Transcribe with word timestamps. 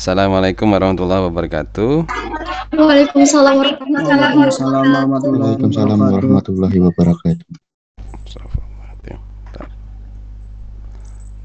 Assalamualaikum 0.00 0.72
warahmatullahi 0.72 1.28
wabarakatuh. 1.28 2.08
Waalaikumsalam 2.72 3.60
warahmatullahi 3.60 4.32
wabarakatuh. 4.32 5.28
Waalaikumsalam 5.28 5.98
warahmatullahi 6.00 6.78
wabarakatuh. 6.88 7.48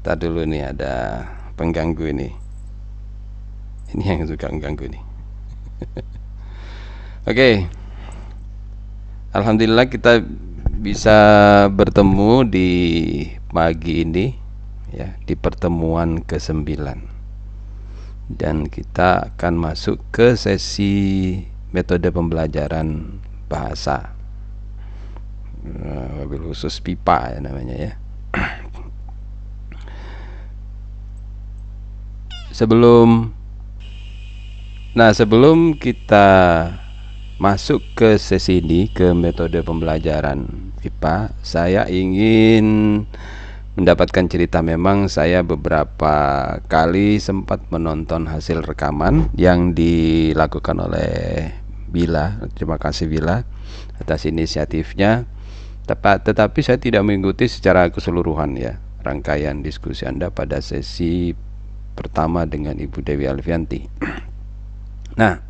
Tadi 0.00 0.24
dulu 0.24 0.48
nih 0.48 0.72
ada 0.72 0.92
pengganggu 1.60 2.16
ini. 2.16 2.32
Ini 3.92 4.04
yang 4.08 4.24
suka 4.24 4.48
mengganggu 4.48 4.88
nih. 4.88 5.02
Oke. 7.28 7.28
Okay. 7.28 7.54
Alhamdulillah 9.36 9.84
kita 9.92 10.24
bisa 10.80 11.18
bertemu 11.76 12.48
di 12.48 12.70
pagi 13.52 14.00
ini 14.00 14.32
ya 14.96 15.12
di 15.28 15.36
pertemuan 15.36 16.24
ke-9 16.24 17.15
dan 18.26 18.66
kita 18.66 19.32
akan 19.34 19.54
masuk 19.54 20.02
ke 20.10 20.34
sesi 20.34 21.38
metode 21.70 22.10
pembelajaran 22.10 23.18
bahasa. 23.46 24.14
Wabil 26.22 26.46
khusus 26.46 26.78
pipa 26.78 27.34
ya 27.34 27.38
namanya 27.42 27.74
ya. 27.74 27.92
Sebelum 32.54 33.34
nah 34.96 35.12
sebelum 35.12 35.76
kita 35.76 36.26
masuk 37.36 37.84
ke 37.92 38.16
sesi 38.16 38.64
ini 38.64 38.88
ke 38.88 39.12
metode 39.12 39.60
pembelajaran 39.60 40.72
pipa 40.80 41.36
saya 41.44 41.84
ingin 41.84 43.04
mendapatkan 43.76 44.24
cerita. 44.26 44.64
Memang 44.64 45.06
saya 45.12 45.44
beberapa 45.44 46.14
kali 46.66 47.20
sempat 47.20 47.68
menonton 47.68 48.26
hasil 48.26 48.64
rekaman 48.64 49.28
yang 49.36 49.76
dilakukan 49.76 50.80
oleh 50.80 51.52
Bila. 51.86 52.40
Terima 52.56 52.80
kasih 52.80 53.06
Bila 53.06 53.44
atas 54.00 54.26
inisiatifnya. 54.26 55.28
Tepat, 55.86 56.26
tetapi 56.26 56.66
saya 56.66 56.82
tidak 56.82 57.06
mengikuti 57.06 57.46
secara 57.46 57.86
keseluruhan 57.94 58.58
ya 58.58 58.82
rangkaian 59.06 59.62
diskusi 59.62 60.02
Anda 60.02 60.34
pada 60.34 60.58
sesi 60.58 61.30
pertama 61.94 62.42
dengan 62.42 62.74
Ibu 62.74 62.98
Dewi 63.06 63.30
Alfianti. 63.30 63.86
Nah 65.16 65.40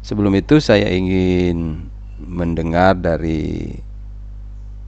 sebelum 0.00 0.32
itu 0.32 0.64
saya 0.64 0.88
ingin 0.88 1.90
mendengar 2.16 2.96
dari 2.96 3.68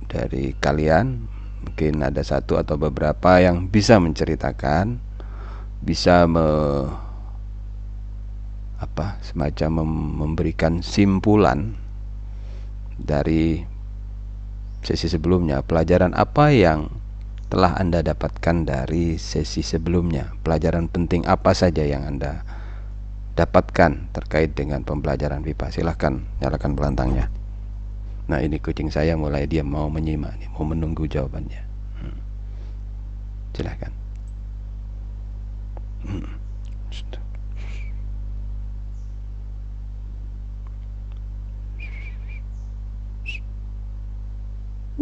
dari 0.09 0.57
kalian 0.57 1.32
mungkin 1.63 2.03
ada 2.03 2.21
satu 2.21 2.59
atau 2.59 2.77
beberapa 2.77 3.39
yang 3.39 3.71
bisa 3.71 3.97
menceritakan 4.03 4.99
bisa 5.83 6.31
me, 6.31 6.47
apa 8.79 9.19
semacam 9.23 9.83
mem, 9.83 9.93
memberikan 10.27 10.79
simpulan 10.83 11.75
dari 12.99 13.67
sesi 14.83 15.11
sebelumnya. 15.11 15.63
Pelajaran 15.67 16.15
apa 16.15 16.55
yang 16.55 16.87
telah 17.51 17.75
Anda 17.79 18.03
dapatkan 18.03 18.67
dari 18.67 19.19
sesi 19.19 19.67
sebelumnya? 19.67 20.35
Pelajaran 20.47 20.87
penting 20.87 21.27
apa 21.27 21.51
saja 21.51 21.83
yang 21.83 22.07
Anda 22.07 22.47
dapatkan 23.35 24.13
terkait 24.13 24.53
dengan 24.53 24.85
pembelajaran 24.85 25.41
pipa 25.41 25.73
silahkan 25.73 26.21
nyalakan 26.45 26.77
belantangnya 26.77 27.33
Nah 28.31 28.39
ini 28.39 28.63
kucing 28.63 28.93
saya 28.93 29.19
mulai 29.19 29.51
dia 29.51 29.67
mau 29.67 29.91
menyimak 29.91 30.39
nih, 30.39 30.49
mau 30.55 30.63
menunggu 30.63 31.09
jawabannya. 31.11 31.63
Hmm. 31.99 32.19
Silahkan. 33.55 33.93
Hmm. 36.07 36.43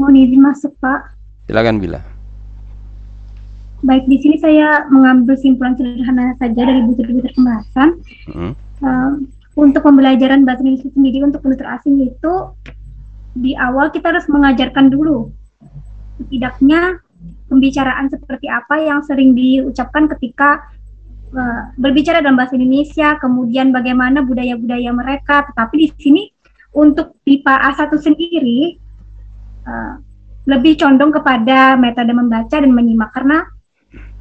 Mohon 0.00 0.16
izin 0.16 0.40
masuk 0.40 0.72
Pak. 0.80 1.12
Silakan 1.44 1.76
Bila. 1.76 2.00
Baik, 3.84 4.08
di 4.08 4.16
sini 4.16 4.36
saya 4.40 4.88
mengambil 4.88 5.36
simpulan 5.36 5.76
sederhana 5.76 6.32
saja 6.40 6.56
dari 6.56 6.80
buku-buku 6.88 7.28
pembahasan. 7.36 8.00
Hmm. 8.32 8.52
Uh, 8.80 9.12
untuk 9.60 9.84
pembelajaran 9.84 10.48
bahasa 10.48 10.64
Indonesia 10.64 10.88
sendiri 10.96 11.20
untuk 11.20 11.44
penutur 11.44 11.68
asing 11.68 12.00
itu 12.00 12.32
di 13.34 13.54
awal 13.54 13.94
kita 13.94 14.10
harus 14.10 14.26
mengajarkan 14.26 14.90
dulu 14.90 15.30
setidaknya 16.20 17.00
pembicaraan 17.48 18.06
seperti 18.12 18.46
apa 18.46 18.78
yang 18.78 19.00
sering 19.02 19.32
diucapkan 19.34 20.06
ketika 20.16 20.62
uh, 21.34 21.74
berbicara 21.74 22.22
dalam 22.22 22.38
bahasa 22.38 22.54
Indonesia, 22.54 23.18
kemudian 23.18 23.74
bagaimana 23.74 24.22
budaya-budaya 24.22 24.94
mereka. 24.94 25.48
Tetapi 25.50 25.74
di 25.74 25.88
sini 25.98 26.22
untuk 26.76 27.18
pipa 27.26 27.58
A1 27.72 27.90
sendiri 27.98 28.78
uh, 29.66 29.98
lebih 30.46 30.78
condong 30.78 31.10
kepada 31.10 31.74
metode 31.74 32.14
membaca 32.14 32.56
dan 32.56 32.70
menyimak 32.70 33.10
karena 33.12 33.44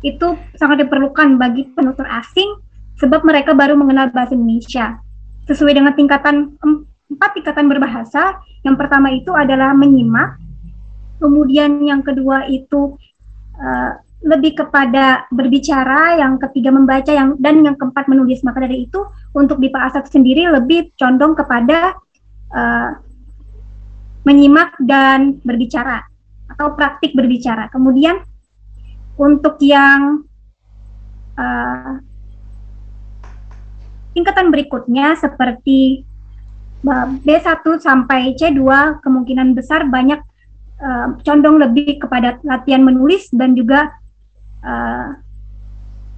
itu 0.02 0.36
sangat 0.56 0.88
diperlukan 0.88 1.36
bagi 1.36 1.68
penutur 1.76 2.08
asing 2.08 2.60
sebab 3.00 3.24
mereka 3.24 3.52
baru 3.56 3.78
mengenal 3.78 4.10
bahasa 4.12 4.36
Indonesia. 4.36 5.00
Sesuai 5.48 5.78
dengan 5.78 5.94
tingkatan 5.96 6.58
empat 7.10 7.30
tingkatan 7.36 7.66
berbahasa. 7.68 8.40
Yang 8.62 8.76
pertama 8.80 9.10
itu 9.12 9.34
adalah 9.34 9.74
menyimak, 9.74 10.38
kemudian 11.18 11.82
yang 11.84 12.06
kedua 12.06 12.46
itu 12.48 12.96
uh, 13.58 13.92
lebih 14.20 14.60
kepada 14.60 15.32
berbicara, 15.32 16.20
yang 16.20 16.36
ketiga 16.38 16.76
membaca, 16.76 17.08
yang 17.08 17.40
dan 17.40 17.64
yang 17.64 17.76
keempat 17.80 18.06
menulis. 18.12 18.44
Maka 18.44 18.68
dari 18.68 18.88
itu 18.88 19.00
untuk 19.32 19.64
di 19.64 19.72
Pak 19.72 20.12
sendiri 20.12 20.48
lebih 20.52 20.92
condong 21.00 21.40
kepada 21.40 21.96
uh, 22.52 22.92
menyimak 24.28 24.76
dan 24.84 25.40
berbicara 25.42 26.04
atau 26.52 26.76
praktik 26.76 27.16
berbicara. 27.16 27.72
Kemudian 27.72 28.20
untuk 29.16 29.56
yang 29.64 30.28
uh, 31.40 31.94
tingkatan 34.12 34.52
berikutnya 34.52 35.16
seperti 35.16 36.04
B1 36.86 37.60
sampai 37.84 38.40
C2 38.40 38.64
kemungkinan 39.04 39.52
besar 39.52 39.92
banyak 39.92 40.20
uh, 40.80 41.20
condong 41.28 41.60
lebih 41.60 42.00
kepada 42.00 42.40
latihan 42.48 42.84
menulis 42.84 43.28
dan 43.36 43.52
juga 43.52 43.92
uh, 44.64 45.20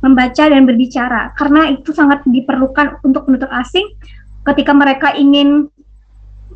membaca 0.01 0.43
dan 0.49 0.65
berbicara. 0.65 1.33
Karena 1.37 1.69
itu 1.69 1.93
sangat 1.93 2.25
diperlukan 2.25 3.01
untuk 3.05 3.29
penutur 3.29 3.49
asing. 3.53 3.85
Ketika 4.41 4.73
mereka 4.73 5.13
ingin 5.13 5.69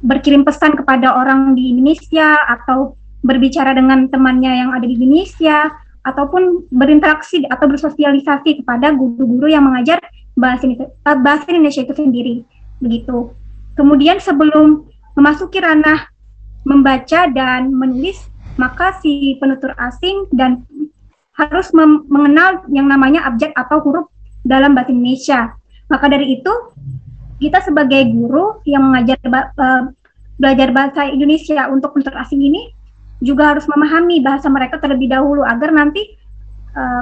berkirim 0.02 0.46
pesan 0.46 0.78
kepada 0.78 1.18
orang 1.18 1.54
di 1.54 1.74
Indonesia 1.74 2.38
atau 2.46 2.98
berbicara 3.26 3.74
dengan 3.74 4.06
temannya 4.10 4.66
yang 4.66 4.70
ada 4.74 4.86
di 4.86 4.98
Indonesia 4.98 5.70
ataupun 6.06 6.70
berinteraksi 6.70 7.46
atau 7.50 7.66
bersosialisasi 7.66 8.62
kepada 8.62 8.94
guru-guru 8.94 9.50
yang 9.50 9.66
mengajar 9.66 9.98
bahasa 10.38 11.46
Indonesia 11.50 11.82
itu 11.82 11.94
sendiri. 11.98 12.36
Begitu. 12.78 13.45
Kemudian 13.76 14.24
sebelum 14.24 14.88
memasuki 15.16 15.60
ranah 15.60 16.08
membaca 16.66 17.28
dan 17.30 17.72
menulis, 17.72 18.18
maka 18.56 18.96
si 19.04 19.36
penutur 19.38 19.76
asing 19.78 20.32
dan 20.32 20.64
harus 21.36 21.76
mengenal 22.08 22.64
yang 22.72 22.88
namanya 22.88 23.28
abjad 23.28 23.52
atau 23.54 23.84
huruf 23.84 24.08
dalam 24.48 24.72
bahasa 24.72 24.96
Indonesia. 24.96 25.40
Maka 25.92 26.08
dari 26.08 26.40
itu, 26.40 26.54
kita 27.44 27.60
sebagai 27.62 28.08
guru 28.16 28.64
yang 28.64 28.88
mengajar 28.88 29.20
uh, 29.28 29.92
belajar 30.40 30.72
bahasa 30.72 31.08
Indonesia 31.12 31.68
untuk 31.68 31.92
penutur 31.96 32.16
asing 32.16 32.40
ini 32.40 32.72
juga 33.24 33.56
harus 33.56 33.68
memahami 33.68 34.20
bahasa 34.24 34.52
mereka 34.52 34.80
terlebih 34.80 35.12
dahulu 35.12 35.44
agar 35.44 35.72
nanti 35.72 36.16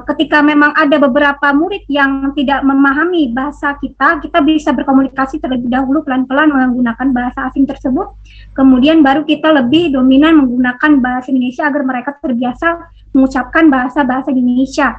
ketika 0.05 0.45
memang 0.45 0.69
ada 0.77 1.01
beberapa 1.01 1.49
murid 1.49 1.89
yang 1.89 2.29
tidak 2.37 2.61
memahami 2.61 3.33
bahasa 3.33 3.73
kita, 3.81 4.21
kita 4.21 4.45
bisa 4.45 4.69
berkomunikasi 4.69 5.41
terlebih 5.41 5.65
dahulu 5.65 6.05
pelan-pelan 6.05 6.53
menggunakan 6.53 7.09
bahasa 7.09 7.49
asing 7.49 7.65
tersebut. 7.65 8.13
Kemudian 8.53 9.01
baru 9.01 9.25
kita 9.25 9.49
lebih 9.49 9.97
dominan 9.97 10.45
menggunakan 10.45 11.01
bahasa 11.01 11.33
Indonesia 11.33 11.65
agar 11.65 11.81
mereka 11.89 12.13
terbiasa 12.21 12.85
mengucapkan 13.17 13.73
bahasa-bahasa 13.73 14.29
Indonesia. 14.29 14.93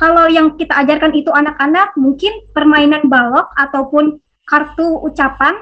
Kalau 0.00 0.32
yang 0.32 0.56
kita 0.56 0.72
ajarkan 0.72 1.12
itu 1.12 1.28
anak-anak, 1.28 1.92
mungkin 2.00 2.32
permainan 2.56 3.04
balok 3.12 3.52
ataupun 3.52 4.16
kartu 4.48 4.96
ucapan 5.04 5.60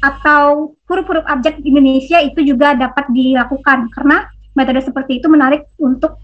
atau 0.00 0.74
huruf-huruf 0.88 1.28
abjad 1.28 1.60
Indonesia 1.60 2.18
itu 2.24 2.40
juga 2.42 2.72
dapat 2.74 3.06
dilakukan 3.12 3.92
karena 3.92 4.26
metode 4.56 4.80
seperti 4.82 5.22
itu 5.22 5.30
menarik 5.30 5.68
untuk 5.78 6.18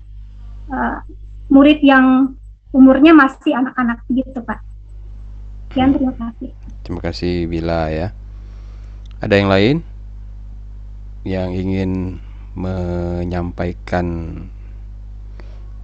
uh, 0.73 1.01
murid 1.49 1.81
yang 1.81 2.37
umurnya 2.73 3.17
masih 3.17 3.57
anak-anak 3.57 4.05
gitu 4.13 4.41
Pak. 4.45 4.61
Sekian 5.69 5.93
terima 5.97 6.15
kasih. 6.17 6.51
Terima 6.85 7.01
kasih 7.05 7.35
Bila 7.49 7.93
ya. 7.93 8.13
Ada 9.19 9.35
yang 9.35 9.51
lain 9.51 9.77
yang 11.27 11.51
ingin 11.53 12.23
menyampaikan 12.55 14.07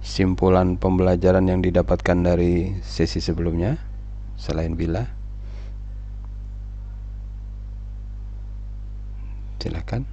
simpulan 0.05 0.77
pembelajaran 0.77 1.49
yang 1.49 1.59
didapatkan 1.65 2.17
dari 2.21 2.77
sesi 2.85 3.17
sebelumnya 3.19 3.81
selain 4.37 4.77
bila 4.77 5.09
silakan 9.65 10.05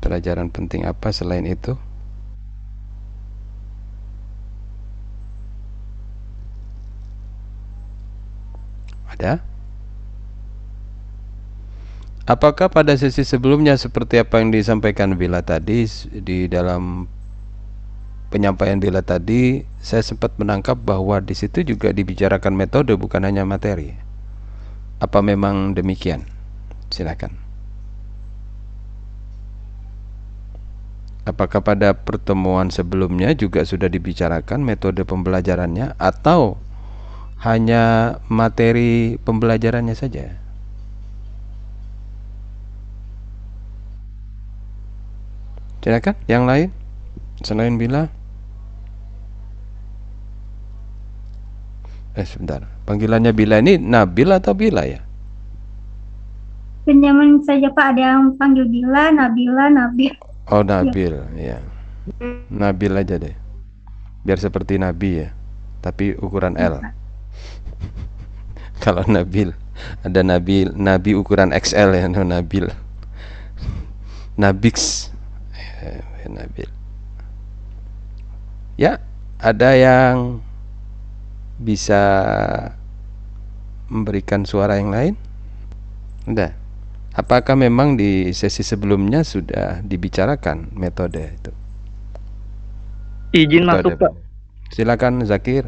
pelajaran 0.00 0.48
penting 0.48 0.88
apa 0.88 1.12
selain 1.12 1.44
itu 1.44 1.76
ada 9.18 9.42
Apakah 12.28 12.70
pada 12.70 12.94
sesi 12.94 13.26
sebelumnya 13.26 13.74
seperti 13.74 14.22
apa 14.22 14.38
yang 14.38 14.54
disampaikan 14.54 15.18
Bila 15.18 15.42
tadi 15.42 15.90
di 16.22 16.46
dalam 16.46 17.10
penyampaian 18.30 18.78
Bila 18.78 19.02
tadi 19.02 19.66
saya 19.82 20.04
sempat 20.06 20.38
menangkap 20.38 20.78
bahwa 20.78 21.18
di 21.18 21.34
situ 21.34 21.64
juga 21.66 21.90
dibicarakan 21.90 22.54
metode 22.54 22.92
bukan 22.94 23.24
hanya 23.24 23.48
materi. 23.48 23.96
Apa 25.00 25.24
memang 25.24 25.72
demikian? 25.72 26.28
Silakan. 26.92 27.40
Apakah 31.24 31.60
pada 31.60 31.92
pertemuan 31.92 32.72
sebelumnya 32.72 33.32
juga 33.36 33.64
sudah 33.64 33.88
dibicarakan 33.88 34.64
metode 34.64 35.04
pembelajarannya 35.04 35.96
atau 35.96 36.56
hanya 37.38 38.16
materi 38.26 39.14
pembelajarannya 39.22 39.94
saja? 39.94 40.34
Silakan, 45.78 46.18
yang 46.26 46.44
lain 46.44 46.68
selain 47.40 47.78
bila. 47.78 48.10
Eh 52.18 52.26
sebentar, 52.26 52.66
panggilannya 52.82 53.30
bila 53.30 53.62
ini 53.62 53.78
Nabil 53.78 54.28
atau 54.34 54.52
Bila 54.52 54.82
ya? 54.82 55.00
Pinjaman 56.82 57.40
saja 57.46 57.70
Pak, 57.70 57.94
ada 57.94 58.02
yang 58.16 58.34
panggil 58.34 58.66
Bila, 58.66 59.14
Nabila, 59.14 59.70
Nabil. 59.70 60.12
Oh 60.50 60.66
Nabil, 60.66 61.14
ya. 61.38 61.62
Nabil 62.50 62.92
aja 62.98 63.20
deh. 63.20 63.36
Biar 64.26 64.40
seperti 64.42 64.82
Nabi 64.82 65.24
ya, 65.24 65.28
tapi 65.78 66.18
ukuran 66.18 66.58
L. 66.58 66.97
Kalau 68.84 69.02
Nabil, 69.06 69.52
ada 70.02 70.20
Nabil, 70.22 70.70
Nabi 70.74 71.14
ukuran 71.18 71.50
XL 71.50 71.94
ya, 71.94 72.06
no 72.06 72.22
Nabil. 72.22 72.70
Nabix. 74.38 75.10
Ya, 75.82 76.30
Nabil. 76.30 76.70
Ya, 78.78 78.92
ada 79.42 79.74
yang 79.74 80.38
bisa 81.58 82.02
memberikan 83.90 84.46
suara 84.46 84.78
yang 84.78 84.94
lain? 84.94 85.14
Udah. 86.30 86.54
Apakah 87.18 87.58
memang 87.58 87.98
di 87.98 88.30
sesi 88.30 88.62
sebelumnya 88.62 89.26
sudah 89.26 89.82
dibicarakan 89.82 90.70
metode 90.78 91.34
itu? 91.34 91.52
Izin 93.34 93.66
masuk, 93.66 93.98
Pak. 93.98 94.12
Silakan 94.70 95.26
Zakir. 95.26 95.66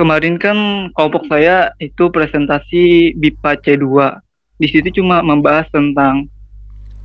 Kemarin 0.00 0.40
kan 0.40 0.56
kelompok 0.96 1.28
saya 1.28 1.76
itu 1.76 2.08
presentasi 2.08 3.12
BIPA 3.20 3.60
C2. 3.60 3.84
Di 4.56 4.66
situ 4.72 4.88
cuma 4.96 5.20
membahas 5.20 5.68
tentang 5.68 6.24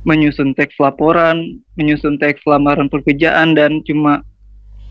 menyusun 0.08 0.56
teks 0.56 0.80
laporan, 0.80 1.60
menyusun 1.76 2.16
teks 2.16 2.40
lamaran 2.48 2.88
pekerjaan 2.88 3.52
dan 3.52 3.84
cuma 3.84 4.24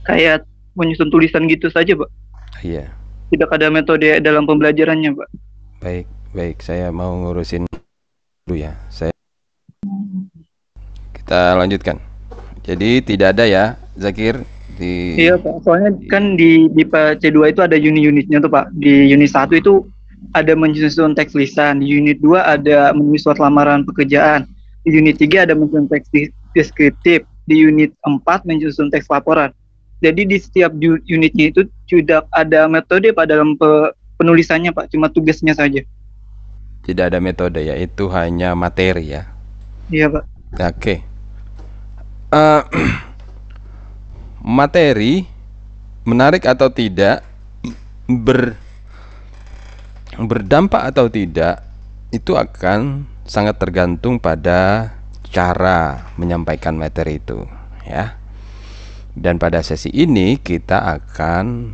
kayak 0.06 0.46
menyusun 0.78 1.10
tulisan 1.10 1.50
gitu 1.50 1.66
saja, 1.74 1.98
Pak. 1.98 2.10
Iya. 2.62 2.94
Tidak 3.34 3.50
ada 3.50 3.74
metode 3.74 4.22
dalam 4.22 4.46
pembelajarannya, 4.46 5.10
Pak. 5.18 5.30
Baik, 5.82 6.06
baik. 6.30 6.62
Saya 6.62 6.94
mau 6.94 7.10
ngurusin 7.10 7.66
dulu 8.46 8.54
ya. 8.54 8.78
Saya 8.94 9.10
kita 11.10 11.58
lanjutkan. 11.58 11.98
Jadi 12.62 13.02
tidak 13.02 13.34
ada 13.34 13.50
ya, 13.50 13.82
Zakir 13.98 14.46
di 14.76 15.16
Iya, 15.20 15.40
Pak. 15.40 15.64
Soalnya 15.64 15.92
kan 16.12 16.36
di 16.36 16.68
di 16.72 16.84
C2 16.88 17.52
itu 17.52 17.62
ada 17.64 17.76
unit-unitnya 17.76 18.44
tuh, 18.44 18.52
Pak. 18.52 18.72
Di 18.78 19.10
unit 19.10 19.32
1 19.32 19.56
itu 19.56 19.84
ada 20.36 20.54
menyusun 20.56 21.16
teks 21.16 21.36
lisan, 21.36 21.80
di 21.80 21.92
unit 21.96 22.20
2 22.20 22.40
ada 22.40 22.92
menulis 22.92 23.24
surat 23.24 23.40
lamaran 23.40 23.88
pekerjaan, 23.88 24.48
di 24.84 24.96
unit 24.96 25.16
3 25.20 25.48
ada 25.48 25.54
menyusun 25.56 25.88
teks 25.88 26.12
deskriptif, 26.56 27.24
di 27.46 27.56
unit 27.62 27.92
4 28.04 28.24
menyusun 28.48 28.92
teks 28.92 29.08
laporan. 29.08 29.54
Jadi 30.04 30.28
di 30.28 30.38
setiap 30.38 30.76
unitnya 31.08 31.56
itu 31.56 31.62
sudah 31.88 32.28
ada 32.36 32.68
metode 32.68 33.16
Pak 33.16 33.32
dalam 33.32 33.56
penulisannya 34.20 34.76
Pak, 34.76 34.92
cuma 34.92 35.08
tugasnya 35.08 35.56
saja. 35.56 35.82
Tidak 36.86 37.06
ada 37.10 37.18
metode 37.18 37.66
ya, 37.66 37.74
itu 37.80 38.12
hanya 38.12 38.54
materi 38.54 39.16
ya. 39.16 39.24
Iya 39.90 40.12
Pak. 40.12 40.24
Oke. 40.56 40.72
Okay. 40.78 40.98
Uh, 42.34 42.62
eh, 42.62 42.92
materi 44.46 45.26
menarik 46.06 46.46
atau 46.46 46.70
tidak 46.70 47.26
ber 48.06 48.54
berdampak 50.22 50.94
atau 50.94 51.10
tidak 51.10 51.66
itu 52.14 52.38
akan 52.38 53.10
sangat 53.26 53.58
tergantung 53.58 54.22
pada 54.22 54.94
cara 55.34 56.14
menyampaikan 56.22 56.78
materi 56.78 57.18
itu 57.18 57.50
ya. 57.90 58.22
Dan 59.16 59.42
pada 59.42 59.64
sesi 59.66 59.90
ini 59.90 60.38
kita 60.38 61.02
akan 61.02 61.74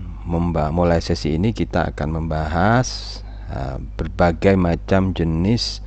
mulai 0.71 1.03
sesi 1.03 1.35
ini 1.35 1.51
kita 1.51 1.91
akan 1.91 2.23
membahas 2.23 3.19
uh, 3.51 3.81
berbagai 3.99 4.55
macam 4.55 5.11
jenis 5.11 5.83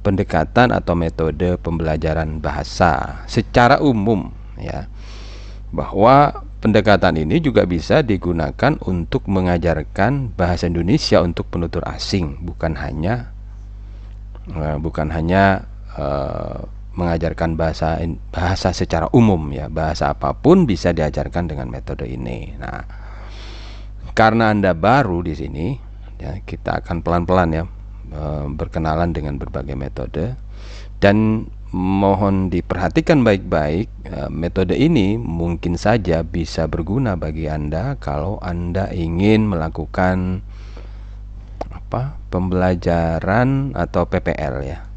pendekatan 0.00 0.72
atau 0.72 0.96
metode 0.96 1.60
pembelajaran 1.60 2.40
bahasa 2.40 3.22
secara 3.28 3.78
umum 3.84 4.32
ya 4.56 4.88
bahwa 5.70 6.44
pendekatan 6.58 7.14
ini 7.20 7.38
juga 7.38 7.68
bisa 7.68 8.02
digunakan 8.02 8.74
untuk 8.82 9.28
mengajarkan 9.30 10.34
bahasa 10.34 10.66
Indonesia 10.66 11.22
untuk 11.22 11.46
penutur 11.52 11.86
asing 11.86 12.42
bukan 12.42 12.74
hanya 12.74 13.30
uh, 14.52 14.76
bukan 14.80 15.12
hanya 15.12 15.68
uh, 15.94 16.64
mengajarkan 16.98 17.54
bahasa 17.54 18.02
bahasa 18.34 18.74
secara 18.74 19.06
umum 19.14 19.54
ya 19.54 19.70
bahasa 19.70 20.10
apa 20.10 20.34
pun 20.34 20.66
bisa 20.66 20.90
diajarkan 20.90 21.46
dengan 21.46 21.70
metode 21.70 22.10
ini. 22.10 22.58
Nah 22.58 22.82
karena 24.18 24.50
anda 24.50 24.74
baru 24.74 25.22
di 25.22 25.34
sini 25.38 25.66
ya 26.18 26.42
kita 26.42 26.82
akan 26.82 27.06
pelan-pelan 27.06 27.50
ya 27.54 27.64
uh, 28.10 28.50
berkenalan 28.50 29.14
dengan 29.14 29.38
berbagai 29.38 29.78
metode. 29.78 30.34
Dan 30.98 31.46
mohon 31.74 32.48
diperhatikan 32.48 33.20
baik-baik 33.20 33.88
eh, 34.08 34.28
metode 34.32 34.72
ini 34.72 35.20
mungkin 35.20 35.76
saja 35.76 36.24
bisa 36.24 36.64
berguna 36.64 37.20
bagi 37.20 37.44
Anda 37.44 38.00
kalau 38.00 38.40
Anda 38.40 38.88
ingin 38.88 39.44
melakukan 39.52 40.40
apa 41.68 42.16
pembelajaran 42.32 43.76
atau 43.76 44.08
PPL 44.08 44.54
ya. 44.64 44.88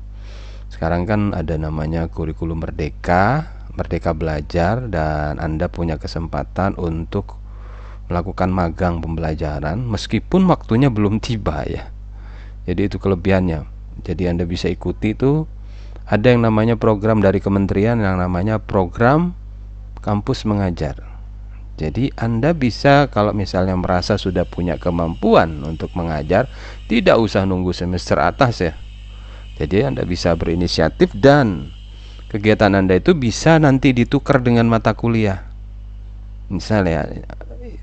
Sekarang 0.72 1.04
kan 1.04 1.36
ada 1.36 1.60
namanya 1.60 2.08
kurikulum 2.08 2.64
merdeka 2.64 3.52
merdeka 3.76 4.12
belajar 4.12 4.88
dan 4.88 5.40
Anda 5.40 5.72
punya 5.72 5.96
kesempatan 5.96 6.76
untuk 6.76 7.40
melakukan 8.12 8.52
magang 8.52 9.00
pembelajaran 9.00 9.88
meskipun 9.88 10.44
waktunya 10.48 10.92
belum 10.92 11.24
tiba 11.24 11.64
ya. 11.68 11.88
Jadi 12.68 12.92
itu 12.92 12.98
kelebihannya. 13.00 13.64
Jadi 14.04 14.24
Anda 14.28 14.44
bisa 14.44 14.68
ikuti 14.68 15.16
itu 15.16 15.48
ada 16.12 16.28
yang 16.28 16.44
namanya 16.44 16.76
program 16.76 17.24
dari 17.24 17.40
kementerian 17.40 18.04
yang 18.04 18.20
namanya 18.20 18.60
program 18.60 19.32
kampus 20.04 20.44
mengajar. 20.44 21.00
Jadi 21.80 22.12
Anda 22.20 22.52
bisa 22.52 23.08
kalau 23.08 23.32
misalnya 23.32 23.80
merasa 23.80 24.20
sudah 24.20 24.44
punya 24.44 24.76
kemampuan 24.76 25.64
untuk 25.64 25.96
mengajar, 25.96 26.52
tidak 26.92 27.16
usah 27.16 27.48
nunggu 27.48 27.72
semester 27.72 28.20
atas 28.20 28.60
ya. 28.60 28.74
Jadi 29.56 29.88
Anda 29.88 30.04
bisa 30.04 30.36
berinisiatif 30.36 31.16
dan 31.16 31.72
kegiatan 32.28 32.76
Anda 32.76 33.00
itu 33.00 33.16
bisa 33.16 33.56
nanti 33.56 33.96
ditukar 33.96 34.44
dengan 34.44 34.68
mata 34.68 34.92
kuliah. 34.92 35.48
Misalnya 36.52 37.08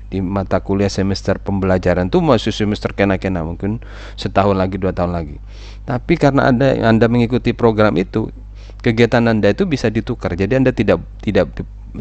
di 0.09 0.19
mata 0.19 0.59
kuliah 0.59 0.89
semester 0.89 1.37
pembelajaran. 1.37 2.09
Itu 2.09 2.19
masih 2.19 2.51
semester 2.51 2.91
kena-kena 2.97 3.45
mungkin 3.45 3.79
setahun 4.17 4.57
lagi 4.57 4.81
dua 4.81 4.91
tahun 4.91 5.13
lagi. 5.13 5.37
Tapi 5.85 6.13
karena 6.17 6.49
anda 6.49 6.73
anda 6.81 7.05
mengikuti 7.05 7.53
program 7.53 7.95
itu 7.95 8.33
kegiatan 8.81 9.29
anda 9.29 9.53
itu 9.53 9.69
bisa 9.69 9.93
ditukar. 9.93 10.33
Jadi 10.33 10.53
anda 10.57 10.73
tidak 10.73 11.01
tidak 11.21 11.53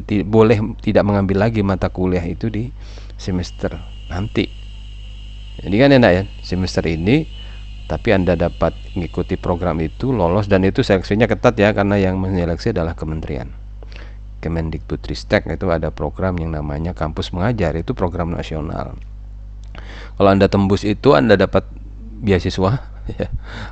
di, 0.09 0.25
boleh 0.25 0.81
tidak 0.81 1.05
mengambil 1.05 1.49
lagi 1.49 1.61
mata 1.61 1.93
kuliah 1.93 2.25
itu 2.25 2.49
di 2.49 2.73
semester 3.21 3.77
nanti. 4.09 4.49
Jadi 5.61 5.75
kan 5.77 5.91
enak 5.93 6.11
ya 6.11 6.23
semester 6.41 6.85
ini 6.89 7.29
tapi 7.89 8.13
anda 8.13 8.37
dapat 8.37 8.77
mengikuti 8.93 9.41
program 9.41 9.81
itu 9.81 10.13
lolos 10.13 10.47
dan 10.47 10.61
itu 10.63 10.85
seleksinya 10.85 11.25
ketat 11.25 11.57
ya 11.57 11.73
karena 11.73 11.97
yang 11.97 12.21
menyeleksi 12.21 12.77
adalah 12.77 12.93
kementerian 12.93 13.49
Kemendikbudristek 14.39 15.51
itu 15.51 15.67
ada 15.71 15.91
program 15.91 16.39
yang 16.39 16.55
namanya 16.55 16.95
kampus 16.95 17.35
mengajar 17.35 17.75
itu 17.75 17.91
program 17.93 18.31
nasional 18.31 18.95
kalau 20.19 20.31
anda 20.35 20.51
tembus 20.51 20.83
itu 20.83 21.15
anda 21.15 21.39
dapat 21.39 21.63
beasiswa 22.23 22.83
ya. 23.19 23.29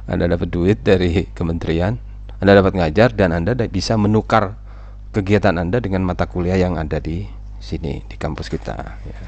anda 0.07 0.31
dapat 0.31 0.49
duit 0.49 0.79
dari 0.87 1.27
kementerian 1.35 1.99
anda 2.39 2.53
dapat 2.55 2.79
ngajar 2.79 3.13
dan 3.19 3.35
anda 3.35 3.53
bisa 3.67 3.99
menukar 3.99 4.55
kegiatan 5.11 5.59
anda 5.59 5.83
dengan 5.83 6.07
mata 6.07 6.29
kuliah 6.29 6.57
yang 6.61 6.79
ada 6.79 7.03
di 7.03 7.27
sini 7.59 8.07
di 8.07 8.17
kampus 8.21 8.47
kita 8.47 8.77
ya. 9.03 9.21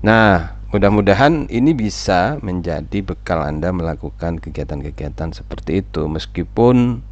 nah 0.00 0.56
mudah-mudahan 0.72 1.52
ini 1.52 1.76
bisa 1.76 2.40
menjadi 2.40 3.04
bekal 3.04 3.44
anda 3.44 3.68
melakukan 3.76 4.40
kegiatan-kegiatan 4.40 5.36
seperti 5.36 5.84
itu 5.84 6.08
meskipun 6.08 7.04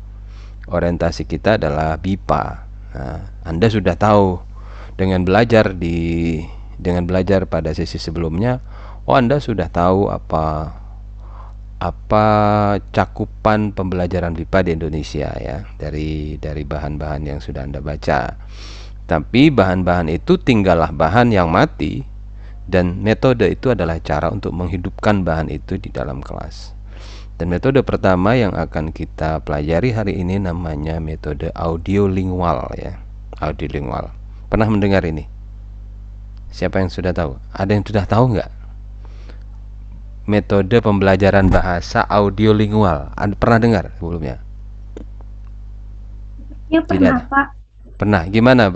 orientasi 0.70 1.28
kita 1.28 1.61
adalah 1.61 2.00
BIPA 2.00 2.69
Nah, 2.90 3.30
Anda 3.47 3.70
sudah 3.70 3.94
tahu 3.94 4.42
dengan 4.99 5.23
belajar 5.23 5.73
di 5.76 6.40
dengan 6.80 7.04
belajar 7.04 7.44
pada 7.44 7.70
sesi 7.76 8.00
sebelumnya, 8.00 8.64
oh 9.04 9.14
Anda 9.14 9.38
sudah 9.38 9.68
tahu 9.68 10.09
apa 10.09 10.75
apa 11.80 12.26
cakupan 12.92 13.73
pembelajaran 13.73 14.37
BIPA 14.37 14.68
di 14.68 14.70
Indonesia 14.76 15.32
ya 15.40 15.64
dari 15.80 16.37
dari 16.37 16.61
bahan-bahan 16.64 17.25
yang 17.25 17.40
sudah 17.40 17.64
Anda 17.64 17.80
baca. 17.80 18.37
Tapi 19.09 19.50
bahan-bahan 19.50 20.06
itu 20.12 20.38
tinggallah 20.38 20.94
bahan 20.94 21.35
yang 21.35 21.50
mati 21.50 22.04
dan 22.70 23.02
metode 23.02 23.49
itu 23.50 23.75
adalah 23.75 23.99
cara 23.99 24.30
untuk 24.30 24.54
menghidupkan 24.54 25.26
bahan 25.26 25.50
itu 25.50 25.80
di 25.80 25.90
dalam 25.90 26.23
kelas. 26.23 26.79
Dan 27.40 27.49
metode 27.49 27.80
pertama 27.80 28.37
yang 28.37 28.52
akan 28.52 28.92
kita 28.92 29.40
pelajari 29.40 29.97
hari 29.97 30.20
ini 30.20 30.37
namanya 30.37 31.00
metode 31.00 31.49
audiolingual 31.56 32.68
ya. 32.76 33.00
Audiolingual. 33.40 34.12
Pernah 34.52 34.68
mendengar 34.68 35.00
ini? 35.09 35.25
Siapa 36.52 36.85
yang 36.85 36.92
sudah 36.92 37.16
tahu? 37.16 37.40
Ada 37.56 37.80
yang 37.80 37.85
sudah 37.88 38.04
tahu 38.04 38.37
nggak? 38.37 38.50
Metode 40.28 40.85
pembelajaran 40.85 41.49
bahasa 41.49 42.04
audiolingual. 42.04 43.16
Anda 43.16 43.32
pernah 43.40 43.56
dengar 43.56 43.85
sebelumnya? 43.97 44.44
Ya 46.68 46.85
pernah, 46.85 47.25
Tidak. 47.25 47.32
Pak. 47.32 47.47
Pernah. 47.97 48.28
Gimana, 48.28 48.68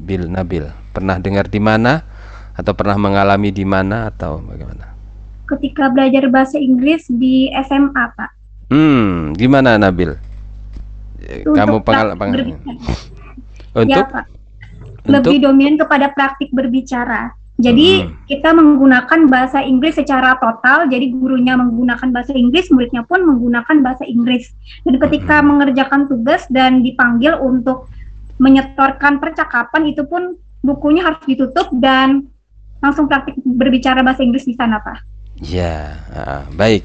Bil 0.00 0.32
Nabil? 0.32 0.64
Pernah 0.96 1.20
dengar 1.20 1.52
di 1.52 1.60
mana? 1.60 2.08
Atau 2.56 2.72
pernah 2.72 2.96
mengalami 2.96 3.52
di 3.52 3.68
mana 3.68 4.08
atau 4.08 4.40
bagaimana? 4.40 4.97
Ketika 5.48 5.88
belajar 5.88 6.28
bahasa 6.28 6.60
Inggris 6.60 7.08
di 7.08 7.48
SMA, 7.64 8.04
Pak. 8.12 8.30
Hmm, 8.68 9.32
gimana 9.32 9.80
Nabil? 9.80 10.12
Untuk 11.44 11.56
Kamu 11.56 11.76
pengalaman 11.82 12.28
Untuk 13.72 13.88
ya, 13.88 14.04
Pak. 14.04 14.24
Lebih 15.08 15.48
dominan 15.48 15.80
kepada 15.80 16.12
praktik 16.12 16.52
berbicara. 16.52 17.32
Jadi 17.58 18.06
hmm. 18.06 18.30
kita 18.30 18.54
menggunakan 18.54 19.26
bahasa 19.26 19.58
Inggris 19.66 19.98
secara 19.98 20.38
total. 20.38 20.86
Jadi 20.86 21.10
gurunya 21.10 21.58
menggunakan 21.58 22.14
bahasa 22.14 22.30
Inggris, 22.30 22.70
muridnya 22.70 23.02
pun 23.02 23.26
menggunakan 23.26 23.82
bahasa 23.82 24.06
Inggris. 24.06 24.54
Dan 24.86 25.02
ketika 25.02 25.42
hmm. 25.42 25.46
mengerjakan 25.50 26.06
tugas 26.06 26.46
dan 26.52 26.86
dipanggil 26.86 27.34
untuk 27.42 27.90
menyetorkan 28.38 29.18
percakapan 29.18 29.90
itu 29.90 30.06
pun 30.06 30.38
bukunya 30.62 31.02
harus 31.02 31.18
ditutup 31.26 31.66
dan 31.74 32.30
langsung 32.78 33.10
praktik 33.10 33.34
berbicara 33.42 34.06
bahasa 34.06 34.22
Inggris 34.22 34.46
di 34.46 34.54
sana, 34.54 34.78
Pak. 34.78 35.07
Ya, 35.38 36.02
uh, 36.10 36.42
baik. 36.50 36.82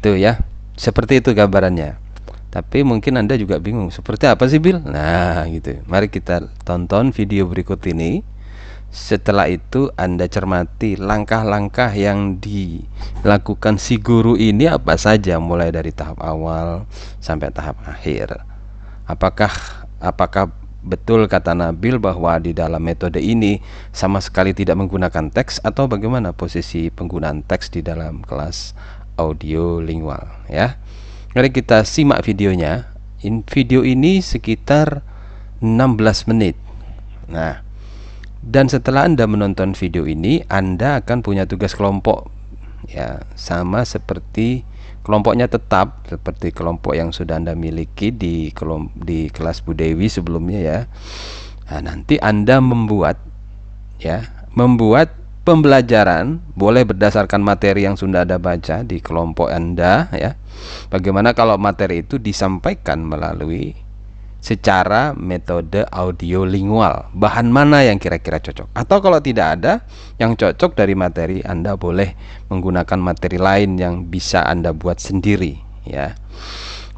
Itu 0.00 0.16
ya. 0.16 0.40
Seperti 0.78 1.20
itu 1.20 1.36
gambarannya. 1.36 2.00
Tapi 2.48 2.80
mungkin 2.80 3.20
Anda 3.20 3.36
juga 3.36 3.60
bingung, 3.60 3.92
seperti 3.92 4.24
apa 4.24 4.48
sih 4.48 4.56
Bill? 4.56 4.80
Nah, 4.80 5.44
gitu. 5.52 5.84
Mari 5.84 6.08
kita 6.08 6.48
tonton 6.64 7.12
video 7.12 7.44
berikut 7.44 7.76
ini. 7.84 8.24
Setelah 8.88 9.52
itu 9.52 9.92
Anda 10.00 10.32
cermati 10.32 10.96
langkah-langkah 10.96 11.92
yang 11.92 12.40
dilakukan 12.40 13.76
si 13.76 14.00
guru 14.00 14.40
ini 14.40 14.64
apa 14.64 14.96
saja 14.96 15.36
mulai 15.36 15.68
dari 15.68 15.92
tahap 15.92 16.24
awal 16.24 16.88
sampai 17.20 17.52
tahap 17.52 17.76
akhir. 17.84 18.40
Apakah 19.04 19.52
apakah 20.00 20.48
betul 20.88 21.28
kata 21.28 21.52
Nabil 21.52 22.00
bahwa 22.00 22.40
di 22.40 22.56
dalam 22.56 22.80
metode 22.80 23.20
ini 23.20 23.60
sama 23.92 24.24
sekali 24.24 24.56
tidak 24.56 24.80
menggunakan 24.80 25.28
teks 25.28 25.60
atau 25.60 25.84
bagaimana 25.84 26.32
posisi 26.32 26.88
penggunaan 26.88 27.44
teks 27.44 27.68
di 27.68 27.84
dalam 27.84 28.24
kelas 28.24 28.72
audio 29.20 29.84
lingual 29.84 30.24
ya. 30.48 30.80
Mari 31.36 31.52
kita 31.52 31.84
simak 31.84 32.24
videonya. 32.24 32.88
In 33.20 33.42
video 33.44 33.82
ini 33.82 34.22
sekitar 34.22 35.02
16 35.60 36.30
menit. 36.30 36.54
Nah, 37.26 37.66
dan 38.40 38.70
setelah 38.70 39.04
Anda 39.10 39.26
menonton 39.26 39.74
video 39.74 40.06
ini, 40.06 40.46
Anda 40.46 41.02
akan 41.02 41.26
punya 41.26 41.44
tugas 41.44 41.74
kelompok 41.74 42.30
ya, 42.86 43.26
sama 43.34 43.82
seperti 43.82 44.62
kelompoknya 45.08 45.48
tetap 45.48 46.04
seperti 46.04 46.52
kelompok 46.52 46.92
yang 46.92 47.16
sudah 47.16 47.40
Anda 47.40 47.56
miliki 47.56 48.12
di 48.12 48.52
kelom 48.52 48.92
di 48.92 49.32
kelas 49.32 49.64
Budewi 49.64 50.12
sebelumnya 50.12 50.60
ya. 50.60 50.78
Nah, 51.72 51.80
nanti 51.80 52.20
Anda 52.20 52.60
membuat 52.60 53.16
ya, 53.96 54.28
membuat 54.52 55.16
pembelajaran 55.48 56.44
boleh 56.52 56.84
berdasarkan 56.84 57.40
materi 57.40 57.88
yang 57.88 57.96
sudah 57.96 58.28
Anda 58.28 58.36
baca 58.36 58.84
di 58.84 59.00
kelompok 59.00 59.48
Anda 59.48 60.12
ya. 60.12 60.36
Bagaimana 60.92 61.32
kalau 61.32 61.56
materi 61.56 62.04
itu 62.04 62.20
disampaikan 62.20 63.00
melalui 63.00 63.87
secara 64.38 65.12
metode 65.18 65.82
audio 65.90 66.46
lingual. 66.46 67.10
Bahan 67.14 67.50
mana 67.50 67.82
yang 67.82 67.98
kira-kira 67.98 68.38
cocok? 68.38 68.70
Atau 68.74 69.02
kalau 69.02 69.18
tidak 69.18 69.58
ada 69.58 69.82
yang 70.16 70.38
cocok 70.38 70.78
dari 70.78 70.94
materi 70.94 71.42
Anda 71.42 71.74
boleh 71.74 72.14
menggunakan 72.48 72.98
materi 73.02 73.38
lain 73.38 73.76
yang 73.76 74.06
bisa 74.06 74.46
Anda 74.46 74.70
buat 74.70 75.02
sendiri 75.02 75.58
ya. 75.82 76.14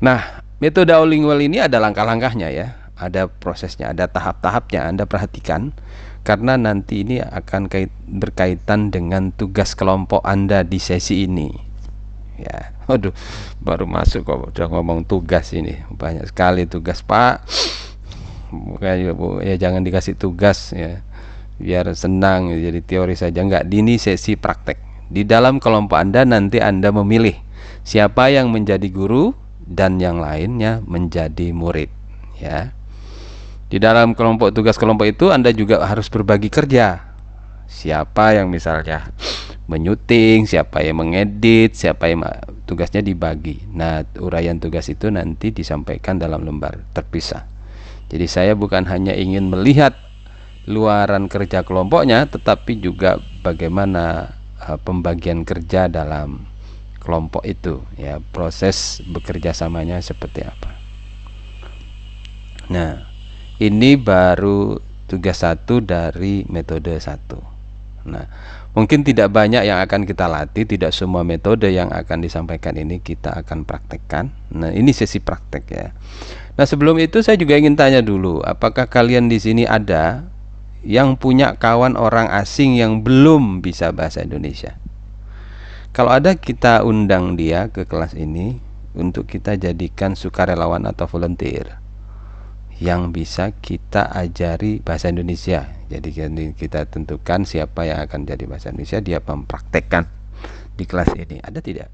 Nah 0.05 0.45
metode 0.61 0.93
audio 0.93 1.09
lingual 1.09 1.41
ini 1.41 1.61
ada 1.65 1.81
langkah-langkahnya 1.81 2.49
ya. 2.53 2.77
Ada 3.01 3.33
prosesnya 3.33 3.97
ada 3.97 4.05
tahap-tahapnya. 4.13 4.85
Anda 4.85 5.09
perhatikan 5.09 5.73
karena 6.21 6.61
nanti 6.61 7.01
ini 7.01 7.17
akan 7.25 7.73
kait, 7.73 7.89
berkaitan 8.05 8.93
dengan 8.93 9.33
tugas 9.33 9.73
kelompok 9.73 10.21
Anda 10.21 10.61
di 10.61 10.77
sesi 10.77 11.25
ini 11.25 11.70
ya 12.41 12.73
waduh 12.91 13.15
baru 13.63 13.87
masuk 13.87 14.27
kok 14.27 14.51
udah 14.51 14.67
ngomong 14.67 15.07
tugas 15.07 15.55
ini. 15.55 15.79
Banyak 15.95 16.27
sekali 16.27 16.67
tugas 16.67 17.07
pak. 17.07 17.47
Ya, 18.83 18.99
ya 19.47 19.55
jangan 19.55 19.87
dikasih 19.87 20.19
tugas 20.19 20.75
ya. 20.75 21.07
Biar 21.61 21.87
senang 21.95 22.51
ya, 22.51 22.73
jadi 22.73 22.81
teori 22.83 23.15
saja. 23.15 23.47
Enggak 23.47 23.71
dini 23.71 24.01
sesi 24.01 24.35
praktek. 24.35 24.81
Di 25.07 25.23
dalam 25.23 25.63
kelompok 25.63 25.99
anda 25.99 26.27
nanti 26.27 26.59
anda 26.59 26.91
memilih 26.91 27.39
siapa 27.87 28.31
yang 28.31 28.51
menjadi 28.51 28.91
guru 28.91 29.35
dan 29.63 30.03
yang 30.03 30.19
lainnya 30.19 30.83
menjadi 30.83 31.55
murid 31.55 31.91
ya. 32.43 32.75
Di 33.71 33.79
dalam 33.79 34.19
kelompok 34.19 34.51
tugas 34.51 34.75
kelompok 34.75 35.07
itu 35.07 35.31
anda 35.31 35.55
juga 35.55 35.87
harus 35.87 36.11
berbagi 36.11 36.51
kerja. 36.51 37.07
Siapa 37.71 38.35
yang 38.35 38.51
misalnya 38.51 39.15
menyuting, 39.71 40.51
siapa 40.51 40.83
yang 40.83 40.99
mengedit, 40.99 41.79
siapa 41.79 42.11
yang 42.11 42.27
tugasnya 42.67 43.07
dibagi. 43.07 43.63
Nah, 43.71 44.03
uraian 44.19 44.59
tugas 44.59 44.91
itu 44.91 45.07
nanti 45.15 45.55
disampaikan 45.55 46.19
dalam 46.19 46.43
lembar 46.43 46.83
terpisah. 46.91 47.47
Jadi 48.11 48.27
saya 48.27 48.59
bukan 48.59 48.91
hanya 48.91 49.15
ingin 49.15 49.47
melihat 49.47 49.95
luaran 50.67 51.31
kerja 51.31 51.63
kelompoknya, 51.63 52.27
tetapi 52.27 52.83
juga 52.83 53.23
bagaimana 53.47 54.35
uh, 54.59 54.79
pembagian 54.83 55.47
kerja 55.47 55.87
dalam 55.87 56.51
kelompok 56.99 57.47
itu, 57.47 57.81
ya 57.95 58.19
proses 58.35 59.01
bekerja 59.07 59.55
samanya 59.55 60.03
seperti 60.03 60.45
apa. 60.45 60.71
Nah, 62.71 63.07
ini 63.63 63.95
baru 63.95 64.79
tugas 65.07 65.43
satu 65.43 65.81
dari 65.81 66.45
metode 66.47 66.95
satu. 66.99 67.41
Nah, 68.07 68.29
Mungkin 68.71 69.03
tidak 69.03 69.35
banyak 69.35 69.67
yang 69.67 69.83
akan 69.83 70.07
kita 70.07 70.31
latih, 70.31 70.63
tidak 70.63 70.95
semua 70.95 71.27
metode 71.27 71.67
yang 71.75 71.91
akan 71.91 72.23
disampaikan 72.23 72.79
ini 72.79 73.03
kita 73.03 73.35
akan 73.43 73.67
praktekkan. 73.67 74.31
Nah, 74.55 74.71
ini 74.71 74.95
sesi 74.95 75.19
praktek 75.19 75.65
ya. 75.67 75.91
Nah, 76.55 76.67
sebelum 76.71 77.03
itu 77.03 77.19
saya 77.19 77.35
juga 77.35 77.59
ingin 77.59 77.75
tanya 77.75 77.99
dulu, 77.99 78.39
apakah 78.47 78.87
kalian 78.87 79.27
di 79.27 79.43
sini 79.43 79.67
ada 79.67 80.23
yang 80.87 81.19
punya 81.19 81.59
kawan 81.59 81.99
orang 81.99 82.31
asing 82.31 82.79
yang 82.79 83.03
belum 83.03 83.59
bisa 83.59 83.91
bahasa 83.91 84.23
Indonesia? 84.23 84.79
Kalau 85.91 86.15
ada 86.15 86.39
kita 86.39 86.87
undang 86.87 87.35
dia 87.35 87.67
ke 87.75 87.83
kelas 87.83 88.15
ini 88.15 88.63
untuk 88.95 89.27
kita 89.27 89.59
jadikan 89.59 90.15
sukarelawan 90.15 90.87
atau 90.87 91.11
volunteer 91.11 91.80
yang 92.81 93.13
bisa 93.13 93.53
kita 93.53 94.09
ajari 94.09 94.81
bahasa 94.81 95.13
Indonesia. 95.13 95.69
Jadi 95.93 96.11
kita 96.57 96.89
tentukan 96.89 97.45
siapa 97.45 97.85
yang 97.85 98.01
akan 98.09 98.25
jadi 98.25 98.49
bahasa 98.49 98.73
Indonesia, 98.73 99.05
dia 99.05 99.21
mempraktekkan 99.21 100.09
di 100.75 100.89
kelas 100.89 101.13
ini. 101.13 101.37
Ada 101.45 101.61
tidak? 101.61 101.93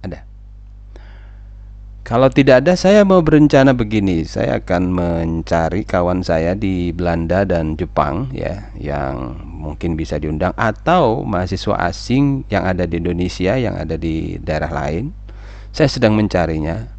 Ada. 0.00 0.24
Kalau 2.04 2.28
tidak 2.28 2.64
ada, 2.64 2.76
saya 2.76 3.00
mau 3.04 3.24
berencana 3.24 3.72
begini. 3.72 4.28
Saya 4.28 4.60
akan 4.60 4.92
mencari 4.92 5.88
kawan 5.88 6.20
saya 6.20 6.52
di 6.52 6.92
Belanda 6.92 7.48
dan 7.48 7.80
Jepang, 7.80 8.28
ya, 8.32 8.68
yang 8.76 9.40
mungkin 9.44 9.96
bisa 9.96 10.20
diundang, 10.20 10.52
atau 10.56 11.24
mahasiswa 11.24 11.88
asing 11.88 12.44
yang 12.52 12.68
ada 12.68 12.84
di 12.84 13.00
Indonesia, 13.00 13.56
yang 13.56 13.76
ada 13.76 13.96
di 13.96 14.36
daerah 14.40 14.68
lain. 14.68 15.16
Saya 15.72 15.88
sedang 15.88 16.16
mencarinya. 16.16 16.93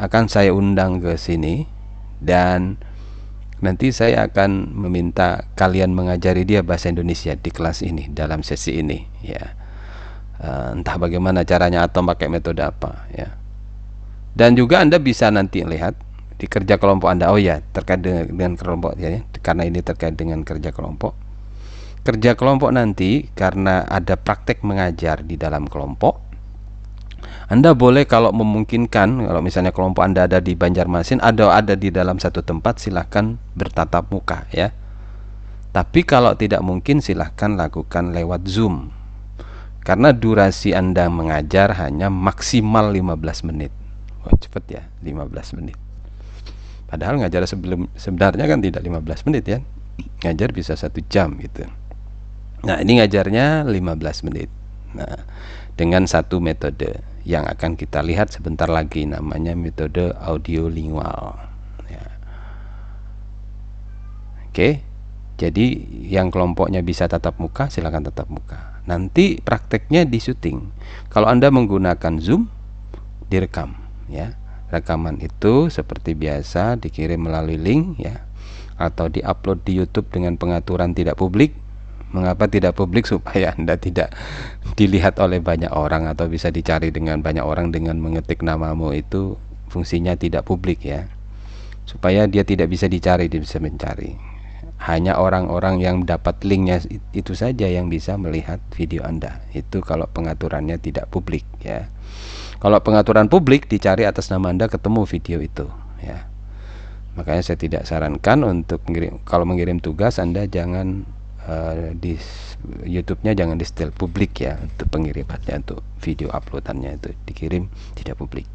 Akan 0.00 0.32
saya 0.32 0.56
undang 0.56 1.04
ke 1.04 1.20
sini, 1.20 1.68
dan 2.24 2.80
nanti 3.60 3.92
saya 3.92 4.24
akan 4.32 4.72
meminta 4.72 5.44
kalian 5.60 5.92
mengajari 5.92 6.48
dia 6.48 6.64
bahasa 6.64 6.88
Indonesia 6.88 7.36
di 7.36 7.52
kelas 7.52 7.84
ini, 7.84 8.08
dalam 8.08 8.40
sesi 8.40 8.80
ini, 8.80 9.04
ya. 9.20 9.60
Uh, 10.40 10.72
entah 10.72 10.96
bagaimana 10.96 11.44
caranya 11.44 11.84
atau 11.84 12.00
pakai 12.00 12.32
metode 12.32 12.64
apa, 12.64 13.04
ya 13.12 13.28
dan 14.34 14.54
juga 14.54 14.78
Anda 14.82 15.02
bisa 15.02 15.26
nanti 15.28 15.66
lihat 15.66 15.98
di 16.38 16.46
kerja 16.46 16.78
kelompok 16.78 17.10
Anda. 17.10 17.34
Oh 17.34 17.40
ya, 17.40 17.60
terkait 17.74 18.00
dengan, 18.00 18.24
dengan 18.30 18.52
kelompok 18.54 18.96
ya, 18.96 19.20
karena 19.42 19.66
ini 19.66 19.80
terkait 19.82 20.14
dengan 20.14 20.46
kerja 20.46 20.70
kelompok. 20.70 21.12
Kerja 22.00 22.32
kelompok 22.32 22.72
nanti 22.72 23.28
karena 23.36 23.84
ada 23.84 24.16
praktek 24.16 24.64
mengajar 24.64 25.20
di 25.26 25.36
dalam 25.36 25.68
kelompok. 25.68 26.29
Anda 27.50 27.74
boleh 27.74 28.06
kalau 28.06 28.30
memungkinkan, 28.30 29.26
kalau 29.26 29.42
misalnya 29.42 29.74
kelompok 29.74 30.06
Anda 30.06 30.30
ada 30.30 30.38
di 30.38 30.54
Banjarmasin, 30.54 31.18
ada 31.18 31.50
ada 31.50 31.74
di 31.74 31.90
dalam 31.90 32.22
satu 32.22 32.46
tempat, 32.46 32.78
silahkan 32.78 33.36
bertatap 33.58 34.08
muka 34.14 34.46
ya. 34.54 34.70
Tapi 35.70 36.02
kalau 36.02 36.34
tidak 36.34 36.62
mungkin 36.62 37.02
silahkan 37.02 37.54
lakukan 37.54 38.14
lewat 38.14 38.46
Zoom. 38.46 38.90
Karena 39.82 40.14
durasi 40.14 40.76
Anda 40.76 41.10
mengajar 41.10 41.74
hanya 41.78 42.12
maksimal 42.12 42.92
15 42.92 43.48
menit. 43.48 43.72
Wah, 44.22 44.36
cepet 44.36 44.64
ya 44.78 44.82
15 45.02 45.56
menit 45.58 45.78
padahal 46.90 47.22
ngajar 47.22 47.46
sebelum 47.46 47.86
sebenarnya 47.94 48.50
kan 48.50 48.58
tidak 48.58 48.82
15 48.82 49.26
menit 49.30 49.44
ya 49.46 49.58
ngajar 50.26 50.50
bisa 50.50 50.74
satu 50.74 50.98
jam 51.06 51.38
gitu 51.38 51.62
nah 52.66 52.82
ini 52.82 52.98
ngajarnya 52.98 53.62
15 53.62 54.26
menit 54.26 54.50
nah 54.90 55.22
dengan 55.78 56.04
satu 56.10 56.42
metode 56.42 56.98
yang 57.24 57.44
akan 57.44 57.76
kita 57.76 58.00
lihat 58.00 58.32
sebentar 58.32 58.66
lagi 58.66 59.04
namanya 59.04 59.52
metode 59.52 60.12
audio 60.16 60.66
lingual. 60.70 61.36
Ya. 61.90 62.06
oke 64.48 64.68
jadi 65.40 65.66
yang 66.04 66.28
kelompoknya 66.28 66.84
bisa 66.84 67.08
tatap 67.08 67.40
muka 67.40 67.72
silakan 67.72 68.04
tatap 68.04 68.28
muka. 68.28 68.84
Nanti 68.84 69.40
prakteknya 69.40 70.04
di 70.04 70.20
syuting. 70.20 70.68
Kalau 71.08 71.32
anda 71.32 71.48
menggunakan 71.48 72.20
zoom 72.20 72.52
direkam 73.32 73.72
ya. 74.12 74.36
Rekaman 74.70 75.18
itu 75.18 75.66
seperti 75.66 76.14
biasa 76.14 76.78
dikirim 76.78 77.26
melalui 77.26 77.58
link 77.58 77.98
ya 77.98 78.22
atau 78.78 79.10
diupload 79.10 79.66
di 79.66 79.82
YouTube 79.82 80.08
dengan 80.14 80.38
pengaturan 80.38 80.94
tidak 80.94 81.18
publik 81.18 81.56
mengapa 82.10 82.50
tidak 82.50 82.74
publik 82.74 83.06
supaya 83.06 83.54
Anda 83.54 83.78
tidak 83.78 84.14
dilihat 84.74 85.18
oleh 85.22 85.38
banyak 85.38 85.70
orang 85.70 86.10
atau 86.10 86.26
bisa 86.26 86.50
dicari 86.50 86.90
dengan 86.90 87.22
banyak 87.22 87.42
orang 87.42 87.70
dengan 87.70 87.98
mengetik 88.02 88.42
namamu 88.42 88.94
itu 88.94 89.38
fungsinya 89.70 90.18
tidak 90.18 90.46
publik 90.46 90.82
ya? 90.82 91.06
Supaya 91.86 92.26
dia 92.26 92.46
tidak 92.46 92.70
bisa 92.70 92.86
dicari 92.86 93.26
dia 93.30 93.42
bisa 93.42 93.58
mencari. 93.62 94.14
Hanya 94.80 95.20
orang-orang 95.20 95.84
yang 95.84 96.08
dapat 96.08 96.40
linknya 96.40 96.80
itu 97.12 97.36
saja 97.36 97.68
yang 97.68 97.92
bisa 97.92 98.16
melihat 98.16 98.58
video 98.72 99.04
Anda. 99.04 99.44
Itu 99.52 99.84
kalau 99.84 100.08
pengaturannya 100.08 100.80
tidak 100.80 101.12
publik 101.12 101.44
ya. 101.60 101.92
Kalau 102.60 102.80
pengaturan 102.80 103.28
publik 103.28 103.68
dicari 103.68 104.08
atas 104.08 104.32
nama 104.32 104.48
Anda 104.52 104.68
ketemu 104.72 105.04
video 105.04 105.38
itu 105.40 105.68
ya. 106.00 106.28
Makanya 107.18 107.42
saya 107.44 107.58
tidak 107.60 107.84
sarankan 107.84 108.46
untuk 108.46 108.80
mengirim 108.88 109.20
kalau 109.28 109.44
mengirim 109.44 109.82
tugas 109.82 110.16
Anda 110.16 110.48
jangan 110.48 111.04
uh, 111.50 111.90
di 111.98 112.14
YouTube-nya 112.86 113.34
jangan 113.34 113.58
di 113.58 113.66
setel 113.66 113.90
publik 113.90 114.46
ya 114.46 114.54
untuk 114.62 114.86
pengirimannya 114.86 115.66
untuk 115.66 115.82
video 115.98 116.30
uploadannya 116.30 117.02
itu 117.02 117.10
dikirim 117.26 117.66
tidak 117.98 118.22
publik. 118.22 118.46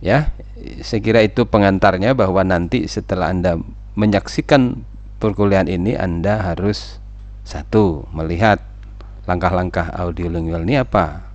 Ya, 0.00 0.32
saya 0.80 1.04
kira 1.04 1.20
itu 1.22 1.44
pengantarnya 1.44 2.16
bahwa 2.16 2.40
nanti 2.40 2.88
setelah 2.88 3.30
Anda 3.30 3.60
menyaksikan 3.94 4.82
perkuliahan 5.20 5.68
ini 5.68 5.94
Anda 5.94 6.40
harus 6.40 6.98
satu 7.44 8.08
melihat 8.10 8.64
langkah-langkah 9.28 9.92
audio 9.92 10.32
lingual 10.32 10.64
ini 10.64 10.80
apa 10.80 11.30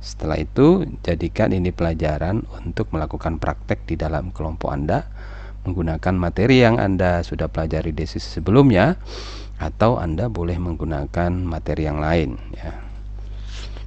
setelah 0.00 0.40
itu, 0.40 0.88
jadikan 1.04 1.52
ini 1.52 1.76
pelajaran 1.76 2.48
untuk 2.64 2.88
melakukan 2.88 3.36
praktek 3.36 3.84
di 3.84 4.00
dalam 4.00 4.32
kelompok 4.32 4.72
Anda 4.72 5.04
menggunakan 5.68 6.16
materi 6.16 6.64
yang 6.64 6.80
Anda 6.80 7.20
sudah 7.20 7.52
pelajari 7.52 7.92
di 7.92 8.08
sebelumnya 8.08 8.96
atau 9.60 10.00
Anda 10.00 10.32
boleh 10.32 10.56
menggunakan 10.56 11.30
materi 11.44 11.84
yang 11.84 12.00
lain 12.00 12.40
ya. 12.56 12.80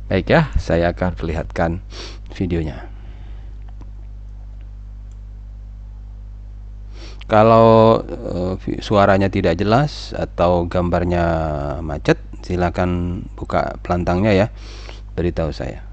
Baik 0.06 0.30
ya, 0.30 0.42
saya 0.62 0.94
akan 0.94 1.18
perlihatkan 1.18 1.82
videonya. 2.38 2.86
Kalau 7.26 8.04
uh, 8.06 8.54
suaranya 8.84 9.32
tidak 9.34 9.58
jelas 9.58 10.14
atau 10.14 10.70
gambarnya 10.70 11.26
macet, 11.82 12.22
silakan 12.46 13.24
buka 13.34 13.82
pelantangnya 13.82 14.36
ya. 14.36 14.48
Beritahu 15.18 15.50
saya. 15.50 15.93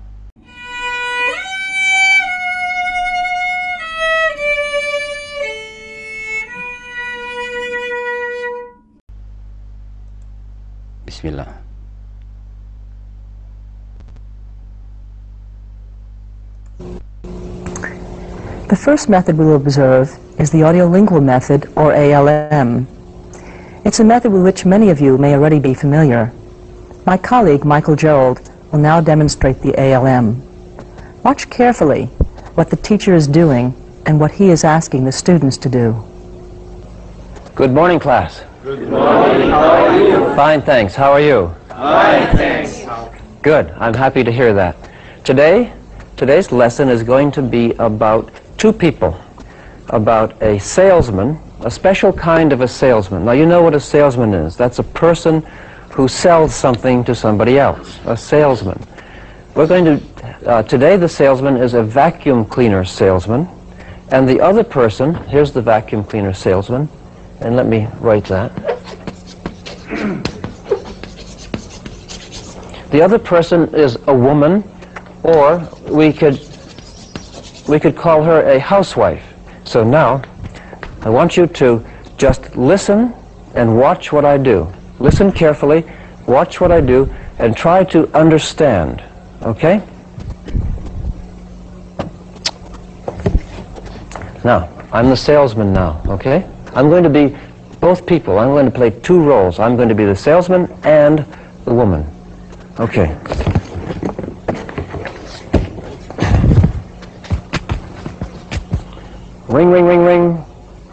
Bismillah. 11.21 11.55
The 18.69 18.77
first 18.77 19.11
method 19.11 19.37
we'll 19.37 19.57
observe 19.57 20.19
is 20.39 20.51
the 20.51 20.61
audiolingual 20.61 21.23
method, 21.23 21.71
or 21.77 21.93
ALM. 21.93 22.87
It's 23.85 24.01
a 24.01 24.05
method 24.05 24.33
with 24.33 24.43
which 24.43 24.65
many 24.65 24.89
of 24.89 24.99
you 24.99 25.19
may 25.19 25.35
already 25.35 25.59
be 25.59 25.75
familiar. 25.75 26.33
My 27.05 27.19
colleague, 27.19 27.67
Michael 27.67 27.97
Gerald, 27.97 28.51
will 28.73 28.79
now 28.79 29.03
demonstrate 29.03 29.61
the 29.61 29.79
ALM. 29.79 30.41
Watch 31.23 31.51
carefully 31.51 32.07
what 32.55 32.71
the 32.71 32.77
teacher 32.77 33.15
is 33.15 33.29
doing 33.29 33.75
and 34.07 34.19
what 34.19 34.31
he 34.31 34.49
is 34.49 34.65
asking 34.65 35.05
the 35.05 35.13
students 35.13 35.59
to 35.59 35.69
do. 35.69 36.03
Good 37.55 37.73
morning, 37.73 37.99
class. 37.99 38.43
Good 38.63 38.91
morning. 38.91 39.49
How 39.49 39.87
are 39.87 39.99
you? 39.99 40.35
Fine, 40.37 40.61
thanks. 40.61 40.95
How 40.95 41.13
are 41.13 41.21
you? 41.21 41.51
Fine, 41.71 42.37
thanks. 42.37 42.85
Good. 43.41 43.71
I'm 43.79 43.95
happy 43.95 44.23
to 44.23 44.31
hear 44.31 44.53
that. 44.53 44.77
Today, 45.25 45.73
today's 46.19 46.53
lesson 46.53 46.91
is 46.91 47.03
going 47.03 47.31
to 47.33 47.41
be 47.41 47.73
about 47.79 48.31
two 48.59 48.71
people, 48.71 49.19
about 49.89 50.41
a 50.43 50.59
salesman, 50.59 51.41
a 51.61 51.71
special 51.71 52.13
kind 52.13 52.53
of 52.53 52.61
a 52.61 52.69
salesman. 52.69 53.25
Now, 53.25 53.33
you 53.33 53.47
know 53.47 53.63
what 53.63 53.75
a 53.75 53.81
salesman 53.81 54.35
is. 54.35 54.59
That's 54.59 54.79
a 54.79 54.83
person 54.85 55.41
who 55.89 56.07
sells 56.07 56.55
something 56.55 57.03
to 57.05 57.15
somebody 57.15 57.59
else, 57.59 57.99
a 58.05 58.15
salesman. 58.15 58.79
We're 59.55 59.69
going 59.69 59.87
to, 59.87 60.03
uh, 60.47 60.63
today 60.65 60.99
the 60.99 61.09
salesman 61.09 61.57
is 61.57 61.73
a 61.73 61.83
vacuum 61.83 62.45
cleaner 62.45 62.85
salesman, 62.85 63.49
and 64.11 64.29
the 64.29 64.39
other 64.39 64.65
person, 64.65 65.15
here's 65.29 65.51
the 65.51 65.63
vacuum 65.63 66.05
cleaner 66.05 66.35
salesman, 66.35 66.91
and 67.41 67.57
let 67.57 67.67
me 67.67 67.89
write 68.01 68.25
that. 68.27 68.53
The 72.91 73.03
other 73.03 73.19
person 73.19 73.73
is 73.75 73.97
a 74.09 74.15
woman, 74.15 74.65
or 75.23 75.69
we 75.89 76.13
could 76.13 76.41
we 77.69 77.79
could 77.79 77.97
call 77.97 78.23
her 78.25 78.43
a 78.51 78.59
housewife. 78.59 79.23
So 79.65 79.85
now, 79.85 80.23
I 81.03 81.09
want 81.09 81.37
you 81.37 81.47
to 81.47 81.85
just 82.17 82.57
listen 82.57 83.15
and 83.55 83.79
watch 83.79 84.11
what 84.11 84.25
I 84.25 84.37
do. 84.37 84.71
Listen 84.99 85.31
carefully, 85.31 85.85
watch 86.27 86.61
what 86.61 86.73
I 86.73 86.81
do, 86.81 87.09
and 87.39 87.57
try 87.57 87.85
to 87.85 88.13
understand. 88.13 89.03
Okay? 89.43 89.83
Now, 94.43 94.69
I'm 94.93 95.09
the 95.09 95.17
salesman 95.17 95.73
now, 95.73 96.03
okay? 96.07 96.49
I'm 96.75 96.89
going 96.89 97.03
to 97.03 97.11
be 97.11 97.37
both 97.81 98.07
people. 98.07 98.39
I'm 98.39 98.49
going 98.49 98.67
to 98.67 98.71
play 98.71 98.91
two 98.91 99.21
roles. 99.21 99.59
I'm 99.59 99.77
going 99.77 99.89
to 99.89 99.95
be 99.95 100.05
the 100.05 100.15
salesman 100.15 100.71
and 100.85 101.27
the 101.65 101.75
woman. 101.75 102.07
Okay. 102.79 103.17
Ring, 109.49 109.71
ring, 109.71 109.85
ring, 109.85 110.05
ring. 110.05 110.45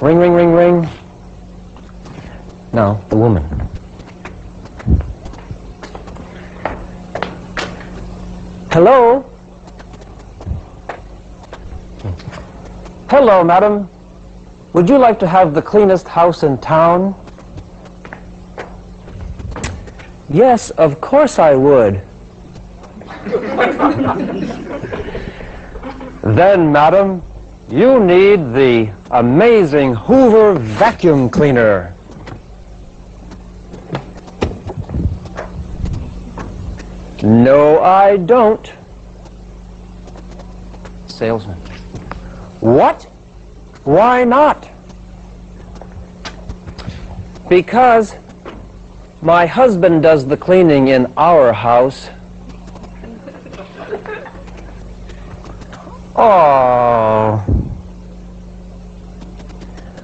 Ring, 0.02 0.18
ring, 0.18 0.34
ring, 0.34 0.54
ring. 0.54 0.90
Now, 2.74 2.96
the 3.10 3.18
woman. 3.18 3.44
Hello? 8.72 9.30
Hello, 13.10 13.44
madam. 13.44 13.90
Would 14.78 14.90
you 14.90 15.00
like 15.00 15.18
to 15.22 15.28
have 15.28 15.56
the 15.56 15.62
cleanest 15.63 16.08
house 16.08 16.44
in 16.44 16.60
town? 16.60 17.16
Yes, 20.30 20.70
of 20.70 21.02
course 21.02 21.40
I 21.40 21.56
would. 21.56 22.04
then, 26.22 26.72
madam, 26.72 27.24
you 27.70 28.00
need 28.00 28.54
the 28.54 28.94
amazing 29.10 29.96
Hoover 29.96 30.54
vacuum 30.54 31.28
cleaner. 31.28 31.96
No, 37.24 37.82
I 37.82 38.18
don't. 38.18 38.72
Salesman. 41.08 41.58
What? 42.60 43.08
Why 43.88 44.26
not? 44.26 44.67
Because 47.47 48.15
my 49.21 49.45
husband 49.45 50.04
does 50.04 50.28
the 50.28 50.36
cleaning 50.36 50.89
in 50.89 51.12
our 51.15 51.54
house. 51.54 52.10
Oh. 56.19 57.45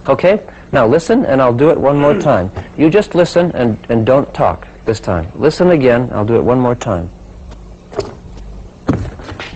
Okay, 0.08 0.48
now 0.72 0.86
listen 0.86 1.26
and 1.26 1.42
I'll 1.42 1.56
do 1.56 1.72
it 1.72 1.78
one 1.78 2.00
more 2.00 2.18
time. 2.20 2.52
You 2.78 2.92
just 2.92 3.16
listen 3.16 3.52
and, 3.54 3.84
and 3.90 4.06
don't 4.06 4.32
talk 4.32 4.68
this 4.86 5.00
time. 5.00 5.32
Listen 5.34 5.72
again, 5.72 6.10
I'll 6.14 6.24
do 6.24 6.36
it 6.36 6.44
one 6.44 6.60
more 6.60 6.76
time. 6.76 7.10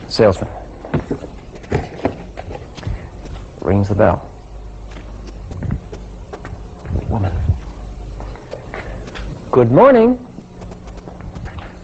Salesman. 0.09 0.56
Rings 3.67 3.89
the 3.89 3.95
bell. 3.95 4.31
Woman. 7.09 7.35
Good 9.51 9.73
morning. 9.73 10.25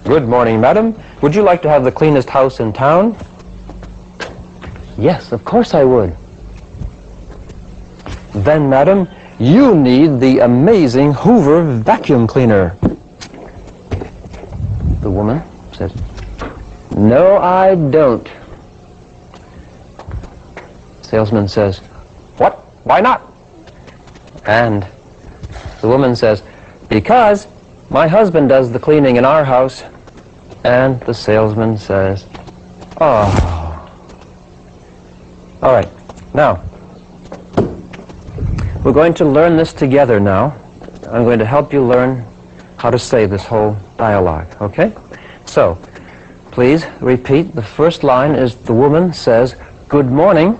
Good 0.05 0.25
morning, 0.25 0.61
madam. 0.61 0.97
Would 1.21 1.35
you 1.35 1.41
like 1.41 1.61
to 1.63 1.69
have 1.69 1.83
the 1.83 1.91
cleanest 1.91 2.29
house 2.29 2.61
in 2.61 2.71
town? 2.71 3.17
Yes, 4.97 5.33
of 5.33 5.43
course 5.43 5.73
I 5.73 5.83
would. 5.83 6.15
Then, 8.33 8.69
madam, 8.69 9.09
you 9.37 9.75
need 9.75 10.21
the 10.21 10.39
amazing 10.39 11.11
Hoover 11.11 11.63
vacuum 11.63 12.27
cleaner. 12.27 12.77
The 15.01 15.11
woman 15.11 15.43
says, 15.73 15.93
No, 16.95 17.39
I 17.39 17.75
don't. 17.75 18.29
Salesman 21.13 21.47
says, 21.47 21.77
What? 22.37 22.55
Why 22.85 22.99
not? 22.99 23.21
And 24.47 24.83
the 25.79 25.87
woman 25.87 26.15
says, 26.15 26.41
Because 26.89 27.45
my 27.91 28.07
husband 28.07 28.49
does 28.49 28.71
the 28.71 28.79
cleaning 28.79 29.17
in 29.17 29.23
our 29.23 29.43
house. 29.45 29.83
And 30.63 30.99
the 31.01 31.13
salesman 31.13 31.77
says, 31.77 32.25
Oh. 32.99 33.29
All 35.61 35.71
right, 35.71 35.87
now, 36.33 36.63
we're 38.83 38.91
going 38.91 39.13
to 39.13 39.25
learn 39.25 39.55
this 39.55 39.71
together 39.71 40.19
now. 40.19 40.59
I'm 41.11 41.25
going 41.25 41.37
to 41.37 41.45
help 41.45 41.71
you 41.71 41.83
learn 41.85 42.25
how 42.77 42.89
to 42.89 42.97
say 42.97 43.27
this 43.27 43.43
whole 43.43 43.77
dialogue, 43.97 44.47
okay? 44.59 44.91
So, 45.45 45.77
please 46.49 46.87
repeat. 47.01 47.53
The 47.53 47.61
first 47.61 48.03
line 48.03 48.33
is 48.33 48.55
the 48.55 48.73
woman 48.73 49.13
says, 49.13 49.55
Good 49.87 50.07
morning. 50.07 50.59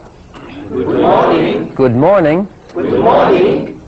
Good 0.73 0.87
morning. 0.87 1.75
Good 1.75 1.95
morning. 1.95 2.47
Good 2.73 2.99
morning. 2.99 3.79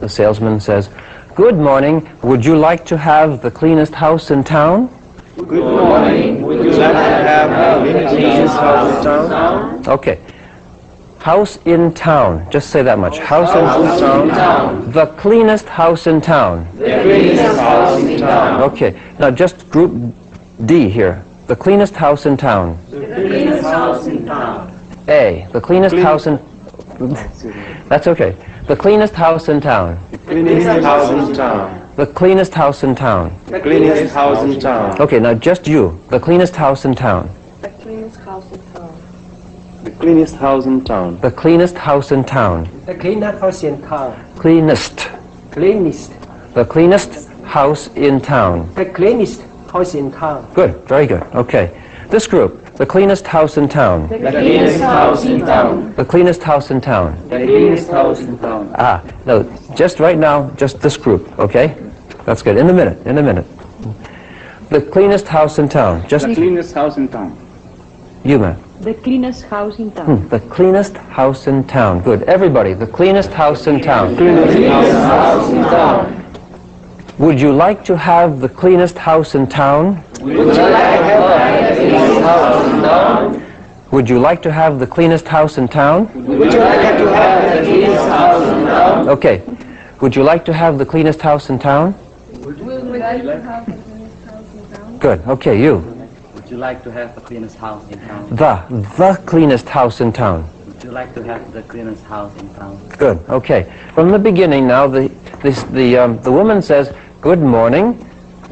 The 0.00 0.08
salesman 0.10 0.60
says, 0.60 0.90
Good 1.34 1.56
morning. 1.56 2.06
Would 2.20 2.44
you 2.44 2.54
like 2.54 2.84
to 2.86 2.98
have 2.98 3.40
the 3.40 3.50
cleanest 3.50 3.94
house 3.94 4.30
in 4.30 4.44
town? 4.44 4.90
Good 5.36 5.48
morning. 5.48 6.42
Would 6.42 6.62
you 6.66 6.72
like 6.72 6.92
to 6.92 6.98
have 6.98 7.82
the 7.82 8.10
cleanest 8.10 8.54
house 8.56 8.98
in 8.98 9.04
town? 9.04 9.88
Okay. 9.88 10.20
House 11.18 11.58
in 11.64 11.94
town. 11.94 12.46
Just 12.50 12.68
say 12.68 12.82
that 12.82 12.98
much. 12.98 13.18
House, 13.18 13.48
House 13.48 14.02
in 14.02 14.28
in 14.28 14.34
town. 14.34 14.90
The 14.92 15.06
cleanest 15.16 15.64
house 15.64 16.06
in 16.06 16.20
town. 16.20 16.68
The 16.76 17.00
cleanest 17.04 17.58
house 17.58 18.02
in 18.02 18.20
town. 18.20 18.62
Okay. 18.64 19.00
Now 19.18 19.30
just 19.30 19.70
group 19.70 20.14
D 20.66 20.90
here. 20.90 21.24
The 21.46 21.56
cleanest 21.56 21.94
house 21.94 22.26
in 22.26 22.36
town. 22.36 22.78
The 22.90 23.00
cleanest 23.00 23.62
house 23.62 24.06
in 24.06 24.26
town. 24.26 24.75
A. 25.08 25.46
The 25.52 25.60
cleanest 25.60 25.96
house 25.96 26.26
in... 26.26 26.38
That's 27.88 28.06
okay. 28.06 28.36
The 28.66 28.76
cleanest 28.76 29.14
house 29.14 29.48
in 29.48 29.60
town. 29.60 29.98
The 30.10 30.18
cleanest 30.18 30.82
house 30.82 31.10
in 31.10 31.34
town. 31.34 31.92
The 31.96 32.06
cleanest 32.06 32.54
house 32.54 32.82
in 32.82 32.94
town. 32.94 33.40
The 33.46 33.60
cleanest 33.60 34.12
house 34.12 34.42
in 34.42 34.60
town. 34.60 35.00
Okay, 35.00 35.20
now 35.20 35.34
just 35.34 35.68
you. 35.68 36.00
The 36.10 36.18
cleanest 36.18 36.56
house 36.56 36.84
in 36.84 36.94
town. 36.94 37.30
The 37.62 37.68
cleanest 37.68 38.18
house 38.20 38.50
in 38.50 38.60
town. 38.72 39.02
The 39.84 39.90
cleanest 39.92 40.34
house 40.34 40.66
in 40.66 40.84
town. 40.84 41.20
The 41.20 41.30
cleanest 41.30 41.76
house 41.76 42.10
in 42.10 42.24
town. 42.24 42.68
The 42.86 42.94
cleanest 42.94 43.38
house 43.38 43.62
in 43.62 43.82
town. 43.82 44.34
Cleanest. 44.36 45.08
Cleanest. 45.52 46.12
The 46.54 46.64
cleanest 46.64 47.28
house 47.44 47.86
in 47.94 48.20
town. 48.20 48.74
The 48.74 48.86
cleanest 48.86 49.42
house 49.70 49.94
in 49.94 50.10
town. 50.10 50.50
Good, 50.54 50.74
very 50.88 51.06
good. 51.06 51.22
Okay. 51.34 51.80
This 52.08 52.26
group, 52.26 52.65
the 52.76 52.86
cleanest 52.86 53.26
house 53.26 53.56
in 53.56 53.68
town. 53.68 54.08
The 54.08 54.18
cleanest 54.18 54.80
house 54.80 55.24
in 55.24 55.40
town. 55.40 55.94
The 55.94 56.04
cleanest 56.04 56.42
house 56.42 56.70
in 56.70 56.80
town. 56.80 57.28
The 57.28 57.38
cleanest 57.38 57.90
house 57.90 58.20
in 58.20 58.38
town. 58.38 58.74
Ah, 58.78 59.02
no, 59.24 59.42
just 59.74 59.98
right 60.00 60.18
now, 60.18 60.50
just 60.50 60.80
this 60.80 60.96
group, 60.96 61.38
okay? 61.38 61.74
That's 62.24 62.42
good. 62.42 62.56
In 62.58 62.68
a 62.68 62.72
minute, 62.72 62.98
in 63.06 63.18
a 63.18 63.22
minute. 63.22 63.46
The 64.68 64.82
cleanest 64.82 65.26
house 65.28 65.58
in 65.58 65.68
town. 65.68 66.06
Just 66.08 66.26
The 66.26 66.34
cleanest 66.34 66.74
house 66.74 66.96
in 66.96 67.08
town. 67.08 67.38
you, 68.24 68.38
man. 68.38 68.62
The 68.80 68.92
cleanest 68.94 69.44
house 69.44 69.78
in 69.78 69.90
town. 69.92 70.06
Hmm, 70.18 70.28
The 70.28 70.40
cleanest 70.40 70.96
house 70.96 71.46
in 71.46 71.64
town. 71.64 72.02
Good. 72.02 72.24
Everybody, 72.24 72.74
the 72.74 72.86
cleanest 72.86 73.30
house 73.30 73.66
in 73.66 73.80
town. 73.80 74.16
Cleanest 74.16 74.58
house 74.58 75.48
in 75.50 75.62
town. 75.62 76.25
Would 77.18 77.40
you 77.40 77.50
like 77.50 77.82
to 77.86 77.96
have 77.96 78.40
the 78.40 78.48
cleanest 78.48 78.98
house 78.98 79.34
in 79.34 79.46
town? 79.46 80.04
Would 80.20 80.36
you 80.36 80.44
like 80.44 80.52
to 80.52 80.92
have 80.92 81.58
the 81.58 81.76
cleanest 81.76 82.46
house 82.46 82.76
in 82.76 82.82
town? 82.82 83.42
Would 83.90 84.10
you 84.10 84.18
like 84.18 84.42
to 84.42 84.52
have 84.52 84.78
the 84.78 84.86
cleanest 84.86 85.26
house 85.26 85.56
in 85.56 85.66
town? 85.66 86.12
Would 86.26 86.52
you 86.52 86.58
like 86.58 86.98
to 86.98 87.08
have 87.14 87.56
the 87.56 87.64
cleanest 87.64 88.08
house 88.08 88.48
in 88.48 88.66
town? 88.66 89.08
Okay. 89.08 89.42
Would 90.02 90.14
you 90.14 90.24
like 90.24 90.44
to 90.44 90.52
have 90.52 90.76
the 90.76 90.84
cleanest 90.84 91.22
house 91.22 91.48
in 91.48 91.58
town? 91.58 91.94
Good. 94.98 95.26
Okay, 95.26 95.58
you. 95.62 95.76
Would 96.34 96.50
you 96.50 96.58
like 96.58 96.82
to 96.84 96.92
have 96.92 97.14
the 97.14 97.22
cleanest 97.22 97.56
house 97.56 97.88
in 97.90 97.98
town? 98.06 98.36
The, 98.36 98.84
the 98.98 99.22
cleanest 99.24 99.66
house 99.70 100.02
in 100.02 100.12
town. 100.12 100.50
Would 100.66 100.84
you 100.84 100.90
like 100.90 101.14
to 101.14 101.22
have 101.24 101.50
the 101.54 101.62
cleanest 101.62 102.04
house 102.04 102.36
in 102.36 102.52
town? 102.54 102.76
Good. 102.98 103.18
Okay. 103.30 103.72
From 103.94 104.10
the 104.10 104.18
beginning 104.18 104.66
now, 104.66 104.86
the, 104.86 105.10
this, 105.42 105.62
the, 105.62 105.96
um, 105.96 106.20
the 106.20 106.30
woman 106.30 106.60
says, 106.60 106.94
good 107.26 107.42
morning. 107.42 107.86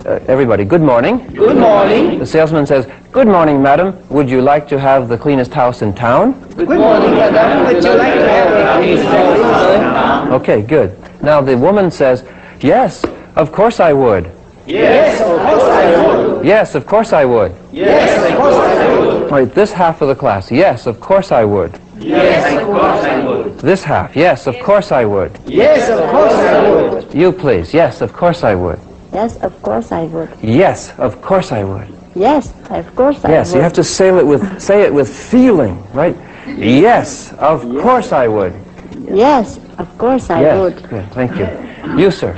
Uh, 0.04 0.18
everybody, 0.26 0.64
good 0.64 0.80
morning. 0.80 1.24
Good 1.28 1.56
morning. 1.56 2.18
The 2.18 2.26
salesman 2.26 2.66
says, 2.66 2.88
good 3.12 3.28
morning, 3.28 3.62
madam. 3.62 3.96
Would 4.08 4.28
you 4.28 4.42
like 4.42 4.66
to 4.70 4.80
have 4.80 5.08
the 5.08 5.16
cleanest 5.16 5.54
house 5.54 5.80
in 5.80 5.94
town? 5.94 6.32
Good 6.56 6.66
morning, 6.66 7.12
madam. 7.12 7.72
Would 7.72 7.84
you 7.84 7.94
like 7.94 8.14
to 8.14 8.28
have 8.28 8.50
the 8.50 8.82
cleanest 8.82 9.06
house 9.06 9.74
in 9.76 9.80
town? 9.80 10.32
Okay, 10.32 10.60
good. 10.60 10.98
Now 11.22 11.40
the 11.40 11.56
woman 11.56 11.88
says, 11.88 12.24
yes, 12.62 13.04
of 13.36 13.52
course 13.52 13.78
I 13.78 13.92
would. 13.92 14.32
Yes, 14.66 15.20
of 15.20 15.38
course 15.46 15.62
I 15.62 16.06
would. 16.06 16.44
Yes, 16.44 16.74
of 16.74 16.84
course 16.84 17.12
I 17.12 17.24
would. 17.24 17.54
Yes, 17.70 18.28
of 18.28 18.36
course 18.36 18.56
I 18.56 18.98
would. 18.98 19.30
Right, 19.30 19.54
this 19.54 19.70
half 19.70 20.02
of 20.02 20.08
the 20.08 20.16
class, 20.16 20.50
yes, 20.50 20.88
of 20.88 20.98
course 20.98 21.30
I 21.30 21.44
would. 21.44 21.78
Yes, 22.04 22.60
of 22.60 22.66
course 22.66 23.04
I 23.04 23.26
would. 23.26 23.58
This 23.58 23.82
half, 23.82 24.14
yes, 24.16 24.46
of 24.46 24.58
course 24.60 24.92
I 24.92 25.04
would. 25.04 25.32
Yes, 25.46 25.88
of 25.88 26.10
course 26.10 26.32
I 26.34 26.70
would. 26.70 27.14
You 27.14 27.32
please, 27.32 27.72
yes, 27.72 28.00
of 28.02 28.12
course 28.12 28.44
I 28.44 28.54
would. 28.54 28.78
Yes, 29.12 29.36
of 29.38 29.60
course 29.62 29.90
I 29.92 30.04
would. 30.04 30.28
Yes, 30.42 30.92
of 30.98 31.22
course 31.22 31.52
I 31.52 31.64
would. 31.64 31.88
Yes, 32.14 32.52
of 32.70 32.94
course 32.94 33.24
I 33.24 33.30
Yes, 33.30 33.48
would. 33.48 33.52
Yes, 33.52 33.54
you 33.54 33.60
have 33.60 33.72
to 33.72 33.84
say 33.84 34.08
it 34.16 34.26
with 34.26 34.60
say 34.60 34.82
it 34.82 34.92
with 34.92 35.08
feeling, 35.08 35.82
right? 35.94 36.16
Yes, 36.58 37.32
of 37.38 37.62
course 37.80 38.12
I 38.12 38.28
would. 38.28 38.52
Yes, 39.10 39.58
of 39.78 39.88
course 39.98 40.30
I 40.30 40.40
yes, 40.42 40.58
would. 40.58 40.88
good, 40.88 41.06
thank 41.12 41.36
you. 41.38 41.48
You, 41.98 42.10
sir. 42.10 42.36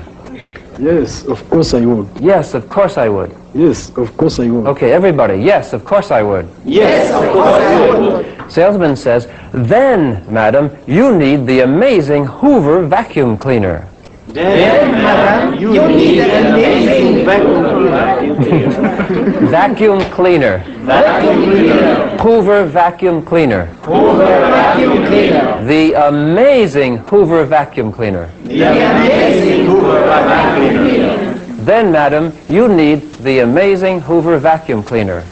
Yes, 0.79 1.25
of 1.25 1.49
course 1.51 1.75
I 1.75 1.85
would. 1.87 2.09
Yes, 2.21 2.55
of 2.55 2.69
course 2.69 2.99
I 2.99 3.09
would. 3.09 3.35
Yes, 3.55 3.91
of 3.97 4.17
course 4.17 4.39
I 4.39 4.49
would. 4.49 4.67
Okay, 4.67 4.93
everybody. 4.93 5.37
Yes, 5.43 5.73
of 5.73 5.85
course 5.85 6.11
I 6.11 6.23
would. 6.23 6.47
Yes, 6.65 7.11
of 7.11 7.33
course 7.33 7.63
I 7.63 7.99
would. 7.99 8.36
Salesman 8.49 8.97
says, 8.97 9.29
then, 9.53 10.25
madam, 10.33 10.71
you 10.87 11.17
need 11.17 11.47
the 11.47 11.61
amazing 11.61 12.27
Hoover 12.27 12.87
vacuum 12.87 13.37
cleaner. 13.37 13.89
Then, 14.29 14.93
madam, 14.93 15.59
you 15.59 15.73
need 15.89 16.19
an 16.21 16.47
amazing 16.53 17.25
Vacuum 17.25 18.37
cleaner. 18.37 18.71
vacuum 19.51 20.01
cleaner. 20.11 20.59
Vacuum 20.85 21.45
cleaner. 21.45 22.19
Hoover 22.19 22.67
vacuum 22.67 23.25
cleaner. 23.25 23.67
Hoover 23.67 24.25
vacuum 24.25 25.07
cleaner. 25.07 25.65
The 25.65 25.93
amazing 26.09 26.99
Hoover 26.99 27.45
vacuum 27.45 27.93
cleaner. 27.93 28.31
The 28.45 28.63
amazing 28.63 29.67
Hoover 29.67 30.01
vacuum 30.01 30.87
cleaner. 30.87 31.35
Then, 31.65 31.91
madam, 31.91 32.33
you 32.49 32.69
need 32.69 33.13
the 33.15 33.41
amazing 33.41 34.01
Hoover 34.01 34.39
vacuum 34.39 34.83
cleaner. 34.83 35.25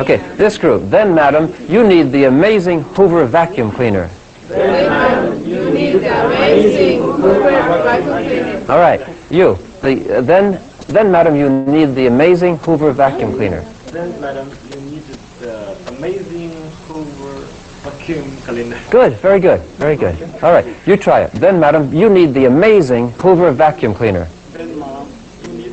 Okay, 0.00 0.16
this 0.36 0.56
group. 0.56 0.88
Then, 0.88 1.14
madam, 1.14 1.52
you 1.68 1.84
need 1.86 2.10
the 2.10 2.24
amazing 2.24 2.82
Hoover 2.94 3.26
vacuum 3.26 3.70
cleaner. 3.70 4.08
Then, 4.48 4.88
madam, 4.88 5.44
you 5.44 5.70
need 5.70 5.96
the 6.00 6.26
amazing 6.26 7.02
Hoover 7.02 7.40
vacuum 7.82 8.24
cleaner. 8.24 8.72
All 8.72 8.78
right, 8.78 9.00
you. 9.30 9.58
The, 9.82 10.18
uh, 10.18 10.20
then, 10.22 10.60
then, 10.88 11.12
madam, 11.12 11.36
you 11.36 11.50
need 11.50 11.94
the 11.94 12.06
amazing 12.06 12.56
Hoover 12.58 12.92
vacuum 12.92 13.34
cleaner. 13.34 13.60
Then, 13.92 14.18
madam, 14.20 14.50
you 14.70 14.80
need 14.80 15.02
the 15.40 15.76
amazing 15.88 16.50
Hoover 16.88 17.46
vacuum 17.82 18.36
cleaner. 18.38 18.80
Good, 18.90 19.18
very 19.18 19.38
good, 19.38 19.60
very 19.76 19.96
good. 19.96 20.16
All 20.42 20.52
right, 20.52 20.66
you 20.86 20.96
try 20.96 21.20
it. 21.24 21.32
Then, 21.32 21.60
madam, 21.60 21.92
you 21.92 22.08
need 22.08 22.32
the 22.32 22.46
amazing 22.46 23.10
Hoover 23.20 23.52
vacuum 23.52 23.94
cleaner. 23.94 24.26
Then, 24.52 24.78
madam, 24.78 25.12
you 25.42 25.52
need 25.52 25.72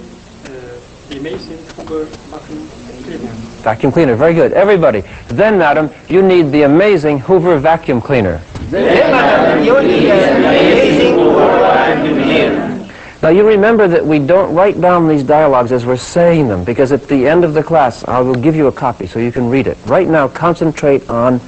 vacuum 1.21 2.69
cleaner. 3.03 3.31
Vacuum 3.61 3.91
cleaner, 3.91 4.15
very 4.15 4.33
good. 4.33 4.53
Everybody. 4.53 5.03
Then, 5.27 5.57
madam, 5.57 5.89
you 6.09 6.21
need 6.21 6.51
the 6.51 6.63
amazing 6.63 7.19
Hoover 7.19 7.59
vacuum 7.59 8.01
cleaner. 8.01 8.41
Then, 8.69 9.11
madam, 9.11 9.63
you 9.63 9.81
need 9.81 10.05
the 10.05 10.35
amazing 10.37 11.13
Hoover 11.15 11.47
vacuum 11.59 12.23
cleaner. 12.23 12.91
Now, 13.21 13.29
you 13.29 13.47
remember 13.47 13.87
that 13.87 14.03
we 14.03 14.17
don't 14.17 14.55
write 14.55 14.81
down 14.81 15.07
these 15.07 15.23
dialogues 15.23 15.71
as 15.71 15.85
we're 15.85 15.95
saying 15.95 16.47
them, 16.47 16.63
because 16.63 16.91
at 16.91 17.07
the 17.07 17.27
end 17.27 17.43
of 17.43 17.53
the 17.53 17.61
class, 17.61 18.03
I 18.07 18.19
will 18.19 18.33
give 18.33 18.55
you 18.55 18.65
a 18.65 18.71
copy 18.71 19.05
so 19.05 19.19
you 19.19 19.31
can 19.31 19.47
read 19.47 19.67
it. 19.67 19.77
Right 19.85 20.07
now, 20.07 20.27
concentrate 20.27 21.07
on 21.07 21.39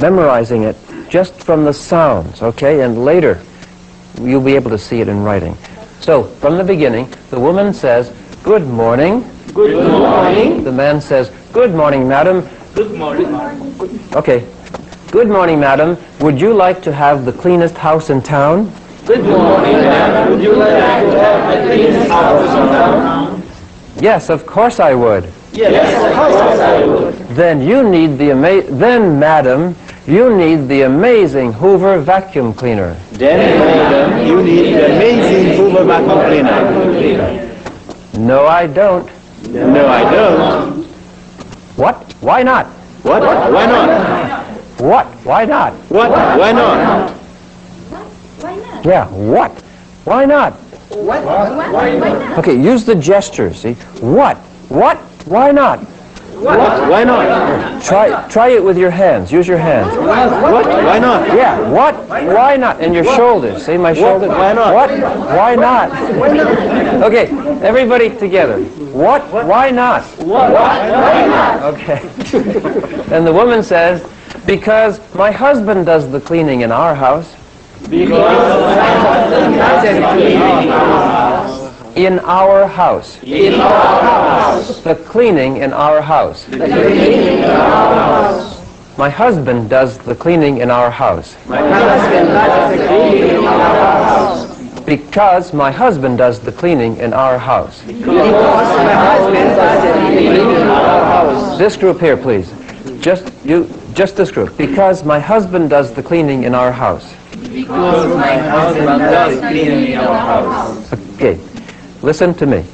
memorizing 0.00 0.64
it 0.64 0.76
just 1.08 1.34
from 1.34 1.64
the 1.64 1.72
sounds, 1.72 2.42
okay? 2.42 2.80
And 2.80 3.04
later, 3.04 3.40
you'll 4.20 4.40
be 4.42 4.56
able 4.56 4.70
to 4.70 4.78
see 4.78 5.00
it 5.00 5.08
in 5.08 5.22
writing. 5.22 5.56
So, 6.00 6.24
from 6.24 6.56
the 6.58 6.64
beginning, 6.64 7.08
the 7.30 7.38
woman 7.38 7.72
says, 7.72 8.12
Good 8.42 8.66
morning. 8.66 9.24
Good 9.54 9.86
morning. 9.88 10.64
The 10.64 10.72
man 10.72 11.00
says, 11.00 11.30
Good 11.52 11.74
morning, 11.74 12.08
madam. 12.08 12.48
Good 12.74 12.92
morning. 12.94 13.26
Okay. 14.14 14.46
Good 15.12 15.28
morning, 15.28 15.60
madam. 15.60 15.96
Would 16.20 16.40
you 16.40 16.52
like 16.52 16.82
to 16.82 16.92
have 16.92 17.24
the 17.24 17.32
cleanest 17.32 17.76
house 17.76 18.10
in 18.10 18.20
town? 18.20 18.72
Good 19.06 19.22
morning, 19.24 19.74
madam. 19.74 20.32
Would 20.32 20.42
you 20.42 20.54
like 20.56 21.04
to 21.04 21.20
have 21.20 21.54
the 21.54 21.72
cleanest 21.72 22.10
house 22.10 22.50
in 22.50 22.66
town? 22.72 23.42
Yes, 24.00 24.28
of 24.30 24.44
course 24.46 24.80
I 24.80 24.94
would. 24.94 25.30
Yes, 25.52 25.94
of 26.02 26.16
course 26.16 26.60
I 26.60 26.84
would. 26.84 27.14
Then 27.36 27.60
you 27.60 27.88
need 27.88 28.18
the 28.18 28.32
ama- 28.32 28.62
then 28.70 29.20
madam, 29.20 29.76
you 30.06 30.34
need 30.34 30.66
the 30.66 30.82
amazing 30.82 31.52
Hoover 31.52 32.00
vacuum 32.00 32.54
cleaner. 32.54 32.94
Then, 33.12 33.58
madam, 33.60 34.26
you 34.26 34.42
need 34.42 34.74
the 34.74 34.86
amazing 34.96 35.56
Hoover 35.58 35.84
vacuum 35.84 36.92
cleaner. 36.92 37.51
No, 38.14 38.46
I 38.46 38.66
don't. 38.66 39.08
No, 39.48 39.86
I 39.86 40.10
don't. 40.10 40.84
What? 41.76 41.96
Why 42.20 42.42
not? 42.42 42.66
What? 43.02 43.22
Why 43.22 43.66
not? 43.66 44.52
What? 44.78 45.06
Why 45.24 45.44
not? 45.44 45.72
What? 45.90 46.10
Why 46.38 46.52
not? 46.52 47.18
Yeah, 48.84 49.06
what? 49.08 49.52
Why 50.04 50.24
not? 50.24 50.52
What? 50.90 51.24
Why 51.24 51.96
not? 51.96 52.38
Okay, 52.38 52.60
use 52.60 52.84
the 52.84 52.94
gestures, 52.94 53.60
see? 53.60 53.74
What? 54.00 54.36
What? 54.68 54.98
Why 55.26 55.50
not? 55.50 55.80
What? 56.42 56.90
Why 56.90 57.04
not? 57.04 57.82
Try 57.82 58.28
try 58.28 58.48
it 58.48 58.62
with 58.62 58.76
your 58.76 58.90
hands. 58.90 59.30
Use 59.30 59.46
your 59.46 59.58
hands. 59.58 59.96
What? 59.96 60.66
Why 60.66 60.98
not? 60.98 61.28
Yeah, 61.28 61.70
what? 61.70 61.94
Why 62.08 62.56
not? 62.56 62.80
And 62.80 62.92
your 62.92 63.04
shoulders. 63.04 63.64
See 63.64 63.76
my 63.76 63.94
shoulders? 63.94 64.30
Why 64.30 64.52
not? 64.52 64.74
What? 64.74 64.90
Why 64.90 65.54
not? 65.54 65.92
Okay, 67.02 67.26
everybody 67.62 68.10
together. 68.10 68.60
What? 68.92 69.22
Why 69.32 69.70
not? 69.70 70.02
What? 70.18 70.52
Why 70.52 71.26
not? 71.26 71.62
Okay. 71.74 72.00
and 73.14 73.24
the 73.26 73.32
woman 73.32 73.62
says, 73.62 74.04
because 74.44 75.00
my 75.14 75.30
husband 75.30 75.86
does 75.86 76.10
the 76.10 76.20
cleaning 76.20 76.62
in 76.62 76.72
our 76.72 76.94
house. 76.94 77.36
Because 77.88 78.10
my 78.10 78.84
husband 78.98 79.54
does 79.54 79.82
the 79.94 80.08
cleaning 80.12 80.66
in 80.66 80.72
our 80.72 81.08
house. 81.08 81.41
In 81.96 82.20
our 82.20 82.66
house. 82.66 83.22
In 83.22 83.60
our 83.60 84.02
house. 84.02 84.80
The 84.80 84.94
cleaning 84.94 85.58
in 85.58 85.74
our 85.74 86.00
house. 86.00 86.44
The 86.46 86.56
cleaning 86.56 87.38
in 87.38 87.44
our 87.44 87.94
house. 87.94 88.96
My 88.96 89.10
husband 89.10 89.68
does 89.68 89.98
the 89.98 90.14
cleaning 90.14 90.58
in 90.58 90.70
our 90.70 90.90
house. 90.90 91.36
My 91.46 91.58
husband 91.58 92.28
does 92.28 92.78
the 92.78 92.86
cleaning 92.86 93.28
in 93.28 93.44
our 93.44 94.04
house. 94.04 94.82
Because 94.86 95.52
my 95.52 95.70
husband 95.70 96.16
does 96.16 96.40
the 96.40 96.52
cleaning 96.52 96.96
in 96.96 97.12
our 97.12 97.38
house. 97.38 97.82
Because 97.82 98.06
my 98.06 98.94
husband 98.94 99.56
does 99.56 99.82
the 99.84 99.92
cleaning 100.06 100.50
in 100.50 100.68
our 100.68 101.04
house. 101.04 101.58
This 101.58 101.76
group 101.76 102.00
here, 102.00 102.16
please. 102.16 102.52
Just 103.00 103.32
you, 103.44 103.68
just 103.92 104.16
this 104.16 104.30
group. 104.30 104.56
Because 104.56 105.04
my 105.04 105.18
husband 105.18 105.68
does 105.68 105.92
the 105.92 106.02
cleaning 106.02 106.44
in 106.44 106.54
our 106.54 106.72
house. 106.72 107.12
Because 107.42 108.16
my 108.16 108.38
husband 108.38 108.98
does 108.98 109.40
the 109.40 109.48
cleaning 109.48 109.92
in 109.92 109.98
our 109.98 110.42
house. 110.42 110.92
Okay, 111.14 111.38
listen 112.02 112.34
to 112.34 112.46
me. 112.46 112.64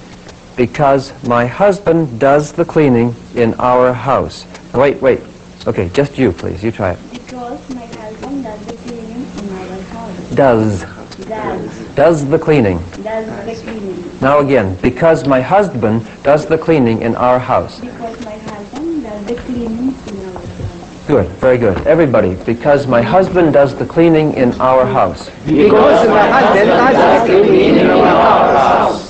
Because 0.57 1.13
my 1.25 1.47
husband 1.47 2.19
does 2.19 2.53
the 2.53 2.65
cleaning 2.65 3.15
in 3.37 3.55
our 3.61 3.93
house. 3.93 4.45
Wait, 4.75 5.01
wait. 5.01 5.21
Okay, 5.67 5.89
just 5.91 6.19
you, 6.19 6.33
please. 6.33 6.65
You 6.65 6.73
try 6.73 6.93
it. 6.93 6.99
Because 7.13 7.61
my 7.71 7.87
husband 7.87 8.43
does 8.43 8.67
the 8.67 8.77
cleaning 8.79 9.27
in 9.39 9.51
our 9.55 9.81
house. 9.83 10.35
Does. 10.35 10.85
Does. 11.27 11.95
Does 11.95 12.29
the 12.29 12.39
cleaning. 12.39 12.79
Does 13.03 13.27
the 13.47 13.63
cleaning. 13.63 14.19
Now 14.21 14.41
again. 14.41 14.77
Because 14.83 15.27
my 15.29 15.41
husband 15.41 16.07
does 16.23 16.47
the 16.47 16.59
cleaning 16.59 17.03
in 17.03 17.15
our 17.15 17.39
house. 17.39 17.79
Because 17.81 18.25
my 18.25 18.37
husband 18.37 19.03
does 19.05 19.27
the 19.27 19.35
cleaning 19.37 19.95
in 20.07 20.25
our 20.27 20.41
house. 20.41 21.07
Good, 21.07 21.29
very 21.39 21.59
good. 21.59 21.87
Everybody, 21.87 22.35
because 22.45 22.87
my 22.87 23.01
husband 23.01 23.53
does 23.53 23.75
the 23.75 23.87
cleaning 23.87 24.35
in 24.35 24.53
our 24.61 24.85
house. 24.85 25.31
Because 25.47 26.09
my 26.09 26.29
husband 26.29 26.69
does 26.69 27.29
the 27.29 27.43
cleaning 27.45 27.77
in 27.77 27.91
our 27.91 28.59
house. 28.59 29.08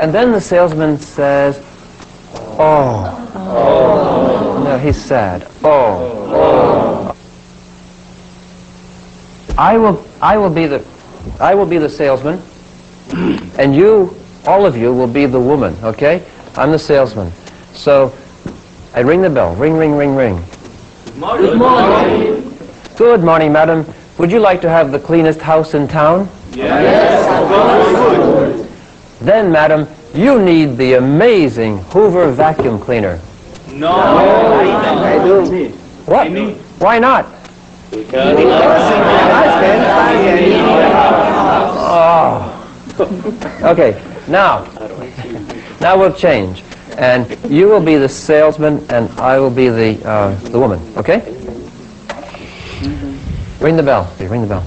And 0.00 0.14
then 0.14 0.32
the 0.32 0.40
salesman 0.40 0.98
says, 0.98 1.62
Oh. 2.58 3.30
Oh. 3.34 4.62
No, 4.64 4.78
he's 4.78 4.96
sad. 4.96 5.46
Oh. 5.62 7.14
oh. 7.14 7.16
I 9.58 9.76
will 9.76 10.06
I 10.22 10.38
will 10.38 10.48
be 10.48 10.66
the 10.66 10.82
I 11.38 11.54
will 11.54 11.66
be 11.66 11.76
the 11.76 11.88
salesman 11.88 12.40
and 13.58 13.76
you 13.76 14.16
all 14.46 14.64
of 14.64 14.74
you 14.74 14.90
will 14.94 15.06
be 15.06 15.26
the 15.26 15.38
woman, 15.40 15.76
okay? 15.82 16.24
I'm 16.56 16.70
the 16.70 16.78
salesman. 16.78 17.30
So 17.74 18.14
I 18.94 19.00
ring 19.00 19.20
the 19.20 19.28
bell. 19.28 19.54
Ring 19.54 19.74
ring 19.74 19.94
ring 19.96 20.14
ring. 20.16 20.42
Good 21.20 21.58
morning. 21.58 22.58
Good 22.96 23.22
morning, 23.22 23.52
madam. 23.52 23.84
Would 24.16 24.32
you 24.32 24.38
like 24.40 24.62
to 24.62 24.70
have 24.70 24.92
the 24.92 24.98
cleanest 24.98 25.40
house 25.40 25.74
in 25.74 25.86
town? 25.88 26.28
Yes, 26.52 27.20
of 27.26 27.48
course 27.48 28.12
we 28.12 28.18
would. 28.18 28.39
Then, 29.20 29.52
madam, 29.52 29.86
you 30.14 30.40
need 30.40 30.76
the 30.76 30.94
amazing 30.94 31.78
Hoover 31.92 32.30
vacuum 32.32 32.80
cleaner. 32.80 33.20
No, 33.68 33.92
I 33.92 35.18
don't. 35.18 35.74
What? 36.06 36.30
Why 36.80 36.98
not? 36.98 37.26
Because 37.90 38.36
my 38.36 38.62
husband 38.62 39.82
does 39.82 40.12
the 40.12 40.36
cleaning 40.36 40.58
in 40.58 40.64
our 40.64 40.90
house. 40.92 41.76
Oh. 41.92 43.70
Okay, 43.72 44.02
now, 44.28 44.64
now 45.80 45.98
we'll 45.98 46.12
change. 46.12 46.62
And 46.96 47.36
you 47.50 47.68
will 47.68 47.80
be 47.80 47.96
the 47.96 48.08
salesman 48.08 48.84
and 48.90 49.08
I 49.18 49.38
will 49.38 49.50
be 49.50 49.68
the, 49.68 50.06
uh, 50.06 50.34
the 50.50 50.58
woman, 50.58 50.80
okay? 50.96 51.20
Ring 53.60 53.76
the 53.76 53.82
bell. 53.82 54.10
Okay, 54.14 54.26
ring 54.26 54.42
the 54.42 54.46
bell. 54.46 54.64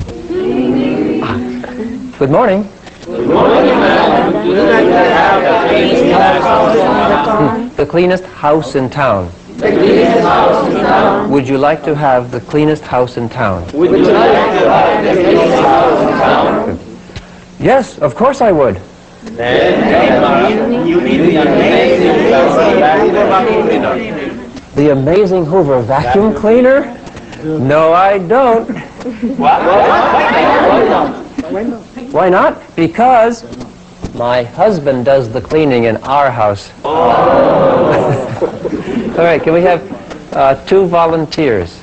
Ah. 1.23 2.17
Good 2.17 2.29
morning. 2.31 2.69
Good 3.05 3.27
morning, 3.27 3.65
madam. 3.65 4.33
Would 4.33 4.45
you 4.45 4.63
like 4.63 4.85
to 4.85 4.93
have 4.95 5.43
the 5.43 5.67
cleanest 5.67 6.05
house 6.45 6.75
in 6.75 6.89
town? 6.89 7.69
The 7.75 7.85
cleanest 7.85 8.23
house 8.23 8.75
in 8.75 8.89
town. 8.89 9.31
The 9.57 9.71
cleanest 9.71 10.21
house 10.21 10.67
in 10.67 10.73
town. 10.75 11.29
Would 11.29 11.47
you 11.49 11.57
like 11.57 11.83
to 11.83 11.95
have 11.95 12.31
the 12.31 12.39
cleanest 12.39 12.83
house 12.83 13.17
in 13.17 13.27
town? 13.27 13.69
Would 13.73 13.91
you 13.91 13.97
like 14.05 14.31
to 14.31 14.69
have 14.69 15.03
the 15.03 15.21
cleanest 15.21 15.63
house 15.63 16.01
in 16.01 16.07
town? 16.17 16.79
Yes, 17.59 17.97
of 17.99 18.15
course 18.15 18.39
I 18.39 18.53
would. 18.53 18.79
Then, 19.23 20.87
you 20.87 21.01
need 21.01 21.17
the 21.17 21.41
amazing 21.41 22.23
Hoover 22.23 22.79
vacuum 22.79 23.67
cleaner. 23.67 23.95
The 24.75 24.91
amazing 24.91 25.45
Hoover 25.45 25.81
vacuum 25.81 26.33
cleaner? 26.33 26.97
No, 27.43 27.91
I 27.91 28.17
don't. 28.17 28.69
What? 29.37 29.61
Why 31.51 31.63
not? 31.63 31.92
Why 32.13 32.29
not? 32.29 32.61
Because 32.75 33.43
my 34.13 34.43
husband 34.43 35.03
does 35.03 35.33
the 35.33 35.41
cleaning 35.41 35.85
in 35.85 35.97
our 36.03 36.29
house. 36.29 36.71
Oh. 36.85 38.13
All 39.17 39.23
right, 39.25 39.41
can 39.41 39.51
we 39.51 39.61
have 39.61 39.81
uh, 40.33 40.63
two 40.67 40.85
volunteers? 40.85 41.79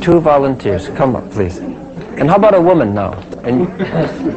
Two 0.00 0.20
volunteers. 0.20 0.88
Come 0.90 1.16
up, 1.16 1.28
please. 1.32 1.58
And 1.58 2.30
how 2.30 2.36
about 2.36 2.54
a 2.54 2.60
woman 2.60 2.94
now? 2.94 3.14
And 3.42 3.76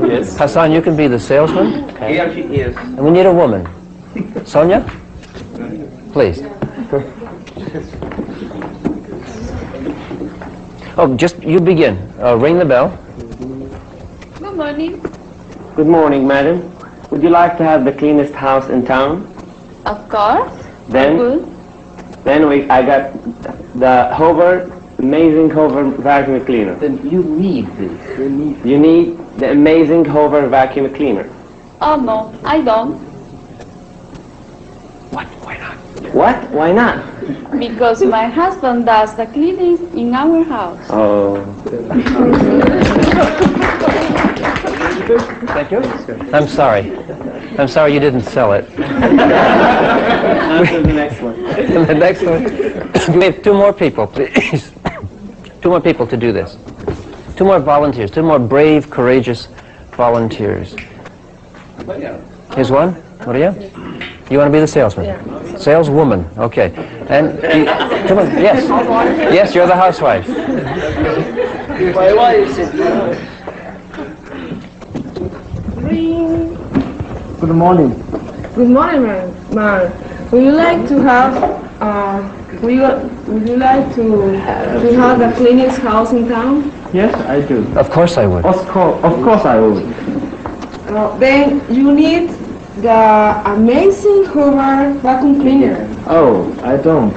Yes. 0.10 0.36
Hassan, 0.36 0.72
you 0.72 0.82
can 0.82 0.98
be 0.98 1.08
the 1.08 1.20
salesman. 1.20 1.96
Here 1.98 2.34
she 2.34 2.42
is. 2.42 2.76
And 2.76 3.06
we 3.06 3.12
need 3.12 3.28
a 3.28 3.34
woman. 3.34 3.68
Sonia? 4.48 4.82
Please. 6.12 6.42
Oh, 10.98 11.16
just 11.16 11.42
you 11.44 11.60
begin. 11.60 11.98
Uh, 12.22 12.36
ring 12.38 12.58
the 12.58 12.66
bell. 12.66 12.98
Good 14.40 14.56
morning. 14.56 15.02
Good 15.76 15.88
morning, 15.88 16.28
madam. 16.28 16.76
Would 17.10 17.24
you 17.24 17.30
like 17.30 17.58
to 17.58 17.64
have 17.64 17.86
the 17.86 17.92
cleanest 17.92 18.34
house 18.34 18.70
in 18.70 18.86
town? 18.86 19.26
Of 19.86 20.08
course. 20.10 20.52
Then, 20.90 21.18
Good. 21.18 22.24
then 22.24 22.50
we, 22.50 22.70
I 22.70 22.82
got 22.86 23.14
the 23.80 24.14
Hover, 24.14 24.72
amazing 24.98 25.50
Hover 25.50 25.90
vacuum 25.90 26.46
cleaner. 26.46 26.76
Then 26.76 27.10
you 27.10 27.24
need 27.24 27.68
this. 27.78 28.20
You 28.20 28.30
need 28.30 28.66
You 28.66 28.80
need 28.80 29.18
the 29.38 29.52
amazing 29.52 30.06
Hover 30.06 30.48
vacuum 30.48 30.94
cleaner. 30.94 31.30
Oh 31.82 31.96
no, 31.96 32.34
I 32.44 32.62
don't. 32.62 32.98
What? 35.12 35.28
Why 36.14 36.72
not? 36.72 37.06
Because 37.60 38.04
my 38.04 38.26
husband 38.28 38.86
does 38.86 39.16
the 39.16 39.26
cleaning 39.28 39.78
in 39.98 40.14
our 40.14 40.44
house. 40.44 40.86
Oh. 40.90 41.44
Thank 45.48 45.72
you. 45.72 45.80
I'm 46.34 46.48
sorry. 46.48 46.96
I'm 47.58 47.68
sorry 47.68 47.94
you 47.94 48.00
didn't 48.00 48.22
sell 48.22 48.54
it. 48.54 48.66
On 48.80 50.66
to 50.68 50.82
the 50.82 50.94
next 50.94 51.22
one. 51.22 51.44
the 51.44 51.96
next 51.96 52.24
one. 52.24 52.44
we 53.18 53.26
have 53.26 53.42
two 53.44 53.54
more 53.54 53.74
people, 53.74 54.08
please. 54.08 54.72
two 55.62 55.70
more 55.70 55.82
people 55.82 56.08
to 56.08 56.18
do 56.18 56.32
this. 56.32 56.58
Two 57.36 57.46
more 57.46 57.60
volunteers. 57.60 58.12
Two 58.12 58.24
more 58.24 58.40
brave, 58.40 58.90
courageous 58.90 59.48
volunteers. 59.92 60.76
Here's 62.56 62.72
one. 62.72 63.04
Maria? 63.26 63.52
You 64.30 64.38
want 64.38 64.50
to 64.50 64.52
be 64.52 64.60
the 64.60 64.68
salesman? 64.68 65.58
Saleswoman. 65.58 66.24
Okay. 66.38 66.72
And 67.10 67.34
you, 67.58 67.66
come 68.08 68.20
on. 68.20 68.28
Yes. 68.38 68.68
Yes, 69.34 69.56
you're 69.56 69.66
the 69.66 69.76
housewife. 69.76 70.28
My 71.96 72.14
wife 72.14 72.54
said, 72.54 72.72
Good 77.40 77.56
morning. 77.56 77.90
Good 78.54 78.70
morning, 78.70 79.04
man. 79.04 79.56
ma'am. 79.56 80.30
Would 80.32 80.44
you 80.44 80.52
like 80.52 80.88
to 80.90 81.00
have, 81.02 81.34
uh, 81.82 82.22
would 82.62 82.74
you, 82.74 82.82
would 83.34 83.48
you 83.50 83.58
like 83.58 83.96
to, 83.96 84.04
to 84.34 84.94
have 84.96 85.18
the 85.18 85.32
cleanest 85.38 85.80
house 85.80 86.12
in 86.12 86.28
town? 86.28 86.72
Yes, 86.94 87.16
I 87.26 87.42
do. 87.48 87.66
Of 87.76 87.90
course 87.90 88.18
I 88.18 88.28
would. 88.28 88.46
Of 88.46 88.68
course, 88.68 89.04
of 89.04 89.14
course 89.24 89.46
I 89.46 89.60
would. 89.60 89.84
Uh, 90.90 91.18
then 91.18 91.64
you 91.74 91.92
need 91.94 92.30
the 92.82 93.42
amazing 93.46 94.26
Hoover 94.26 94.94
vacuum 95.00 95.42
cleaner. 95.42 95.88
Oh, 96.08 96.54
I 96.64 96.78
don't. 96.78 97.14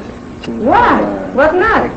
Why? 0.60 1.02
What 1.34 1.54
not? 1.54 1.90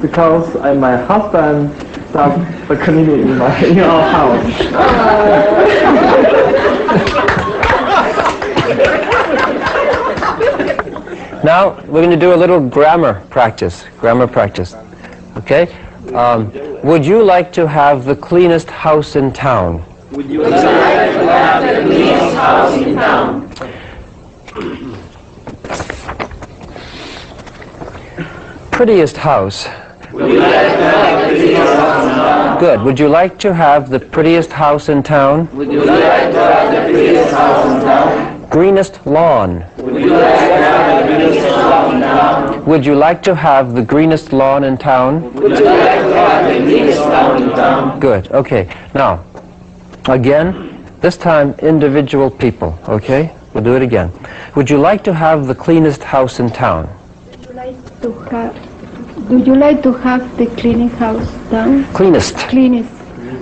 Because 0.02 0.54
I, 0.56 0.74
my 0.74 0.96
husband 0.96 1.70
does 2.12 2.68
the 2.68 2.76
cleaning 2.76 3.20
in 3.22 3.38
my 3.38 3.64
in 3.64 3.80
our 3.80 4.10
house. 4.10 4.62
Now 11.46 11.76
we're 11.82 12.02
going 12.02 12.10
to 12.10 12.16
do 12.16 12.34
a 12.34 12.40
little 12.44 12.58
grammar 12.58 13.24
practice. 13.30 13.84
Grammar 14.00 14.26
practice. 14.26 14.74
Okay? 15.36 15.72
Um, 16.12 16.50
would 16.82 17.06
you 17.06 17.22
like 17.22 17.52
to 17.52 17.68
have 17.68 18.04
the 18.04 18.16
cleanest 18.16 18.68
house 18.68 19.14
in 19.14 19.32
town? 19.32 19.84
Would 20.12 20.30
you 20.30 20.42
like 20.42 20.52
to 20.52 21.26
have 21.26 21.62
the 21.62 21.82
cleanest 21.82 22.36
house 22.36 22.74
in 22.76 22.94
town? 22.94 23.50
Prettiest 28.70 29.16
house. 29.16 29.66
Would 30.12 30.30
you 30.30 30.38
like 30.38 30.52
to 30.52 30.84
have 30.84 31.28
the 31.28 31.34
cleanest 31.34 31.72
house 31.72 32.04
in 32.04 32.14
town? 32.14 32.60
Good. 32.60 32.82
Would 32.82 33.00
you 33.00 33.08
like 33.08 33.38
to 33.40 33.52
have 33.52 33.90
the 33.90 33.98
prettiest 33.98 34.52
house 34.52 34.88
in 34.88 35.02
town? 35.02 35.48
Would 35.56 35.72
you 35.72 35.84
like 35.84 36.30
to 36.32 36.38
have 36.38 36.72
the 36.72 36.92
prettiest 36.92 37.32
house 37.32 37.66
in 37.66 37.80
town? 37.80 38.48
Greenest 38.48 39.04
lawn. 39.06 39.64
Would 39.76 40.00
you 40.02 40.10
like 40.10 40.38
to 40.38 40.54
have 40.54 41.04
the 41.04 41.16
greenest 41.16 41.48
lawn 41.50 41.94
in 41.96 42.00
town? 42.00 42.64
Would 42.64 42.86
you 42.86 42.94
like 42.94 43.22
to 43.24 43.34
have 43.34 43.74
the 43.74 43.82
greenest 43.82 44.32
lawn 44.32 44.62
in 44.62 44.78
town? 44.78 45.34
Would 45.34 45.58
you 45.58 45.64
like 45.64 46.00
to 46.00 46.14
have 46.14 46.54
the 46.54 46.60
greenest 46.60 47.00
lawn 47.00 47.42
in 47.42 47.48
town? 47.50 47.98
Good. 47.98 48.30
Okay. 48.30 48.68
Now, 48.94 49.24
again, 50.08 50.84
this 51.00 51.16
time 51.16 51.54
individual 51.60 52.30
people. 52.30 52.78
Okay? 52.88 53.34
We'll 53.52 53.64
do 53.64 53.74
it 53.76 53.82
again. 53.82 54.12
Would 54.54 54.68
you 54.70 54.78
like 54.78 55.02
to 55.04 55.14
have 55.14 55.46
the 55.46 55.54
cleanest 55.54 56.02
house 56.02 56.40
in 56.40 56.50
town? 56.50 56.88
Would 57.30 57.46
you 57.46 57.52
like 57.54 58.00
to 58.02 58.12
have? 58.30 59.28
Do 59.28 59.38
you 59.38 59.54
like 59.56 59.82
to 59.82 59.92
have 59.92 60.36
the 60.36 60.46
cleaning 60.46 60.90
house 60.90 61.30
down? 61.50 61.84
Cleanest. 61.94 62.36
Cleanest. 62.48 62.90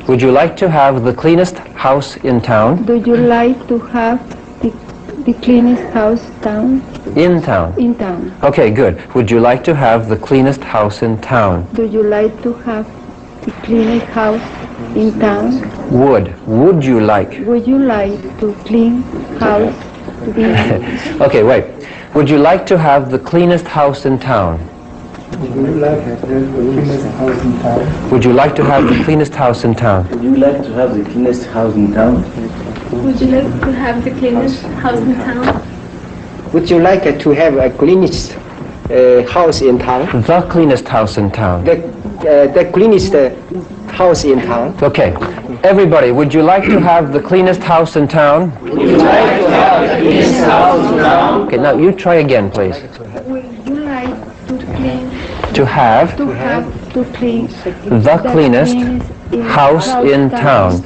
Would 0.08 0.22
you 0.22 0.30
like 0.30 0.56
to 0.58 0.68
have 0.70 1.04
the 1.04 1.12
cleanest 1.12 1.58
house 1.58 2.16
in 2.18 2.40
town? 2.40 2.84
Do 2.84 2.96
you 2.96 3.16
like 3.16 3.66
to 3.68 3.78
have 3.78 4.18
the, 4.60 4.70
the 5.24 5.34
cleanest 5.42 5.82
house 5.92 6.22
down 6.42 6.80
In 7.16 7.42
town. 7.42 7.78
in 7.78 7.94
town? 7.96 8.34
Okay, 8.42 8.70
good. 8.70 9.02
Would 9.14 9.30
you 9.30 9.40
like 9.40 9.62
to 9.64 9.74
have 9.74 10.08
the 10.08 10.16
cleanest 10.16 10.62
house 10.62 11.02
in 11.02 11.20
town? 11.20 11.66
Do 11.74 11.84
you 11.86 12.02
like 12.02 12.40
to 12.42 12.52
have 12.68 12.86
the 13.44 13.52
cleanest 13.62 14.06
house 14.06 14.42
in 14.96 15.18
town? 15.20 15.90
Would. 15.90 16.34
Would 16.46 16.84
you 16.84 17.00
like? 17.00 17.38
Would 17.46 17.66
you 17.66 17.78
like 17.78 18.20
to 18.40 18.54
clean 18.64 19.02
house 19.38 19.74
to 20.24 21.22
okay, 21.24 21.42
wait. 21.42 21.64
Would 22.14 22.30
you 22.30 22.38
like 22.38 22.64
to 22.66 22.78
have 22.78 23.10
the 23.10 23.18
cleanest 23.18 23.66
house 23.66 24.06
in 24.06 24.18
town? 24.18 24.58
Would 25.40 25.54
you 25.54 25.76
like 25.76 26.04
to 26.14 26.24
have 26.24 26.48
the 26.48 26.54
cleanest 26.54 27.04
house 27.16 27.42
in 27.44 27.52
town? 27.60 28.10
Would 28.10 28.24
you 28.24 28.32
like 28.32 28.54
to 28.54 28.64
have 28.64 28.88
the 28.88 29.04
cleanest 29.04 29.34
house 29.34 29.64
in 29.64 29.74
town? 29.74 30.08
Would 30.10 30.22
you 30.22 30.36
like 30.36 30.62
to 30.62 30.72
have 30.72 30.94
the 30.94 31.04
cleanest 31.10 31.46
house 31.46 31.74
in 31.74 31.92
town? 31.92 33.02
Would 33.02 33.20
you 33.20 33.26
like 33.28 33.60
to 33.60 33.72
have 33.72 34.04
the 34.04 34.10
cleanest 34.10 34.62
house 34.62 34.98
in 35.00 35.14
town? 35.16 36.52
Would 36.52 36.70
you 36.70 36.78
like 36.78 37.18
to 37.18 37.30
have 37.30 37.56
a 37.56 37.70
cleanest 37.70 38.32
uh, 38.90 39.26
house 39.30 39.62
in 39.62 39.78
town? 39.78 40.22
The 40.22 40.46
cleanest 40.50 40.86
house 40.88 41.16
in 41.18 41.30
town. 41.30 41.64
The, 41.64 41.86
uh, 42.20 42.52
the 42.52 42.70
cleanest 42.72 43.14
uh, 43.14 43.30
house 43.88 44.24
in 44.24 44.40
town? 44.40 44.76
Okay. 44.82 45.14
Everybody, 45.62 46.10
would 46.12 46.34
you 46.34 46.42
like 46.42 46.64
to 46.64 46.78
have 46.78 47.12
the 47.12 47.20
cleanest 47.20 47.62
house 47.62 47.96
in 47.96 48.06
town? 48.06 48.52
Would 48.62 48.80
you 48.80 48.96
like 48.98 49.40
to 49.40 49.50
have 49.50 49.88
the 49.88 50.04
cleanest 50.04 50.44
house 50.44 50.92
in 50.92 50.98
town? 50.98 51.40
Okay, 51.46 51.56
now 51.56 51.76
you 51.76 51.92
try 51.92 52.16
again, 52.16 52.50
please. 52.50 52.82
Would 53.26 53.44
you 53.66 53.76
like 53.84 54.14
to 54.48 54.58
clean 54.76 55.10
To 55.54 55.64
have 55.64 56.16
to 56.16 56.26
have 56.26 56.64
to 56.64 56.70
clean 56.72 56.83
the 56.94 57.04
cleanest 58.32 59.04
house 59.48 59.88
in 59.88 60.30
town. 60.30 60.84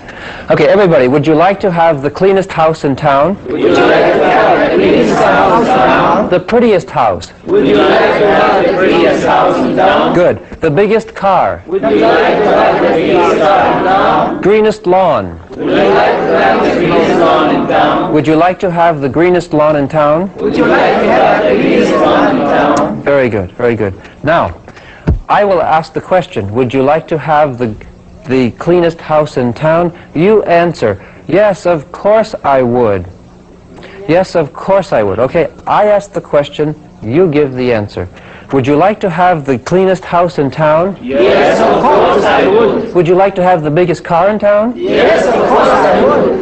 Okay, 0.50 0.66
everybody, 0.66 1.06
would 1.06 1.26
you 1.26 1.34
like 1.34 1.60
to 1.60 1.70
have 1.70 2.00
the 2.02 2.10
cleanest 2.10 2.50
house 2.50 2.84
in 2.84 2.96
town? 2.96 3.36
Would 3.44 3.60
you 3.60 3.68
like 3.68 3.78
to 3.78 4.24
have 4.24 4.70
the 4.70 4.76
cleanest 4.76 5.14
house 5.16 5.60
in 5.60 5.66
town? 5.66 6.30
The 6.30 6.40
prettiest 6.40 6.90
house. 6.90 7.32
Would 7.44 7.66
you 7.66 7.76
like 7.76 8.20
to 8.20 8.26
have 8.26 8.66
the 8.66 8.72
prettiest 8.72 9.26
house 9.26 9.58
in 9.58 9.76
town? 9.76 10.14
Good. 10.14 10.38
The 10.60 10.70
biggest 10.70 11.14
car. 11.14 11.62
Would 11.66 11.82
you 11.82 11.88
like 11.88 12.38
to 12.38 12.44
have 12.44 12.82
the 12.82 12.88
biggest 12.88 13.38
car 13.38 13.78
in 13.78 13.84
town? 13.84 14.40
Greenest 14.40 14.86
lawn. 14.86 15.38
Would 15.50 15.58
you 15.58 15.66
like 15.66 16.16
to 16.16 16.38
have 16.38 16.64
the 16.64 16.70
greenest 16.80 17.20
lawn 17.20 17.54
in 17.54 17.66
town? 17.68 18.12
Would 18.14 18.26
you 18.26 18.36
like 18.36 18.58
to 18.60 18.70
have 18.70 19.00
the 19.02 19.08
greenest 19.08 19.52
lawn 19.52 19.76
in 19.76 19.88
town? 19.88 20.34
Would 20.36 20.56
you 20.56 20.66
like 20.66 21.02
to 21.02 21.10
have 21.10 21.44
the 21.44 21.54
greenest 21.54 21.92
lawn 21.92 22.36
in 22.36 22.42
town? 22.42 23.02
Very 23.02 23.28
good, 23.28 23.52
very 23.52 23.74
good. 23.74 23.94
Now, 24.22 24.60
I 25.28 25.44
will 25.44 25.60
ask 25.60 25.92
the 25.92 26.00
question, 26.00 26.50
would 26.54 26.72
you 26.72 26.82
like 26.82 27.06
to 27.08 27.18
have 27.18 27.58
the, 27.58 27.74
the 28.26 28.50
cleanest 28.52 28.98
house 28.98 29.36
in 29.36 29.52
town? 29.52 29.96
You 30.14 30.42
answer, 30.44 31.04
yes, 31.26 31.66
of 31.66 31.92
course 31.92 32.34
I 32.44 32.62
would. 32.62 33.06
Yes, 34.08 34.34
of 34.34 34.54
course 34.54 34.92
I 34.92 35.02
would. 35.02 35.18
Okay, 35.18 35.52
I 35.66 35.88
ask 35.88 36.12
the 36.12 36.20
question, 36.22 36.74
you 37.02 37.30
give 37.30 37.54
the 37.54 37.74
answer. 37.74 38.08
Would 38.52 38.66
you 38.66 38.76
like 38.76 38.98
to 39.00 39.10
have 39.10 39.44
the 39.44 39.58
cleanest 39.58 40.02
house 40.02 40.38
in 40.38 40.50
town? 40.50 40.98
Yes, 41.02 41.60
of 41.60 41.82
course 41.82 42.24
I 42.24 42.48
would. 42.48 42.94
Would 42.94 43.06
you 43.06 43.14
like 43.14 43.34
to 43.34 43.42
have 43.42 43.62
the 43.62 43.70
biggest 43.70 44.02
car 44.04 44.30
in 44.30 44.38
town? 44.38 44.74
Yes, 44.74 45.26
of 45.26 45.34
course 45.34 45.34
I 45.34 45.37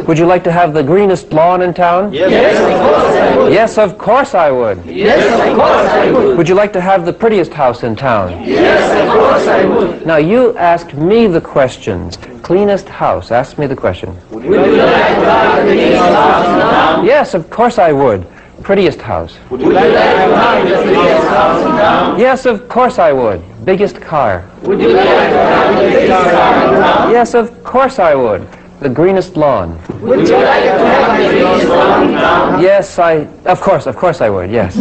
would. 0.07 0.17
You 0.17 0.25
like 0.25 0.43
to 0.45 0.51
have 0.51 0.73
the 0.73 0.83
greenest 0.83 1.31
lawn 1.33 1.61
in 1.61 1.73
town? 1.73 2.13
Yes, 2.13 2.57
of 2.57 2.77
course 2.79 3.15
I 3.15 3.37
would. 3.37 3.53
Yes, 3.53 3.77
of 3.77 3.97
course 3.97 4.33
I 4.33 4.51
would. 4.51 4.85
Yes, 4.85 5.51
of 5.51 5.55
course 5.57 5.87
I 5.89 6.11
would. 6.11 6.37
Would 6.37 6.49
you 6.49 6.55
like 6.55 6.73
to 6.73 6.81
have 6.81 7.05
the 7.05 7.13
prettiest 7.13 7.53
house 7.53 7.83
in 7.83 7.95
town? 7.95 8.43
Yes, 8.43 8.91
of 9.03 9.13
course 9.13 9.47
I 9.47 9.65
would. 9.65 10.05
Now 10.05 10.17
you 10.17 10.57
asked 10.57 10.93
me 10.93 11.27
the 11.27 11.41
questions. 11.41 12.17
Cleanest 12.41 12.87
house. 12.87 13.31
Ask 13.31 13.57
me 13.57 13.67
the 13.67 13.75
question. 13.75 14.17
Would 14.31 14.43
you 14.43 14.55
like 14.57 14.71
to 14.71 14.85
have 14.87 15.67
the 15.67 15.97
house 15.97 16.47
in 16.47 16.59
town? 16.59 17.05
Yes, 17.05 17.33
of 17.33 17.49
course 17.49 17.77
I 17.77 17.91
would. 17.91 18.25
Prettiest 18.63 18.99
house. 19.01 19.37
Would 19.49 19.61
you 19.61 19.71
like 19.71 19.91
to 19.91 19.99
have 19.99 20.29
the 20.29 20.35
house 20.35 21.61
in 21.61 21.67
town? 21.67 22.19
Yes, 22.19 22.45
of 22.45 22.67
course 22.67 22.97
I 22.99 23.11
would. 23.11 23.41
Biggest 23.65 24.01
car. 24.01 24.49
Would 24.63 24.79
you 24.81 24.93
like 24.93 25.05
to 25.05 25.37
have 25.37 25.75
the 25.75 25.81
biggest 25.81 26.31
car 26.31 26.75
in 26.75 26.81
town? 26.81 27.11
Yes, 27.11 27.33
of 27.35 27.63
course 27.63 27.99
I 27.99 28.15
would. 28.15 28.47
The 28.79 28.89
greenest 28.89 29.35
lawn. 29.35 29.81
Would 30.01 30.27
you 30.27 30.35
like 30.35 30.63
to 30.63 30.69
have 30.69 31.17
the 31.17 31.29
biggest 31.29 31.67
lawn 31.67 32.09
in 32.09 32.15
town? 32.15 32.61
Yes, 32.61 32.99
I. 32.99 33.27
Of 33.45 33.59
course, 33.59 33.87
of 33.87 33.95
course 33.95 34.21
I 34.21 34.29
would. 34.29 34.51
Yes. 34.51 34.77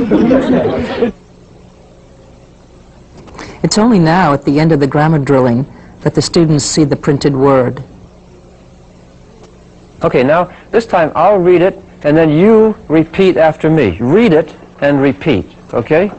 It's 3.62 3.78
only 3.78 3.98
now, 3.98 4.32
at 4.32 4.44
the 4.44 4.60
end 4.60 4.70
of 4.72 4.80
the 4.80 4.86
grammar 4.86 5.18
drilling, 5.18 5.66
that 6.00 6.14
the 6.14 6.22
students 6.22 6.64
see 6.64 6.84
the 6.84 6.94
printed 6.94 7.34
word. 7.34 7.82
Okay, 10.04 10.22
now 10.22 10.52
this 10.70 10.86
time 10.86 11.10
I'll 11.16 11.38
read 11.38 11.62
it 11.62 11.82
and 12.02 12.16
then 12.16 12.30
you 12.30 12.76
repeat 12.88 13.36
after 13.36 13.68
me. 13.70 13.98
Read 13.98 14.32
it 14.32 14.54
and 14.82 15.00
repeat, 15.00 15.46
okay? 15.72 16.12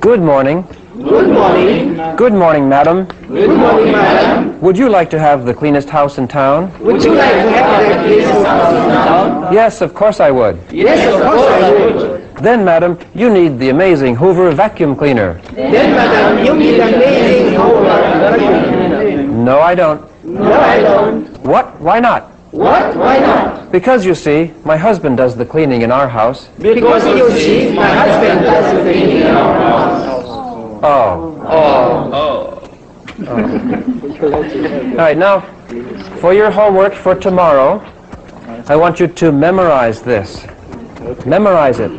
Good 0.00 0.20
morning. 0.20 0.66
Good 0.96 1.28
morning. 1.28 2.16
Good 2.16 2.32
morning, 2.32 2.68
madam. 2.68 3.04
Good 3.28 3.50
morning, 3.50 3.92
madam. 3.92 4.47
Would 4.60 4.76
you 4.76 4.88
like 4.88 5.08
to 5.10 5.20
have 5.20 5.44
the 5.46 5.54
cleanest 5.54 5.88
house 5.88 6.18
in 6.18 6.26
town? 6.26 6.76
Would 6.80 7.04
you 7.04 7.14
like 7.14 7.32
to 7.32 7.50
have 7.52 8.02
the 8.02 8.08
biggest 8.08 8.32
house 8.44 8.74
in 8.74 8.88
town? 8.90 9.52
Yes, 9.52 9.80
of 9.80 9.94
course 9.94 10.18
I 10.18 10.32
would. 10.32 10.58
Yes, 10.72 11.06
of 11.14 11.22
course 11.22 11.46
I 11.46 11.70
would. 11.70 12.34
Then, 12.38 12.64
madam, 12.64 12.98
you 13.14 13.30
need 13.30 13.60
the 13.60 13.68
amazing 13.68 14.16
Hoover 14.16 14.50
vacuum 14.50 14.96
cleaner. 14.96 15.40
Then, 15.52 15.92
madam, 15.92 16.44
you 16.44 16.56
need 16.56 16.80
amazing 16.80 17.54
Hoover. 17.54 19.26
No, 19.28 19.60
I 19.60 19.76
don't. 19.76 20.24
No, 20.24 20.52
I 20.52 20.80
don't. 20.80 21.38
What? 21.44 21.80
Why 21.80 22.00
not? 22.00 22.24
What? 22.50 22.96
Why 22.96 23.20
not? 23.20 23.70
Because 23.70 24.04
you 24.04 24.16
see, 24.16 24.52
my 24.64 24.76
husband 24.76 25.18
does 25.18 25.36
the 25.36 25.46
cleaning 25.46 25.82
in 25.82 25.92
our 25.92 26.08
house. 26.08 26.48
Because 26.58 27.06
you 27.06 27.30
see, 27.30 27.74
my 27.76 27.86
husband 27.86 28.40
does 28.40 28.74
the 28.74 28.82
cleaning 28.82 29.18
in 29.18 29.26
our 29.28 29.54
house. 29.54 29.94
Oh. 30.82 31.38
Oh. 31.46 32.10
oh. 32.12 32.57
All 33.26 33.36
right, 34.94 35.18
now, 35.18 35.40
for 36.20 36.32
your 36.32 36.52
homework 36.52 36.94
for 36.94 37.16
tomorrow, 37.16 37.84
I 38.68 38.76
want 38.76 39.00
you 39.00 39.08
to 39.08 39.32
memorize 39.32 40.02
this. 40.02 40.46
Memorize 41.26 41.80
it. 41.80 41.90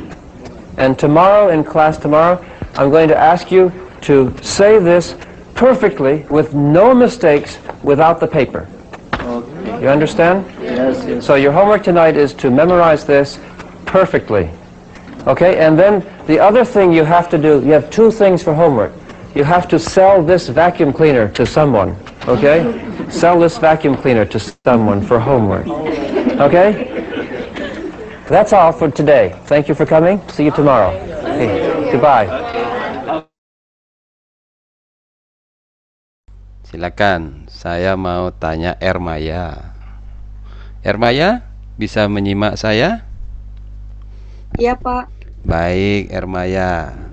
And 0.78 0.98
tomorrow, 0.98 1.50
in 1.50 1.66
class 1.66 1.98
tomorrow, 1.98 2.44
I'm 2.76 2.90
going 2.90 3.10
to 3.10 3.18
ask 3.18 3.52
you 3.52 3.70
to 4.02 4.34
say 4.42 4.80
this 4.80 5.18
perfectly, 5.56 6.24
with 6.30 6.54
no 6.54 6.94
mistakes, 6.94 7.58
without 7.84 8.22
the 8.22 8.28
paper. 8.28 8.66
You 9.82 9.90
understand? 9.90 10.46
Yes, 10.62 11.06
yes. 11.06 11.26
So 11.26 11.36
your 11.36 11.52
homework 11.52 11.84
tonight 11.84 12.16
is 12.16 12.34
to 12.36 12.50
memorize 12.50 13.06
this 13.06 13.40
perfectly. 13.86 14.50
Okay, 15.28 15.60
and 15.60 15.78
then 15.78 16.06
the 16.28 16.40
other 16.40 16.64
thing 16.64 16.94
you 16.94 17.04
have 17.04 17.30
to 17.30 17.38
do, 17.38 17.62
you 17.66 17.74
have 17.74 17.90
two 17.90 18.10
things 18.10 18.42
for 18.42 18.54
homework. 18.54 18.94
You 19.38 19.44
have 19.46 19.68
to 19.70 19.78
sell 19.78 20.26
this 20.26 20.50
vacuum 20.50 20.92
cleaner 20.92 21.30
to 21.38 21.46
someone, 21.46 21.94
okay? 22.26 22.66
Sell 23.14 23.40
this 23.40 23.58
vacuum 23.62 23.94
cleaner 23.96 24.26
to 24.26 24.40
someone 24.66 25.06
for 25.06 25.20
homework, 25.20 25.68
okay? 26.42 26.90
That's 28.30 28.54
all 28.54 28.70
for 28.74 28.90
today. 28.90 29.34
Thank 29.46 29.70
you 29.70 29.74
for 29.74 29.86
coming. 29.86 30.22
See 30.30 30.46
you 30.46 30.54
tomorrow. 30.54 30.94
Okay, 31.26 31.50
goodbye. 31.90 32.30
Silakan, 36.70 37.50
saya 37.50 37.98
mau 37.98 38.30
tanya 38.30 38.78
Ermaya. 38.78 39.74
Ermaya, 40.86 41.42
bisa 41.82 42.06
menyimak 42.06 42.54
saya? 42.62 43.02
Iya, 44.62 44.78
Pak. 44.78 45.10
Baik, 45.42 46.14
Ermaya. 46.14 47.09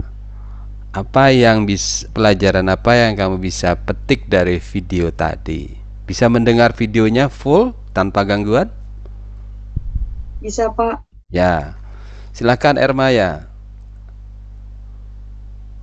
Apa 0.97 1.28
yang 1.28 1.68
bis, 1.68 2.09
pelajaran 2.16 2.72
apa 2.72 2.97
yang 2.97 3.20
kamu 3.20 3.36
bisa 3.36 3.76
petik 3.76 4.32
dari 4.32 4.57
video 4.57 5.12
tadi? 5.12 5.68
Bisa 6.09 6.24
mendengar 6.32 6.72
videonya 6.72 7.28
full 7.28 7.76
tanpa 7.92 8.24
gangguan? 8.24 8.72
Bisa, 10.40 10.72
Pak. 10.72 11.05
Ya. 11.28 11.76
Silakan 12.32 12.80
Ermaya. 12.80 13.44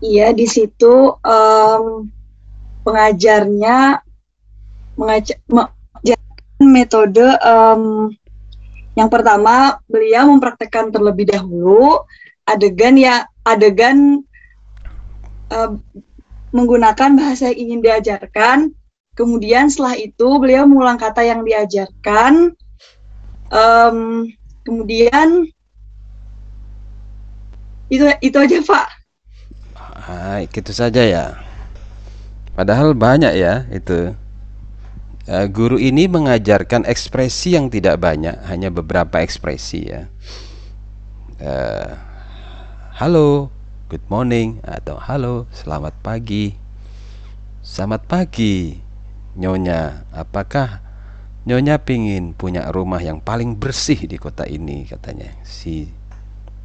Iya, 0.01 0.33
di 0.33 0.49
situ 0.49 1.13
em, 1.21 2.09
pengajarnya 2.81 4.01
mengajar, 4.97 5.37
metode 6.57 7.37
em, 7.37 8.09
yang 8.97 9.13
pertama 9.13 9.77
beliau 9.85 10.25
mempraktekkan 10.33 10.89
terlebih 10.89 11.29
dahulu 11.29 12.01
adegan 12.49 12.97
ya 12.97 13.29
adegan 13.45 14.25
em, 15.51 15.81
menggunakan 16.53 17.11
bahasa 17.17 17.49
yang 17.51 17.57
ingin 17.67 17.79
diajarkan. 17.81 18.57
Kemudian 19.13 19.69
setelah 19.69 19.97
itu 19.97 20.27
beliau 20.41 20.65
mengulang 20.69 20.97
kata 20.97 21.25
yang 21.25 21.41
diajarkan. 21.41 22.53
Em, 23.53 23.97
kemudian 24.63 25.49
itu 27.91 28.05
itu 28.21 28.37
aja 28.39 28.57
Pak. 28.63 28.87
Ah, 30.03 30.41
gitu 30.49 30.71
saja 30.73 31.01
ya. 31.05 31.25
Padahal 32.53 32.93
banyak 32.93 33.33
ya 33.37 33.65
itu. 33.73 34.13
Eh, 35.23 35.47
guru 35.47 35.79
ini 35.79 36.03
mengajarkan 36.11 36.83
ekspresi 36.83 37.55
yang 37.55 37.71
tidak 37.71 37.95
banyak, 37.95 38.35
hanya 38.43 38.67
beberapa 38.67 39.23
ekspresi 39.23 39.87
ya. 39.87 40.11
Eh, 41.39 41.91
halo, 42.99 43.47
good 43.93 44.09
morning 44.09 44.57
atau 44.65 44.97
halo, 44.97 45.45
selamat 45.53 45.93
pagi. 46.01 46.57
Selamat 47.61 48.09
pagi, 48.09 48.81
Nyonya. 49.37 50.09
Apakah 50.09 50.81
Nyonya 51.45 51.77
pingin 51.77 52.33
punya 52.33 52.73
rumah 52.73 52.97
yang 52.97 53.21
paling 53.21 53.53
bersih 53.53 54.09
di 54.09 54.17
kota 54.17 54.49
ini 54.49 54.89
katanya 54.89 55.29
si 55.45 55.93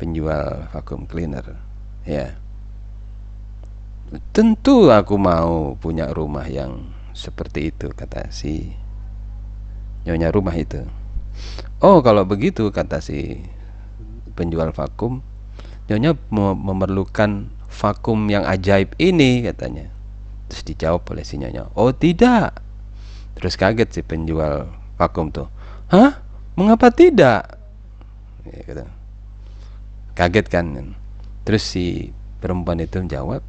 penjual 0.01 0.73
vacuum 0.73 1.05
cleaner. 1.05 1.61
Ya. 2.09 2.33
Tentu 4.33 4.89
aku 4.89 5.21
mau 5.21 5.77
punya 5.77 6.09
rumah 6.09 6.49
yang 6.49 6.81
seperti 7.13 7.77
itu 7.77 7.93
kata 7.93 8.33
si 8.33 8.73
nyonya 10.09 10.33
rumah 10.33 10.57
itu. 10.57 10.81
Oh, 11.85 12.01
kalau 12.01 12.25
begitu 12.25 12.73
kata 12.73 13.05
si 13.05 13.45
penjual 14.33 14.73
vakum, 14.73 15.21
nyonya 15.89 16.15
mem- 16.31 16.61
memerlukan 16.63 17.51
vakum 17.69 18.29
yang 18.29 18.45
ajaib 18.45 18.93
ini 19.01 19.45
katanya. 19.45 19.89
Terus 20.49 20.63
dijawab 20.65 21.05
oleh 21.13 21.25
si 21.25 21.37
nyonya, 21.37 21.69
"Oh, 21.77 21.93
tidak." 21.93 22.61
Terus 23.37 23.55
kaget 23.57 23.89
si 23.93 24.01
penjual 24.05 24.69
vakum 24.97 25.33
tuh. 25.33 25.49
"Hah? 25.93 26.21
Mengapa 26.57 26.93
tidak?" 26.93 27.59
Ya. 28.49 28.87
Kaget 30.17 30.47
kan. 30.51 30.67
Terus 31.45 31.63
si 31.65 32.11
perempuan 32.41 32.81
itu 32.83 32.99
menjawab, 32.99 33.45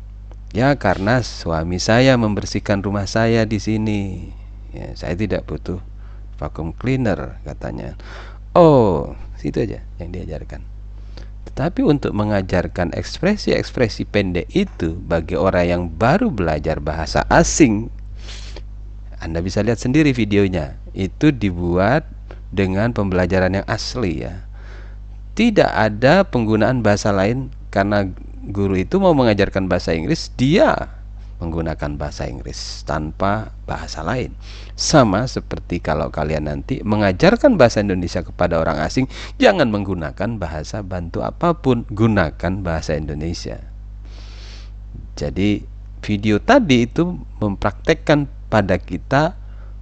Ya 0.49 0.73
karena 0.81 1.21
suami 1.21 1.77
saya 1.77 2.17
membersihkan 2.17 2.81
rumah 2.81 3.05
saya 3.05 3.45
di 3.45 3.61
sini. 3.61 4.33
Ya, 4.73 4.89
saya 4.97 5.13
tidak 5.13 5.45
butuh 5.45 5.77
vacuum 6.41 6.73
cleaner 6.73 7.37
katanya. 7.45 7.93
Oh, 8.57 9.13
situ 9.37 9.61
aja 9.61 9.85
yang 10.01 10.09
diajarkan. 10.09 10.65
Tetapi 11.49 11.81
untuk 11.81 12.13
mengajarkan 12.13 12.93
ekspresi-ekspresi 12.93 14.05
pendek 14.05 14.45
itu 14.53 14.93
bagi 14.93 15.33
orang 15.33 15.65
yang 15.65 15.83
baru 15.89 16.29
belajar 16.29 16.77
bahasa 16.77 17.25
asing, 17.25 17.89
Anda 19.17 19.41
bisa 19.41 19.65
lihat 19.65 19.81
sendiri 19.81 20.13
videonya. 20.13 20.77
Itu 20.93 21.33
dibuat 21.33 22.05
dengan 22.53 22.93
pembelajaran 22.93 23.57
yang 23.57 23.65
asli 23.65 24.29
ya. 24.29 24.45
Tidak 25.33 25.73
ada 25.73 26.21
penggunaan 26.21 26.85
bahasa 26.85 27.09
lain 27.09 27.49
karena 27.73 28.05
guru 28.53 28.77
itu 28.77 29.01
mau 29.01 29.17
mengajarkan 29.17 29.65
bahasa 29.65 29.97
Inggris, 29.97 30.29
dia 30.37 30.98
menggunakan 31.39 31.95
bahasa 31.95 32.27
Inggris 32.27 32.83
tanpa 32.83 33.55
bahasa 33.63 34.03
lain. 34.03 34.35
Sama 34.75 35.25
seperti 35.25 35.79
kalau 35.79 36.11
kalian 36.11 36.51
nanti 36.51 36.83
mengajarkan 36.83 37.55
bahasa 37.55 37.79
Indonesia 37.79 38.21
kepada 38.21 38.59
orang 38.59 38.83
asing, 38.83 39.07
jangan 39.39 39.71
menggunakan 39.71 40.35
bahasa 40.35 40.83
bantu 40.83 41.23
apa 41.23 41.55
pun, 41.55 41.87
gunakan 41.87 42.53
bahasa 42.59 42.99
Indonesia. 42.99 43.63
Jadi 45.15 45.63
video 46.03 46.39
tadi 46.39 46.87
itu 46.87 47.19
mempraktekkan 47.43 48.27
pada 48.47 48.79
kita 48.79 49.35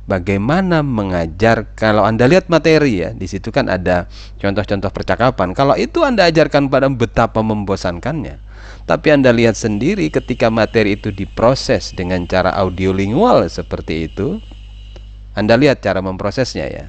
bagaimana 0.09 0.81
mengajar 0.81 1.67
kalau 1.75 2.07
Anda 2.07 2.25
lihat 2.25 2.47
materi 2.49 3.05
ya 3.05 3.09
di 3.13 3.27
situ 3.27 3.51
kan 3.53 3.67
ada 3.67 4.07
contoh-contoh 4.39 4.89
percakapan 4.89 5.51
kalau 5.51 5.75
itu 5.75 6.01
Anda 6.01 6.25
ajarkan 6.31 6.71
pada 6.71 6.87
betapa 6.89 7.43
membosankannya 7.43 8.46
tapi 8.87 9.11
Anda 9.11 9.35
lihat 9.35 9.59
sendiri 9.59 10.07
ketika 10.09 10.47
materi 10.47 10.95
itu 10.95 11.11
diproses 11.11 11.91
dengan 11.91 12.23
cara 12.25 12.55
audiolingual 12.55 13.47
seperti 13.51 14.07
itu 14.09 14.39
Anda 15.37 15.59
lihat 15.59 15.83
cara 15.83 15.99
memprosesnya 15.99 16.65
ya 16.69 16.85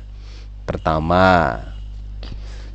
pertama 0.64 1.58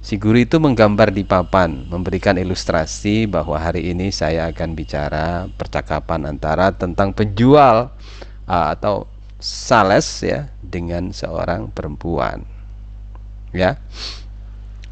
Si 0.03 0.19
guru 0.19 0.35
itu 0.35 0.59
menggambar 0.59 1.15
di 1.15 1.23
papan, 1.23 1.87
memberikan 1.87 2.35
ilustrasi 2.35 3.23
bahwa 3.23 3.55
hari 3.55 3.87
ini 3.95 4.11
saya 4.11 4.51
akan 4.51 4.75
bicara 4.75 5.47
percakapan 5.55 6.27
antara 6.27 6.75
tentang 6.75 7.15
penjual 7.15 7.87
atau 8.43 9.07
sales 9.39 10.03
ya 10.19 10.51
dengan 10.59 11.15
seorang 11.15 11.71
perempuan. 11.71 12.43
Ya. 13.55 13.79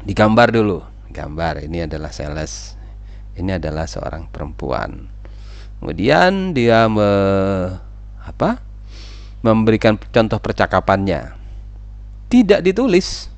Digambar 0.00 0.48
dulu. 0.48 0.80
Gambar 1.12 1.60
ini 1.60 1.84
adalah 1.84 2.08
sales. 2.08 2.72
Ini 3.32 3.56
adalah 3.56 3.88
seorang 3.88 4.28
perempuan. 4.28 5.08
Kemudian 5.80 6.52
dia 6.52 6.86
me, 6.86 7.10
apa? 8.22 8.60
memberikan 9.42 9.98
contoh 9.98 10.38
percakapannya. 10.38 11.34
Tidak 12.30 12.62
ditulis, 12.62 13.32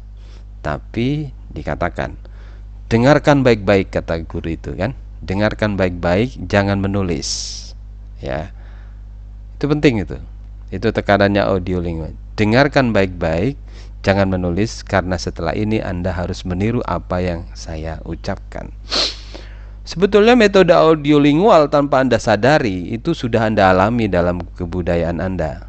tapi 0.65 1.29
dikatakan 1.53 2.17
dengarkan 2.89 3.45
baik-baik 3.45 3.93
kata 3.93 4.25
guru 4.25 4.57
itu 4.57 4.73
kan 4.73 4.97
dengarkan 5.21 5.77
baik-baik 5.77 6.33
jangan 6.49 6.81
menulis 6.81 7.61
ya 8.25 8.49
itu 9.61 9.65
penting 9.69 10.01
itu 10.01 10.17
itu 10.73 10.89
tekanannya 10.89 11.45
audio 11.45 11.85
lingkungan 11.85 12.17
dengarkan 12.35 12.97
baik-baik 12.97 13.61
jangan 14.01 14.29
menulis 14.29 14.85
karena 14.85 15.21
setelah 15.21 15.53
ini 15.53 15.81
anda 15.81 16.13
harus 16.13 16.45
meniru 16.45 16.81
apa 16.85 17.21
yang 17.21 17.41
saya 17.53 18.01
ucapkan 18.05 18.73
sebetulnya 19.85 20.35
metode 20.35 20.73
audiolingual 20.73 21.69
tanpa 21.69 22.01
anda 22.01 22.17
sadari 22.17 22.93
itu 22.93 23.13
sudah 23.13 23.49
anda 23.49 23.71
alami 23.71 24.09
dalam 24.11 24.41
kebudayaan 24.57 25.21
anda 25.21 25.69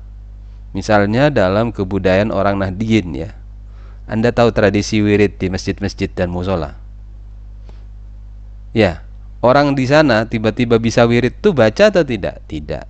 misalnya 0.72 1.32
dalam 1.32 1.76
kebudayaan 1.76 2.32
orang 2.32 2.60
Nahdien 2.60 3.12
ya 3.12 3.32
anda 4.06 4.30
tahu 4.30 4.54
tradisi 4.54 5.02
wirid 5.02 5.42
di 5.42 5.50
masjid-masjid 5.50 6.06
dan 6.14 6.30
musola? 6.30 6.78
Ya, 8.70 9.02
orang 9.42 9.74
di 9.74 9.90
sana 9.90 10.30
tiba-tiba 10.30 10.78
bisa 10.78 11.10
wirid 11.10 11.42
itu 11.42 11.58
baca 11.58 11.90
atau 11.90 12.06
tidak? 12.06 12.46
Tidak. 12.46 12.86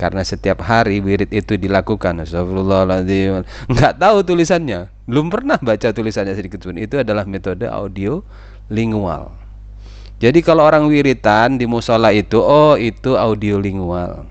Karena 0.00 0.24
setiap 0.24 0.64
hari 0.64 1.04
wirid 1.04 1.28
itu 1.28 1.60
dilakukan. 1.60 2.24
Astagfirullahaladzim. 2.24 3.44
Enggak 3.68 4.00
tahu 4.00 4.24
tulisannya. 4.24 4.88
Belum 5.04 5.28
pernah 5.28 5.60
baca 5.60 5.92
tulisannya 5.92 6.32
sedikit 6.32 6.64
pun. 6.64 6.80
Itu 6.80 7.04
adalah 7.04 7.28
metode 7.28 7.68
audio 7.68 8.24
lingual. 8.72 9.28
Jadi 10.24 10.40
kalau 10.40 10.64
orang 10.64 10.88
wiritan 10.88 11.60
di 11.60 11.68
musola 11.68 12.08
itu, 12.08 12.40
oh 12.40 12.80
itu 12.80 13.12
audio 13.12 13.60
lingual. 13.60 14.24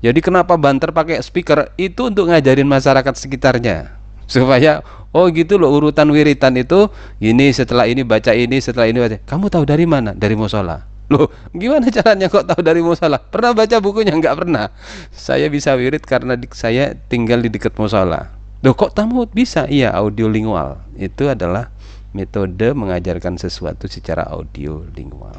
Jadi 0.00 0.16
kenapa 0.24 0.56
banter 0.56 0.96
pakai 0.96 1.20
speaker? 1.20 1.76
Itu 1.76 2.08
untuk 2.08 2.32
ngajarin 2.32 2.64
masyarakat 2.64 3.12
sekitarnya. 3.20 4.00
Supaya 4.24 4.80
oh 5.12 5.28
gitu 5.28 5.60
loh 5.60 5.76
urutan 5.76 6.08
wiritan 6.08 6.56
itu 6.56 6.88
ini 7.20 7.52
setelah 7.52 7.84
ini 7.84 8.00
baca 8.00 8.32
ini 8.32 8.64
setelah 8.64 8.88
ini 8.88 8.96
baca. 8.96 9.20
Kamu 9.28 9.52
tahu 9.52 9.68
dari 9.68 9.84
mana? 9.84 10.16
Dari 10.16 10.32
musola. 10.32 10.88
Loh 11.12 11.28
gimana 11.52 11.92
caranya 11.92 12.32
kok 12.32 12.48
tahu 12.48 12.64
dari 12.64 12.80
musola? 12.80 13.20
Pernah 13.20 13.52
baca 13.52 13.76
bukunya? 13.76 14.16
Nggak 14.16 14.40
pernah. 14.40 14.72
Saya 15.12 15.52
bisa 15.52 15.76
wirid 15.76 16.00
karena 16.08 16.32
di, 16.40 16.48
saya 16.56 16.96
tinggal 16.96 17.44
di 17.44 17.52
dekat 17.52 17.76
musola. 17.76 18.32
Loh 18.64 18.72
kok 18.72 18.96
tamu 18.96 19.28
bisa? 19.28 19.68
Iya 19.68 19.92
audio 19.92 20.32
lingual. 20.32 20.80
Itu 20.96 21.28
adalah 21.28 21.68
metode 22.10 22.74
mengajarkan 22.74 23.38
sesuatu 23.38 23.86
secara 23.86 24.26
audio 24.26 24.82
lingual 24.94 25.38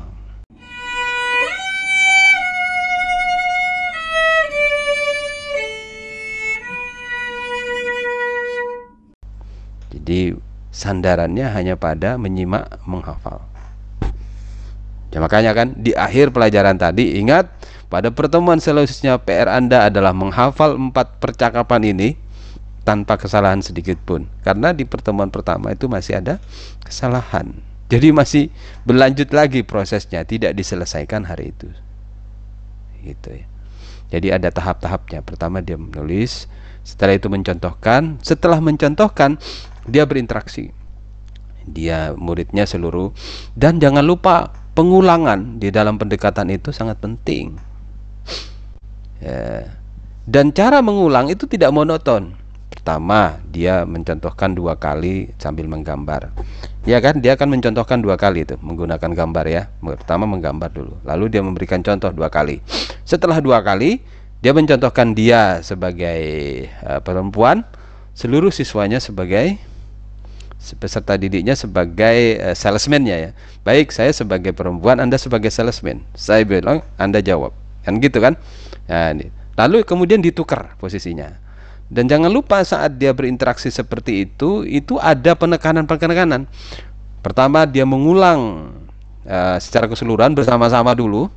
Jadi 9.91 10.34
sandarannya 10.72 11.51
hanya 11.51 11.76
pada 11.76 12.15
menyimak 12.15 12.80
menghafal. 12.88 13.43
Ya, 15.11 15.19
makanya 15.19 15.51
kan 15.51 15.76
di 15.76 15.91
akhir 15.91 16.32
pelajaran 16.32 16.80
tadi 16.80 17.19
ingat 17.19 17.51
pada 17.91 18.07
pertemuan 18.15 18.63
selanjutnya 18.63 19.19
PR 19.19 19.51
Anda 19.51 19.91
adalah 19.91 20.15
menghafal 20.15 20.80
empat 20.80 21.19
percakapan 21.19 21.91
ini 21.91 22.15
tanpa 22.84 23.17
kesalahan 23.17 23.61
sedikit 23.61 23.97
pun. 24.01 24.27
Karena 24.41 24.73
di 24.73 24.86
pertemuan 24.86 25.29
pertama 25.29 25.73
itu 25.73 25.86
masih 25.91 26.19
ada 26.19 26.41
kesalahan. 26.82 27.53
Jadi 27.91 28.15
masih 28.15 28.43
berlanjut 28.88 29.36
lagi 29.36 29.67
prosesnya, 29.67 30.23
tidak 30.23 30.55
diselesaikan 30.55 31.27
hari 31.27 31.51
itu. 31.51 31.67
Gitu 33.03 33.43
ya. 33.43 33.45
Jadi 34.11 34.27
ada 34.32 34.49
tahap-tahapnya. 34.51 35.23
Pertama 35.23 35.59
dia 35.59 35.75
menulis, 35.75 36.47
setelah 36.84 37.19
itu 37.19 37.27
mencontohkan, 37.27 38.19
setelah 38.23 38.59
mencontohkan 38.63 39.39
dia 39.88 40.05
berinteraksi 40.05 40.71
dia 41.67 42.13
muridnya 42.17 42.65
seluruh 42.65 43.13
dan 43.53 43.77
jangan 43.77 44.01
lupa 44.01 44.49
pengulangan 44.73 45.61
di 45.61 45.69
dalam 45.69 45.99
pendekatan 46.01 46.49
itu 46.49 46.73
sangat 46.73 46.97
penting 46.97 47.57
ya. 49.21 49.69
dan 50.25 50.49
cara 50.55 50.82
mengulang 50.82 51.29
itu 51.29 51.45
tidak 51.45 51.69
monoton 51.73 52.34
pertama 52.82 53.38
dia 53.53 53.86
mencontohkan 53.86 54.57
dua 54.57 54.73
kali 54.73 55.29
sambil 55.38 55.69
menggambar 55.69 56.34
ya 56.82 56.97
kan 56.97 57.21
dia 57.21 57.38
akan 57.38 57.53
mencontohkan 57.53 58.01
dua 58.01 58.17
kali 58.17 58.41
itu 58.41 58.57
menggunakan 58.57 59.13
gambar 59.13 59.45
ya 59.45 59.69
pertama 59.86 60.25
menggambar 60.25 60.73
dulu 60.73 60.97
lalu 61.05 61.29
dia 61.29 61.45
memberikan 61.45 61.86
contoh 61.86 62.09
dua 62.09 62.34
kali 62.34 62.57
setelah 63.05 63.38
dua 63.38 63.61
kali 63.61 64.01
dia 64.41 64.57
mencontohkan 64.57 65.13
dia 65.13 65.61
sebagai 65.61 66.17
uh, 66.82 66.97
perempuan 67.05 67.61
seluruh 68.17 68.49
siswanya 68.49 68.97
sebagai 68.97 69.61
peserta 70.82 71.17
didiknya 71.17 71.53
sebagai 71.57 72.38
uh, 72.38 72.53
salesman-nya 72.57 73.17
ya. 73.17 73.32
Baik, 73.65 73.89
saya 73.89 74.13
sebagai 74.13 74.53
perempuan, 74.53 75.01
Anda 75.01 75.17
sebagai 75.17 75.49
salesman. 75.49 76.05
Saya 76.13 76.45
bilang, 76.45 76.86
Anda 77.01 77.17
jawab. 77.17 77.49
Kan 77.82 77.97
gitu 77.97 78.21
kan? 78.21 78.38
Nah, 78.86 79.09
ini. 79.09 79.34
Lalu 79.57 79.82
kemudian 79.82 80.21
ditukar 80.21 80.77
posisinya. 80.77 81.34
Dan 81.92 82.08
jangan 82.08 82.32
lupa 82.32 82.64
saat 82.64 82.96
dia 82.96 83.12
berinteraksi 83.12 83.68
seperti 83.68 84.24
itu, 84.24 84.64
itu 84.64 84.96
ada 84.96 85.36
penekanan-penekanan. 85.36 86.48
Pertama, 87.20 87.68
dia 87.68 87.84
mengulang 87.84 88.72
uh, 89.28 89.60
secara 89.60 89.92
keseluruhan 89.92 90.32
bersama-sama 90.32 90.96
dulu. 90.96 91.28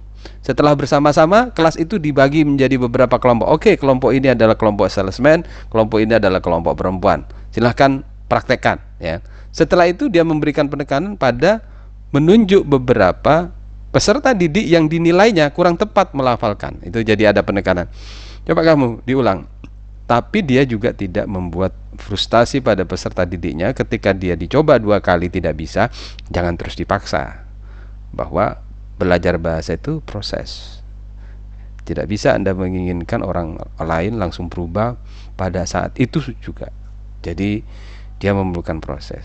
Setelah 0.41 0.79
bersama-sama, 0.79 1.51
kelas 1.51 1.75
itu 1.75 1.99
dibagi 1.99 2.47
menjadi 2.47 2.79
beberapa 2.79 3.19
kelompok. 3.19 3.51
Oke, 3.51 3.75
kelompok 3.75 4.15
ini 4.15 4.31
adalah 4.31 4.55
kelompok 4.55 4.87
salesman, 4.89 5.43
kelompok 5.75 6.01
ini 6.01 6.17
adalah 6.17 6.39
kelompok 6.39 6.79
perempuan. 6.79 7.27
Silahkan 7.51 8.07
praktekkan 8.31 8.81
ya. 9.03 9.21
Setelah 9.53 9.91
itu 9.91 10.09
dia 10.09 10.25
memberikan 10.25 10.71
penekanan 10.71 11.15
pada 11.19 11.61
menunjuk 12.15 12.65
beberapa 12.65 13.53
peserta 13.95 14.35
didik 14.35 14.67
yang 14.67 14.91
dinilainya 14.91 15.51
kurang 15.55 15.79
tepat 15.79 16.11
melafalkan. 16.17 16.79
Itu 16.83 17.05
jadi 17.05 17.31
ada 17.31 17.45
penekanan. 17.45 17.87
Coba 18.43 18.61
kamu 18.67 19.07
diulang. 19.07 19.47
Tapi 20.05 20.45
dia 20.45 20.69
juga 20.69 20.93
tidak 20.93 21.25
membuat 21.25 21.73
frustasi 21.97 22.61
pada 22.61 22.85
peserta 22.85 23.25
didiknya 23.25 23.73
ketika 23.73 24.13
dia 24.13 24.37
dicoba 24.37 24.77
dua 24.77 25.01
kali 25.01 25.33
tidak 25.33 25.57
bisa, 25.57 25.89
jangan 26.29 26.61
terus 26.61 26.77
dipaksa. 26.77 27.41
Bahwa 28.13 28.61
belajar 29.01 29.41
bahasa 29.41 29.81
itu 29.81 30.05
proses. 30.05 30.81
Tidak 31.85 32.05
bisa 32.09 32.37
Anda 32.37 32.53
menginginkan 32.53 33.21
orang 33.21 33.61
lain 33.77 34.17
langsung 34.17 34.49
berubah 34.49 34.97
pada 35.37 35.65
saat 35.65 35.97
itu 36.01 36.21
juga. 36.41 36.73
Jadi 37.25 37.65
dia 38.21 38.33
memerlukan 38.33 38.81
proses. 38.81 39.25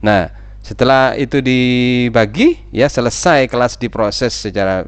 Nah, 0.00 0.28
setelah 0.64 1.16
itu 1.16 1.40
dibagi, 1.40 2.60
ya 2.72 2.88
selesai 2.88 3.48
kelas 3.48 3.80
diproses 3.80 4.36
secara 4.36 4.84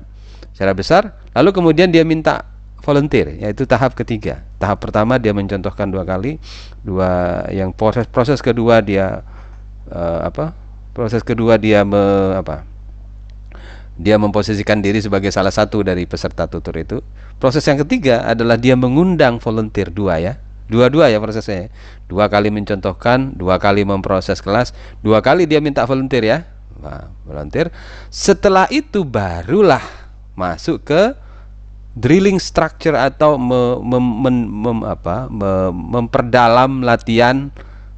secara 0.53 0.73
besar, 0.77 1.03
lalu 1.33 1.57
kemudian 1.57 1.89
dia 1.89 2.05
minta 2.05 2.45
volunteer, 2.85 3.37
yaitu 3.41 3.65
tahap 3.65 3.97
ketiga. 3.97 4.45
Tahap 4.61 4.79
pertama 4.85 5.17
dia 5.17 5.33
mencontohkan 5.33 5.89
dua 5.89 6.05
kali, 6.05 6.37
dua 6.85 7.43
yang 7.49 7.73
proses 7.73 8.05
proses 8.05 8.45
kedua 8.45 8.85
dia 8.85 9.25
uh, 9.89 10.21
apa? 10.29 10.53
Proses 10.93 11.25
kedua 11.25 11.57
dia 11.57 11.81
me, 11.81 12.37
apa? 12.37 12.69
Dia 13.97 14.21
memposisikan 14.21 14.85
diri 14.85 15.01
sebagai 15.01 15.33
salah 15.33 15.53
satu 15.53 15.81
dari 15.81 16.05
peserta 16.05 16.45
tutur 16.45 16.77
itu. 16.77 17.01
Proses 17.41 17.65
yang 17.65 17.81
ketiga 17.81 18.29
adalah 18.29 18.61
dia 18.61 18.77
mengundang 18.77 19.41
volunteer 19.41 19.89
dua 19.89 20.21
ya, 20.21 20.37
Dua-dua 20.71 21.11
ya 21.11 21.19
prosesnya. 21.19 21.67
Dua 22.07 22.31
kali 22.31 22.55
mencontohkan, 22.55 23.35
dua 23.35 23.59
kali 23.59 23.83
memproses 23.83 24.39
kelas, 24.39 24.71
dua 25.03 25.19
kali 25.19 25.51
dia 25.51 25.59
minta 25.59 25.83
volunteer 25.83 26.23
ya. 26.23 26.39
Nah, 26.79 27.11
volunteer. 27.27 27.75
Setelah 28.09 28.71
itu 28.71 29.03
barulah 29.03 29.83
masuk 30.39 30.87
ke 30.87 31.19
drilling 31.99 32.39
structure 32.39 32.95
atau 32.95 33.35
me, 33.35 33.83
mem, 33.83 34.07
mem, 34.23 34.37
mem, 34.47 34.79
apa, 34.87 35.27
me, 35.27 35.75
memperdalam 35.75 36.87
latihan 36.87 37.51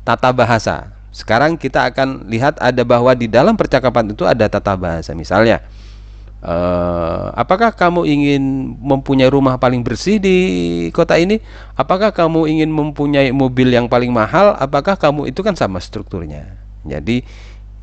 tata 0.02 0.32
bahasa. 0.32 0.90
Sekarang 1.12 1.60
kita 1.60 1.92
akan 1.92 2.24
lihat 2.24 2.56
ada 2.56 2.80
bahwa 2.88 3.12
di 3.12 3.28
dalam 3.28 3.52
percakapan 3.52 4.16
itu 4.16 4.24
ada 4.24 4.48
tata 4.48 4.72
bahasa. 4.80 5.12
Misalnya, 5.12 5.60
uh, 6.40 7.36
apakah 7.36 7.68
kamu 7.76 8.08
ingin 8.08 8.42
mempunyai 8.80 9.28
rumah 9.28 9.60
paling 9.60 9.84
bersih 9.84 10.16
di 10.16 10.36
kota 10.96 11.20
ini? 11.20 11.44
Apakah 11.76 12.16
kamu 12.16 12.48
ingin 12.48 12.72
mempunyai 12.72 13.28
mobil 13.28 13.68
yang 13.76 13.92
paling 13.92 14.08
mahal? 14.08 14.56
Apakah 14.56 14.96
kamu 14.96 15.28
itu 15.28 15.44
kan 15.44 15.52
sama 15.52 15.84
strukturnya. 15.84 16.56
Jadi 16.82 17.22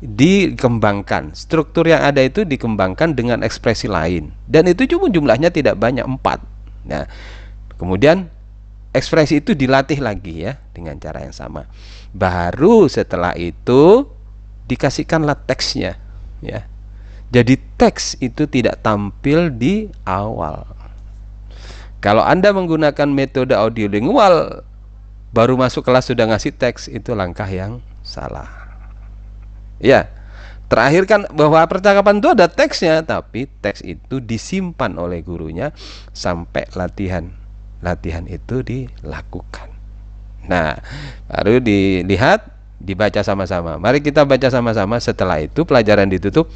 dikembangkan. 0.00 1.36
Struktur 1.36 1.84
yang 1.84 2.00
ada 2.00 2.24
itu 2.24 2.48
dikembangkan 2.48 3.12
dengan 3.12 3.44
ekspresi 3.44 3.86
lain. 3.86 4.32
Dan 4.48 4.68
itu 4.68 4.88
cuma 4.88 5.12
jumlahnya 5.12 5.52
tidak 5.52 5.76
banyak 5.76 6.04
empat. 6.04 6.40
Nah 6.88 7.04
kemudian 7.76 8.32
ekspresi 8.96 9.44
itu 9.44 9.52
dilatih 9.52 10.00
lagi 10.00 10.48
ya 10.48 10.56
dengan 10.72 10.96
cara 10.96 11.24
yang 11.24 11.36
sama. 11.36 11.68
Baru 12.16 12.88
setelah 12.88 13.36
itu 13.36 14.08
dikasihkanlah 14.66 15.44
teksnya 15.44 16.00
ya. 16.40 16.64
Jadi 17.30 17.54
teks 17.78 18.18
itu 18.18 18.50
tidak 18.50 18.82
tampil 18.82 19.54
di 19.54 19.86
awal. 20.02 20.66
Kalau 22.02 22.24
anda 22.24 22.50
menggunakan 22.50 23.06
metode 23.06 23.54
audiolingual 23.54 24.66
baru 25.30 25.54
masuk 25.54 25.86
kelas 25.86 26.10
sudah 26.10 26.26
ngasih 26.26 26.56
teks 26.56 26.90
itu 26.90 27.14
langkah 27.14 27.46
yang 27.46 27.78
salah 28.02 28.59
Ya. 29.80 30.12
Terakhir 30.70 31.02
kan 31.10 31.26
bahwa 31.34 31.66
percakapan 31.66 32.22
itu 32.22 32.30
ada 32.30 32.46
teksnya, 32.46 33.02
tapi 33.02 33.50
teks 33.58 33.82
itu 33.82 34.22
disimpan 34.22 34.94
oleh 35.02 35.18
gurunya 35.18 35.74
sampai 36.14 36.70
latihan. 36.78 37.26
Latihan 37.82 38.22
itu 38.30 38.62
dilakukan. 38.62 39.66
Nah, 40.46 40.78
baru 41.26 41.58
dilihat, 41.58 42.46
dibaca 42.78 43.20
sama-sama. 43.26 43.82
Mari 43.82 43.98
kita 43.98 44.22
baca 44.22 44.46
sama-sama. 44.46 45.02
Setelah 45.02 45.42
itu 45.42 45.66
pelajaran 45.66 46.06
ditutup. 46.06 46.46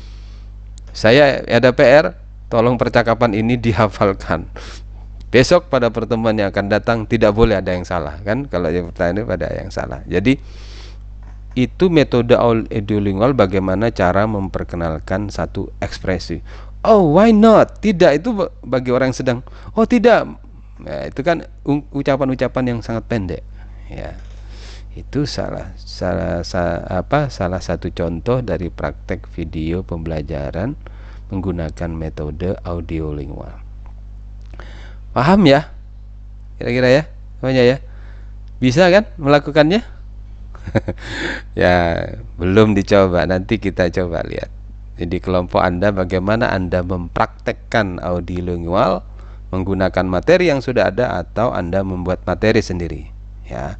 Saya 0.94 1.42
ada 1.50 1.74
PR, 1.74 2.14
tolong 2.46 2.78
percakapan 2.78 3.34
ini 3.34 3.58
dihafalkan. 3.58 4.46
Besok 5.34 5.66
pada 5.66 5.90
pertemuan 5.90 6.38
yang 6.38 6.54
akan 6.54 6.70
datang 6.70 6.98
tidak 7.10 7.34
boleh 7.34 7.58
ada 7.58 7.74
yang 7.74 7.82
salah 7.82 8.22
kan? 8.22 8.46
Kalau 8.46 8.70
yang 8.70 8.94
pertanyaan 8.94 9.26
pada 9.26 9.50
yang 9.50 9.66
salah. 9.74 10.06
Jadi 10.06 10.38
itu 11.54 11.86
metode 11.86 12.34
audiolingual 12.34 13.30
bagaimana 13.34 13.94
cara 13.94 14.26
memperkenalkan 14.26 15.30
satu 15.30 15.70
ekspresi. 15.78 16.42
Oh, 16.84 17.16
why 17.16 17.30
not? 17.30 17.80
Tidak 17.80 18.20
itu 18.20 18.34
bagi 18.66 18.90
orang 18.92 19.14
yang 19.14 19.18
sedang. 19.18 19.38
Oh, 19.72 19.86
tidak. 19.88 20.28
Ya, 20.82 21.08
itu 21.08 21.22
kan 21.22 21.46
ucapan-ucapan 21.94 22.64
yang 22.74 22.78
sangat 22.82 23.06
pendek. 23.06 23.42
Ya. 23.88 24.18
Itu 24.94 25.26
salah 25.26 25.74
salah 25.78 26.46
sa, 26.46 26.82
apa 26.86 27.26
salah 27.26 27.58
satu 27.58 27.90
contoh 27.90 28.42
dari 28.42 28.70
praktek 28.70 29.26
video 29.30 29.82
pembelajaran 29.82 30.78
menggunakan 31.34 31.90
metode 31.90 32.54
audiolingual. 32.62 33.58
Paham 35.14 35.46
ya? 35.46 35.70
Kira-kira 36.58 36.90
ya? 36.90 37.02
Semuanya 37.38 37.62
ya? 37.62 37.76
Bisa 38.58 38.86
kan 38.90 39.06
melakukannya? 39.18 39.93
ya 41.62 41.76
belum 42.40 42.72
dicoba. 42.76 43.24
Nanti 43.28 43.60
kita 43.60 43.90
coba 43.90 44.24
lihat. 44.26 44.50
Jadi 44.94 45.18
kelompok 45.18 45.58
anda 45.58 45.90
bagaimana 45.90 46.54
anda 46.54 46.86
mempraktekkan 46.86 47.98
audiolingual 47.98 49.02
menggunakan 49.50 50.06
materi 50.06 50.50
yang 50.50 50.62
sudah 50.62 50.90
ada 50.90 51.18
atau 51.18 51.50
anda 51.50 51.82
membuat 51.82 52.22
materi 52.26 52.62
sendiri? 52.62 53.10
Ya. 53.46 53.78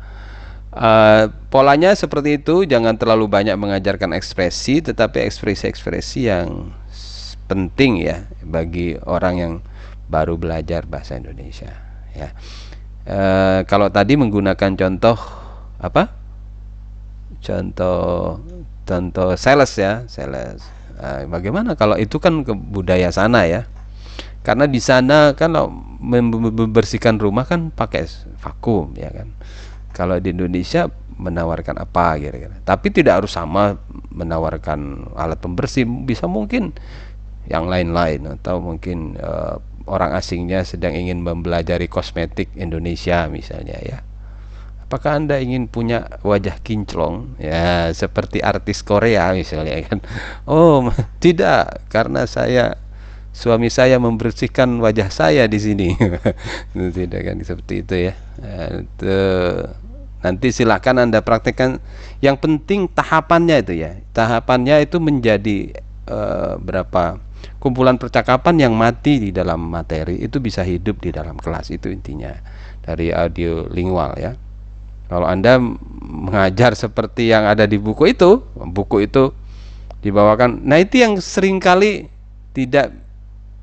Uh, 0.74 1.30
polanya 1.54 1.94
seperti 1.94 2.42
itu. 2.42 2.66
Jangan 2.66 2.98
terlalu 2.98 3.30
banyak 3.30 3.54
mengajarkan 3.54 4.10
ekspresi 4.10 4.82
tetapi 4.82 5.22
ekspresi-ekspresi 5.22 6.26
yang 6.26 6.74
penting 7.46 8.02
ya 8.02 8.26
bagi 8.42 8.98
orang 9.06 9.34
yang 9.38 9.54
baru 10.10 10.34
belajar 10.34 10.82
bahasa 10.86 11.14
Indonesia. 11.14 11.70
Ya. 12.14 12.34
Uh, 13.04 13.60
kalau 13.70 13.86
tadi 13.92 14.16
menggunakan 14.18 14.74
contoh 14.74 15.14
apa 15.78 16.23
contoh 17.40 18.38
contoh 18.84 19.28
sales 19.34 19.72
ya 19.74 20.04
sales. 20.06 20.62
Nah, 20.94 21.26
bagaimana 21.26 21.74
kalau 21.74 21.98
itu 21.98 22.22
kan 22.22 22.46
ke 22.46 22.54
budaya 22.54 23.10
sana 23.10 23.48
ya? 23.48 23.66
Karena 24.44 24.68
di 24.68 24.78
sana 24.78 25.32
kan 25.32 25.56
membersihkan 26.04 27.16
rumah 27.16 27.48
kan 27.48 27.72
pakai 27.72 28.04
vakum 28.38 28.92
ya 28.94 29.08
kan? 29.10 29.32
Kalau 29.96 30.20
di 30.20 30.34
Indonesia 30.34 30.90
menawarkan 31.16 31.80
apa 31.80 32.18
kira-kira? 32.20 32.60
Tapi 32.62 32.92
tidak 32.92 33.24
harus 33.24 33.32
sama 33.32 33.78
menawarkan 34.12 35.10
alat 35.16 35.38
pembersih 35.40 35.86
bisa 35.86 36.28
mungkin 36.28 36.76
yang 37.48 37.68
lain-lain 37.68 38.24
atau 38.40 38.60
mungkin 38.60 39.16
uh, 39.20 39.60
orang 39.84 40.16
asingnya 40.16 40.64
sedang 40.64 40.96
ingin 40.96 41.20
mempelajari 41.20 41.88
kosmetik 41.92 42.48
Indonesia 42.56 43.28
misalnya 43.28 43.76
ya 43.84 43.98
apakah 44.94 45.18
anda 45.18 45.42
ingin 45.42 45.66
punya 45.66 46.06
wajah 46.22 46.62
kinclong? 46.62 47.34
Ya 47.42 47.90
seperti 47.90 48.38
artis 48.38 48.86
Korea 48.86 49.34
misalnya 49.34 49.82
kan. 49.90 49.98
Oh 50.46 50.86
tidak 51.18 51.82
karena 51.90 52.30
saya 52.30 52.78
suami 53.34 53.74
saya 53.74 53.98
membersihkan 53.98 54.78
wajah 54.78 55.10
saya 55.10 55.50
di 55.50 55.58
sini. 55.58 55.98
Tidak 56.78 57.20
kan 57.26 57.42
seperti 57.42 57.82
itu 57.82 57.94
ya. 58.06 58.14
Itu 58.86 59.18
nanti 60.22 60.54
silakan 60.54 61.10
anda 61.10 61.26
praktekkan. 61.26 61.82
Yang 62.22 62.36
penting 62.38 62.86
tahapannya 62.86 63.66
itu 63.66 63.74
ya. 63.74 63.98
Tahapannya 64.14 64.86
itu 64.86 65.02
menjadi 65.02 65.74
uh, 66.06 66.54
berapa 66.62 67.18
kumpulan 67.58 67.98
percakapan 67.98 68.70
yang 68.70 68.78
mati 68.78 69.18
di 69.18 69.30
dalam 69.34 69.58
materi 69.66 70.22
itu 70.22 70.38
bisa 70.38 70.62
hidup 70.62 71.02
di 71.02 71.10
dalam 71.10 71.34
kelas 71.34 71.74
itu 71.74 71.90
intinya. 71.90 72.30
Dari 72.86 73.10
audio 73.10 73.66
lingual 73.66 74.14
ya 74.22 74.38
kalau 75.08 75.28
Anda 75.28 75.60
mengajar 76.04 76.72
seperti 76.72 77.28
yang 77.28 77.44
ada 77.44 77.68
di 77.68 77.76
buku 77.76 78.12
itu, 78.16 78.40
buku 78.56 79.04
itu 79.04 79.30
dibawakan. 80.00 80.64
Nah, 80.64 80.80
itu 80.80 81.00
yang 81.00 81.20
sering 81.20 81.60
kali 81.60 82.08
tidak 82.56 82.92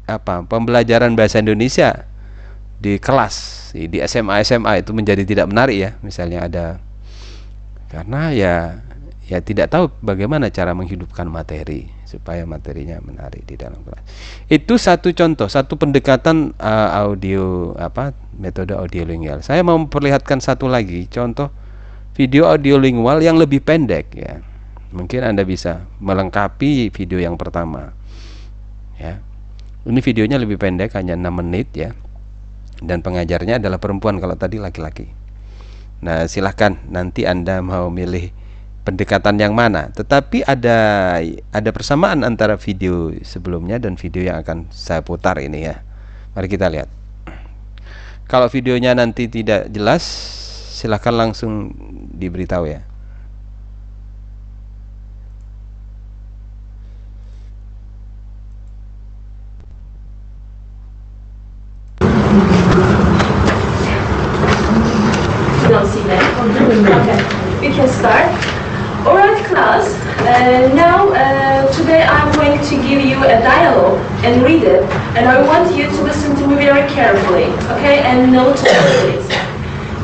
apa 0.05 0.43
pembelajaran 0.45 1.15
bahasa 1.15 1.39
Indonesia 1.39 2.05
di 2.81 2.97
kelas 2.97 3.69
di 3.71 4.01
SMA 4.03 4.41
SMA 4.43 4.81
itu 4.81 4.91
menjadi 4.91 5.21
tidak 5.23 5.47
menarik 5.47 5.77
ya 5.77 5.91
misalnya 6.01 6.49
ada 6.49 6.65
karena 7.87 8.33
ya 8.33 8.55
ya 9.29 9.39
tidak 9.39 9.69
tahu 9.69 9.87
bagaimana 10.01 10.49
cara 10.49 10.73
menghidupkan 10.73 11.29
materi 11.29 11.87
supaya 12.12 12.43
materinya 12.43 12.99
menarik 12.99 13.47
di 13.47 13.55
dalam 13.55 13.80
kelas. 13.88 14.03
Itu 14.51 14.76
satu 14.76 15.16
contoh, 15.16 15.47
satu 15.47 15.80
pendekatan 15.80 16.51
uh, 16.59 16.89
audio 17.07 17.72
apa 17.80 18.12
metode 18.36 18.76
audiolingual. 18.76 19.39
Saya 19.39 19.64
mau 19.64 19.80
memperlihatkan 19.80 20.43
satu 20.43 20.68
lagi 20.68 21.07
contoh 21.07 21.47
video 22.12 22.51
audiolingual 22.51 23.24
yang 23.24 23.39
lebih 23.39 23.64
pendek 23.64 24.12
ya. 24.12 24.43
Mungkin 24.91 25.24
Anda 25.24 25.47
bisa 25.47 25.88
melengkapi 26.03 26.91
video 26.91 27.24
yang 27.24 27.39
pertama. 27.39 27.95
Ya. 28.99 29.24
Ini 29.88 29.97
videonya 30.03 30.38
lebih 30.38 30.59
pendek 30.59 30.93
hanya 30.99 31.16
6 31.16 31.32
menit 31.32 31.72
ya. 31.72 31.95
Dan 32.84 32.99
pengajarnya 32.99 33.64
adalah 33.64 33.80
perempuan 33.80 34.20
kalau 34.20 34.36
tadi 34.36 34.59
laki-laki. 34.59 35.07
Nah, 36.01 36.28
silahkan 36.28 36.82
nanti 36.91 37.24
Anda 37.24 37.64
mau 37.64 37.88
milih 37.88 38.40
pendekatan 38.82 39.38
yang 39.38 39.53
mana. 39.53 39.93
Tetapi 39.93 40.45
ada 40.45 40.77
ada 41.53 41.69
persamaan 41.69 42.25
antara 42.25 42.57
video 42.57 43.13
sebelumnya 43.21 43.77
dan 43.77 43.97
video 43.97 44.25
yang 44.25 44.41
akan 44.41 44.69
saya 44.73 45.05
putar 45.05 45.38
ini 45.38 45.69
ya. 45.69 45.86
Mari 46.34 46.47
kita 46.49 46.67
lihat. 46.71 46.89
Kalau 48.25 48.47
videonya 48.47 48.95
nanti 48.95 49.27
tidak 49.27 49.67
jelas 49.69 50.03
silahkan 50.71 51.13
langsung 51.13 51.75
diberitahu 52.15 52.65
ya. 52.65 52.82
Don't 65.71 65.88
we 67.61 67.69
can 67.69 67.88
start. 67.88 68.61
Alright 69.01 69.43
class, 69.45 69.87
uh, 70.21 70.71
now 70.75 71.09
uh, 71.09 71.73
today 71.73 72.03
I'm 72.03 72.31
going 72.35 72.59
to 72.61 72.75
give 72.87 73.03
you 73.03 73.17
a 73.17 73.41
dialogue 73.41 73.97
and 74.23 74.43
read 74.43 74.61
it 74.61 74.83
and 75.17 75.27
I 75.27 75.41
want 75.41 75.75
you 75.75 75.87
to 75.87 76.03
listen 76.03 76.35
to 76.35 76.45
me 76.45 76.53
very 76.53 76.87
carefully, 76.87 77.45
okay, 77.73 78.03
and 78.05 78.31
note 78.31 78.59
it 78.61 78.77
please. 79.01 79.27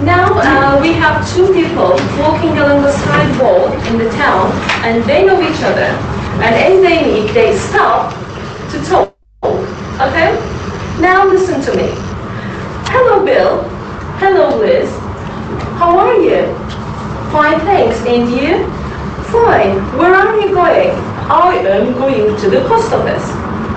Now 0.03 0.33
uh, 0.33 0.81
we 0.81 0.93
have 0.93 1.21
two 1.31 1.53
people 1.53 1.93
walking 2.17 2.57
along 2.57 2.81
the 2.81 2.91
side 2.91 3.39
wall 3.39 3.71
in 3.85 3.99
the 3.99 4.09
town 4.17 4.51
and 4.81 5.03
they 5.03 5.23
know 5.27 5.39
each 5.43 5.61
other 5.61 5.93
and 6.41 6.55
as 6.55 6.81
they 6.81 7.03
need, 7.05 7.29
they 7.35 7.55
stop 7.55 8.15
to 8.71 8.83
talk, 8.83 9.13
okay? 10.01 10.33
Now 10.99 11.27
listen 11.27 11.61
to 11.61 11.77
me. 11.77 11.91
Hello, 12.89 13.23
Bill. 13.23 13.61
Hello, 14.17 14.57
Liz. 14.57 14.89
How 15.77 15.99
are 15.99 16.15
you? 16.15 16.47
Fine, 17.31 17.59
thanks. 17.59 17.99
And 18.07 18.31
you? 18.31 18.86
Fine. 19.31 19.75
Where 19.97 20.13
are 20.15 20.39
you 20.39 20.53
going? 20.55 20.91
I 21.27 21.55
am 21.67 21.93
going 21.93 22.37
to 22.39 22.49
the 22.49 22.61
post 22.67 22.93
office. 22.93 23.27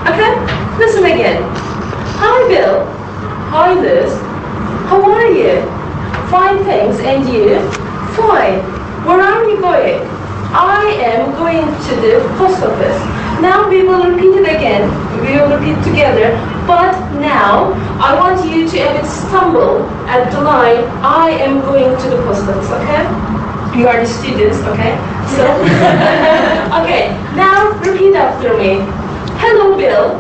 Okay? 0.07 0.31
Listen 0.79 1.05
again. 1.05 1.43
Hi, 2.23 2.47
Bill. 2.47 2.87
Hi, 3.51 3.75
Liz. 3.75 4.15
How 4.87 5.03
are 5.03 5.27
you? 5.27 5.63
Fine, 6.31 6.63
thanks. 6.65 7.01
And 7.01 7.29
you? 7.29 7.59
Fine. 8.15 8.63
Where 9.05 9.21
are 9.21 9.45
you 9.51 9.61
going? 9.61 9.99
I 10.55 10.87
am 11.03 11.33
going 11.35 11.67
to 11.67 11.93
the 11.99 12.23
post 12.39 12.63
office. 12.63 12.99
Now 13.43 13.69
we 13.69 13.83
will 13.83 14.09
repeat 14.09 14.35
it 14.39 14.47
again. 14.55 14.87
We 15.23 15.35
will 15.35 15.59
repeat 15.59 15.83
together. 15.83 16.31
But 16.67 16.95
now 17.19 17.73
I 17.99 18.15
want 18.15 18.49
you 18.49 18.69
to 18.71 18.79
a 18.79 18.93
bit 18.95 19.07
stumble 19.07 19.83
at 20.07 20.31
the 20.31 20.43
line. 20.43 20.85
I 21.03 21.31
am 21.31 21.61
going 21.63 21.91
to 21.91 22.11
the 22.11 22.23
post 22.23 22.47
office. 22.47 22.71
Okay? 22.71 23.03
You 23.77 23.87
are 23.87 24.01
the 24.01 24.07
students. 24.07 24.59
Okay? 24.67 24.99
So, 25.31 25.47
okay. 26.83 27.15
Now 27.39 27.71
repeat 27.79 28.17
after 28.17 28.57
me. 28.59 28.83
Hello, 29.39 29.77
Bill. 29.77 30.19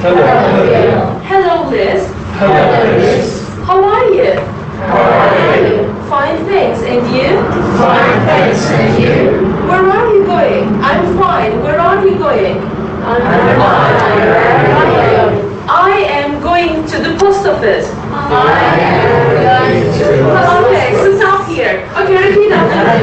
Hello, 0.00 0.24
Bill. 0.64 1.18
Hello, 1.20 1.68
Liz. 1.68 2.08
Hello, 2.40 2.96
Liz. 2.96 3.46
How 3.64 3.84
are 3.84 4.08
you? 4.08 4.32
How 4.80 5.02
are 5.02 5.56
you? 5.60 5.92
Fine, 6.08 6.44
thanks. 6.46 6.80
And 6.82 7.04
you? 7.14 7.36
Fine, 7.76 8.18
thanks. 8.24 8.64
And 8.70 9.02
you? 9.02 9.44
Where 9.68 9.84
are 9.84 10.14
you 10.14 10.24
going? 10.24 10.64
I'm 10.82 11.18
fine. 11.18 11.62
Where 11.62 11.78
are 11.78 12.06
you 12.06 12.16
going? 12.16 12.58
I'm 13.04 13.22
fine. 13.22 14.18
Where 14.24 14.72
are 14.72 14.88
you 14.88 15.16
going? 15.16 15.56
I 15.68 15.90
am 16.08 16.40
going 16.40 16.86
to 16.86 16.98
the 16.98 17.18
post 17.18 17.46
office. 17.46 17.90
I 18.08 18.70
am 18.80 19.34
going 19.36 19.82
to 19.98 20.04
the 20.16 20.22
post 20.22 20.66
Okay, 20.66 21.20
so 21.20 21.35
stop. 21.84 22.04
Okay, 22.04 22.16
repeat 22.28 22.52
after 22.52 22.82
me. 22.86 22.96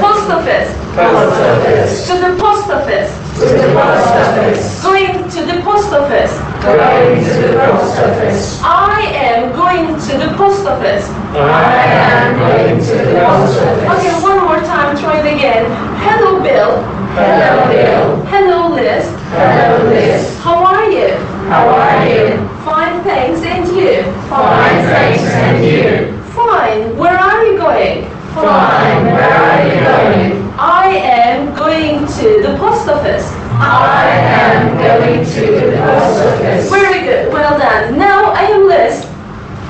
Post 0.00 0.30
office. 0.30 0.70
Post 0.94 1.40
office. 1.40 2.06
To 2.08 2.14
the 2.18 2.30
post 2.40 2.70
office. 2.70 3.10
To 3.38 3.44
the 3.46 3.68
post 3.72 4.12
office. 4.20 4.82
Going 4.82 5.30
to 5.30 5.40
the 5.46 5.56
post 5.62 5.92
office. 5.92 6.32
Going 6.62 7.24
to 7.24 7.32
the 7.40 7.52
post 7.56 7.98
office. 7.98 8.60
I 8.62 9.00
am 9.14 9.52
going 9.56 9.86
to 9.98 10.12
the 10.18 10.28
post 10.36 10.66
office. 10.66 11.08
I 11.34 11.84
am 12.10 12.38
going 12.38 12.78
to 12.78 12.92
the 12.98 13.20
post 13.20 13.58
office. 13.60 13.88
Okay, 13.94 14.14
one 14.22 14.40
more 14.44 14.60
time, 14.66 14.96
try 14.98 15.20
it 15.20 15.26
again. 15.34 15.64
Hello, 16.02 16.42
Bill. 16.42 16.82
Hello, 17.14 17.66
Bill. 17.72 18.26
Hello, 18.26 18.74
Liz. 18.74 19.06
Hello, 19.30 19.88
Liz. 19.88 20.38
How 20.40 20.64
are 20.64 20.90
you? 20.90 21.08
How 21.48 21.68
are 21.68 22.08
you? 22.08 22.59
Fine, 22.80 23.04
thanks. 23.04 23.42
And 23.42 23.76
you? 23.76 24.02
Fine, 24.30 24.82
thanks. 24.88 25.22
And 25.22 25.62
you? 25.62 26.16
Fine. 26.32 26.96
Where 26.96 27.12
are 27.12 27.44
you 27.44 27.58
going? 27.58 28.08
Fine. 28.32 29.04
Where 29.04 29.34
are 29.36 29.66
you 29.68 29.80
going? 29.84 30.50
I 30.58 30.86
am 30.88 31.54
going 31.54 32.06
to 32.06 32.40
the 32.40 32.56
post 32.56 32.88
office. 32.88 33.26
I 33.60 34.08
am 34.32 34.78
going 34.78 35.26
to 35.26 35.40
the 35.60 35.76
post 35.76 36.24
office. 36.24 36.70
Very 36.70 37.00
good. 37.04 37.30
Well 37.30 37.58
done. 37.58 37.98
Now 37.98 38.32
I 38.32 38.44
am 38.44 38.66
Liz, 38.66 39.04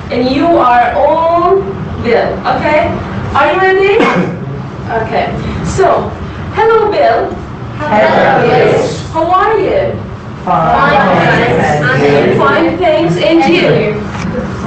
and 0.09 0.33
you 0.33 0.45
are 0.45 0.93
all 0.95 1.57
Bill. 2.03 2.31
Okay? 2.55 2.87
Are 3.35 3.51
you 3.51 3.59
ready? 3.59 3.95
okay. 5.03 5.27
So, 5.65 6.07
hello, 6.55 6.89
Bill. 6.89 7.35
Hello, 7.75 8.47
Liz. 8.47 9.01
How 9.11 9.29
are 9.29 9.59
you? 9.59 10.10
Fine, 10.43 10.97
thanks. 10.97 12.01
And 12.01 12.01
you? 12.01 12.39
Fine, 12.39 12.77
thanks. 12.79 13.15
And 13.17 13.53
you? 13.53 14.01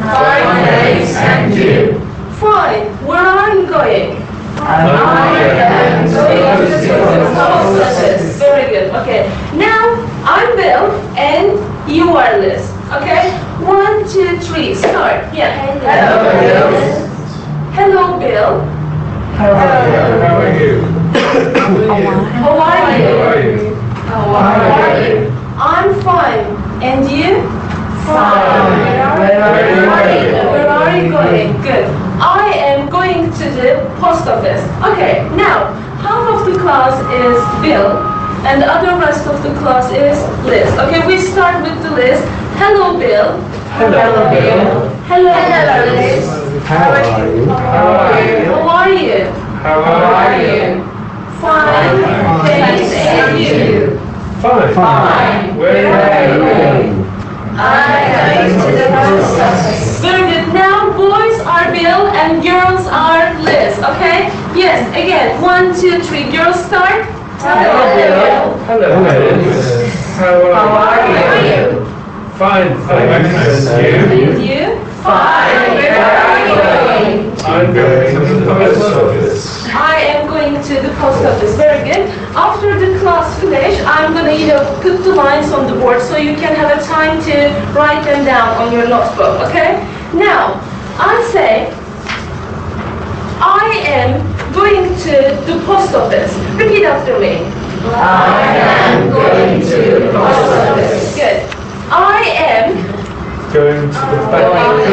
Fine, 0.05 0.64
thanks. 0.64 1.16
And 1.16 1.55
you? 1.55 1.99
Fine. 2.39 2.87
Where 3.05 3.18
are 3.18 3.57
you 3.57 3.66
going? 3.66 4.22
I 4.57 4.87
am 4.87 6.07
going 6.07 6.61
to 6.61 6.70
the. 6.70 8.39
Very 8.39 8.70
good. 8.70 8.95
Okay. 8.95 9.27
Now 9.57 9.99
I'm 10.25 10.57
Bill 10.57 10.93
and 11.18 11.59
you 11.91 12.16
are 12.16 12.39
Liz. 12.39 12.70
Okay. 12.93 13.33
One, 13.64 14.09
two, 14.09 14.39
three. 14.39 14.75
Start. 14.77 15.35
Yeah. 15.35 15.51
Hello, 15.91 16.39
Bill. 16.41 16.70
Hello, 17.75 18.18
Bill. 18.20 18.61
How 19.35 19.51
are 19.51 19.89
you? 19.91 20.22
How 20.22 20.37
are 20.39 20.53
you? 20.57 20.83
How 21.85 22.59
are 22.59 22.91
you? 22.91 23.09
How 23.09 23.18
are 23.27 23.41
you? 23.43 23.75
How 24.07 24.35
are 24.37 25.03
you? 25.03 25.34
I'm 25.65 25.99
fine. 26.03 26.45
And 26.85 27.11
you? 27.11 27.41
Fine. 28.05 29.17
Where 29.17 29.41
are 29.41 29.65
you 29.65 29.81
going? 29.81 30.53
Where 30.53 30.69
are 30.69 30.97
you 30.97 31.09
going? 31.09 31.62
Good. 31.62 31.89
I 32.21 32.53
am 32.53 32.91
going 32.91 33.33
to 33.33 33.45
the 33.57 33.81
post 33.99 34.29
office. 34.29 34.61
Okay, 34.93 35.25
now, 35.35 35.73
half 36.05 36.29
of 36.37 36.45
the 36.53 36.61
class 36.61 37.01
is 37.17 37.41
Bill, 37.65 37.97
and 38.45 38.61
the 38.61 38.69
other 38.69 38.93
rest 39.01 39.27
of 39.27 39.43
the 39.43 39.59
class 39.61 39.89
is 39.89 40.21
Liz. 40.45 40.69
Okay, 40.85 41.07
we 41.07 41.19
start 41.19 41.62
with 41.65 41.83
the 41.83 41.93
Liz. 41.93 42.21
Hello, 42.61 42.99
Bill. 42.99 43.41
Hello, 43.81 44.29
Bill. 44.29 44.91
Hello, 45.09 45.33
Liz. 45.97 46.29
How 46.69 46.93
are 46.93 47.25
you? 47.33 47.47
How 47.47 48.05
are 48.05 48.21
you? 48.21 48.53
How 48.53 48.69
are 48.69 48.93
you? 48.93 49.25
How 49.65 49.81
are 50.12 50.37
you? 50.45 50.85
Fine. 51.41 52.05
Thanks, 52.45 52.93
and 52.93 53.41
you? 53.41 54.04
Fine. 54.45 54.74
Fine. 54.74 55.57
Where 55.57 55.88
are 55.88 56.36
you? 56.36 57.05
I'm 57.57 58.34
going 58.34 58.61
to 58.61 58.76
the 58.76 58.88
post 58.92 59.40
office. 59.40 60.01
Very 60.03 60.32
good. 60.32 60.53
Now 60.53 60.92
boys 60.92 61.40
are 61.40 61.72
Bill 61.72 62.09
and 62.12 62.42
girls 62.42 62.86
are 62.88 63.32
Liz, 63.40 63.78
okay? 63.78 64.28
Yes, 64.55 64.86
again. 64.90 65.40
One, 65.40 65.72
two, 65.72 66.03
three. 66.03 66.30
Girls 66.30 66.62
start. 66.62 67.07
Hello, 67.40 67.97
Bill. 67.97 68.59
Hello, 68.68 69.01
Liz. 69.01 69.95
How 70.16 70.36
are 70.53 71.09
you? 71.49 71.86
Fine, 72.36 72.76
thanks. 72.86 73.66
And 73.66 74.12
you? 74.12 74.30
And 74.30 74.45
you? 74.45 74.93
Fine. 75.05 75.77
Where 75.77 76.01
are 76.01 76.49
you 76.49 76.55
going? 76.57 77.31
I'm 77.45 77.75
going 77.75 78.17
to 78.17 78.41
the 78.41 78.47
post 78.47 78.81
office. 78.81 79.67
I 79.67 79.97
am 80.01 80.27
going 80.29 80.55
to 80.55 80.75
the 80.81 80.95
post 80.97 81.23
office. 81.27 81.55
Very 81.57 81.85
good. 81.85 82.09
After 82.35 82.73
the 82.81 82.99
class 83.01 83.39
finish, 83.39 83.79
I'm 83.85 84.15
gonna, 84.15 84.33
you 84.33 84.47
know, 84.47 84.65
put 84.81 85.05
the 85.05 85.15
lines 85.15 85.53
on 85.53 85.71
the 85.71 85.79
board 85.79 86.01
so 86.01 86.17
you 86.17 86.35
can 86.37 86.57
have 86.57 86.73
a 86.79 86.83
time 86.87 87.23
to 87.25 87.35
write 87.77 88.03
them 88.07 88.25
down 88.25 88.57
on 88.57 88.73
your 88.73 88.89
notebook, 88.89 89.47
okay? 89.47 89.85
Now, 90.15 90.59
I 90.97 91.21
say, 91.31 91.69
I 93.45 93.85
am 93.85 94.25
going 94.55 94.89
to 95.05 95.37
the 95.45 95.63
post 95.67 95.95
office. 95.95 96.35
Repeat 96.57 96.87
after 96.87 97.21
me. 97.21 97.45
I 97.93 98.57
am 98.57 99.11
going 99.11 99.61
to 99.61 99.77
the 100.01 100.11
post 100.13 100.49
office. 100.49 101.15
Good. 101.15 101.45
I 101.93 102.23
am 102.39 102.95
Going 103.55 103.83
to 103.83 103.87
the 103.87 103.99
I 103.99 104.43
bank. 104.51 104.91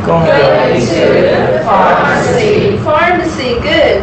going 0.05 0.79
to 0.79 1.01
the 1.25 1.63
pharmacy. 1.65 2.77
Pharmacy, 2.85 3.53
good. 3.61 4.01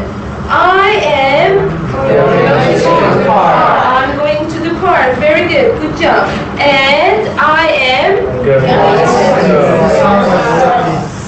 I 0.50 0.90
am 1.06 1.68
Going 1.92 2.74
to 2.74 3.18
the 3.18 3.24
park. 3.28 3.54
I'm 3.86 4.18
going 4.18 4.50
to 4.50 4.58
the 4.58 4.74
park. 4.80 5.16
Very 5.18 5.46
good. 5.46 5.80
Good 5.80 6.00
job. 6.00 6.28
And 6.58 7.28
I 7.38 7.68
am 7.68 8.24
Going 8.44 8.60
to 8.60 8.66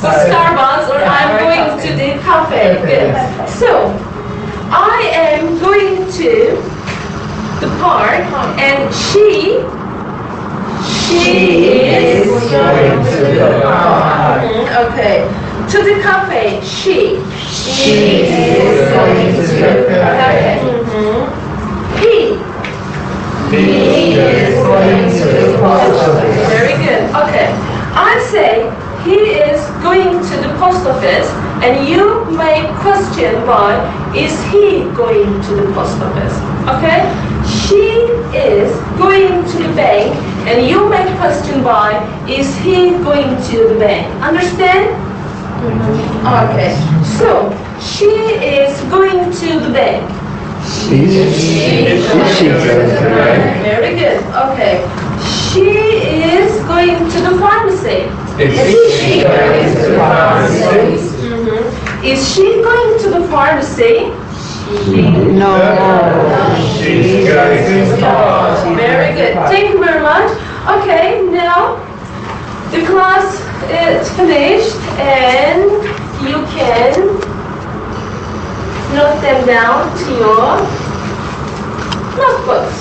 to 0.02 0.16
Starbucks 0.26 0.88
or 0.88 0.98
I'm 0.98 1.38
going 1.38 1.78
to 1.86 1.92
the 1.94 2.18
cafe. 2.24 2.82
Good. 2.82 3.48
So 3.48 3.94
I 4.72 5.10
am 5.12 5.58
going 5.58 6.10
to 6.12 6.56
and 7.82 8.94
she 8.94 9.64
she 10.84 11.80
is 11.88 12.28
going 12.50 13.04
to 13.04 13.18
the. 13.24 13.60
Mhm, 13.64 14.68
Okay. 14.84 15.28
To 15.70 15.78
the 15.82 16.02
cafe. 16.02 16.60
She. 16.62 17.20
She 17.48 18.26
is 18.28 18.92
going 18.92 19.34
to 19.34 19.42
the 19.42 19.88
cafe. 19.88 20.60
Mhm. 20.60 21.24
He. 22.00 22.38
He 23.50 24.12
is 24.12 24.54
going 24.66 25.10
to 25.10 25.24
the 25.24 25.58
post 25.58 26.00
office. 26.04 26.48
Very 26.48 26.74
good. 26.84 27.02
Okay. 27.22 27.48
I 27.94 28.20
say 28.30 28.70
he 29.04 29.18
is 29.50 29.60
going 29.82 30.20
to 30.20 30.36
the 30.36 30.52
post 30.60 30.86
office 30.86 31.28
and 31.64 31.88
you 31.88 32.24
may 32.36 32.68
question 32.80 33.34
why 33.46 33.74
is 34.14 34.32
he 34.52 34.84
going 34.94 35.40
to 35.42 35.54
the 35.56 35.72
post 35.72 36.00
office? 36.00 36.49
Okay? 36.68 37.00
She 37.46 38.04
is 38.36 38.70
going 38.98 39.44
to 39.44 39.56
the 39.58 39.72
bank 39.74 40.14
and 40.48 40.66
you 40.66 40.88
may 40.88 41.04
question 41.16 41.62
why 41.64 42.04
is 42.28 42.56
he 42.58 42.90
going 43.04 43.36
to 43.50 43.68
the 43.68 43.78
bank? 43.78 44.06
Understand? 44.22 44.96
Okay. 46.26 46.72
So, 47.18 47.52
she 47.80 48.06
is 48.06 48.80
going 48.90 49.30
to 49.32 49.60
the 49.60 49.72
bank. 49.72 50.04
She 50.64 51.04
is 51.04 52.06
going 52.08 52.36
to 52.36 52.48
the 52.48 53.10
bank. 53.10 53.62
Very 53.64 53.94
good. 53.96 54.18
Okay. 54.48 54.84
She 55.50 55.66
is 55.66 56.64
going 56.64 56.98
to 56.98 57.20
the 57.20 57.38
pharmacy. 57.38 58.08
Is 58.38 59.00
she 59.00 59.22
going 59.22 59.74
to 59.74 59.88
the 59.88 59.96
pharmacy? 59.96 60.64
Mhm. 61.28 62.04
Is 62.04 62.34
she 62.34 62.62
going 62.62 62.98
to 63.00 63.08
the 63.10 63.28
pharmacy? 63.28 64.12
No. 64.70 65.50
She's 66.78 67.26
going 67.26 67.58
to 67.66 67.90
the 67.90 67.96
pharmacy. 67.98 68.74
Very 68.76 69.14
good. 69.14 69.34
Thank 69.48 69.70
you 69.70 69.78
very 69.84 70.00
much. 70.00 70.30
Okay, 70.78 71.26
now 71.26 71.76
the 72.70 72.86
class 72.86 73.40
is 73.68 74.08
finished 74.14 74.76
and 75.00 75.70
you 76.22 76.46
can 76.54 77.18
note 78.94 79.20
them 79.20 79.46
down 79.46 79.90
to 79.98 80.10
your 80.14 80.56
notebooks. 82.16 82.78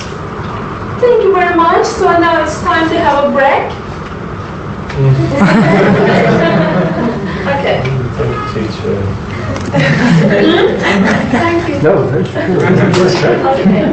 Thank 1.02 1.24
you 1.24 1.34
very 1.34 1.56
much. 1.56 1.86
So 1.88 2.06
now 2.20 2.44
it's 2.44 2.62
time 2.62 2.88
to 2.90 3.00
have 3.00 3.24
a 3.24 3.32
break. 3.32 3.72
Mm. 4.94 5.16
okay. 7.60 7.82
Thank 8.54 8.74
you. 8.84 9.30
No, 11.80 12.04
that's 12.12 12.28
good. 12.28 12.60
Okay. 13.40 13.88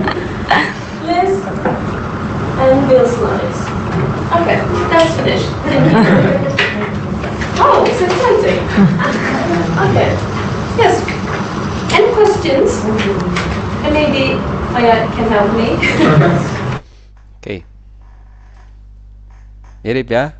Liz 1.06 1.38
and 2.58 2.88
Bill's 2.88 3.14
slides. 3.14 3.58
Okay, 4.42 4.58
that's 4.90 5.14
finished. 5.22 5.46
Thank 5.62 5.86
you. 5.86 6.66
Oh, 7.62 7.86
it's 7.86 8.02
exciting. 8.02 8.58
Okay. 9.86 10.10
Yes. 10.76 10.98
Any 11.94 12.10
questions? 12.12 12.74
And 13.86 13.94
maybe 13.94 14.34
Maya 14.74 15.06
can 15.14 15.30
help 15.30 15.54
me. 15.54 15.78
okay. 17.38 17.62
Mirip 19.86 20.10
ya? 20.10 20.34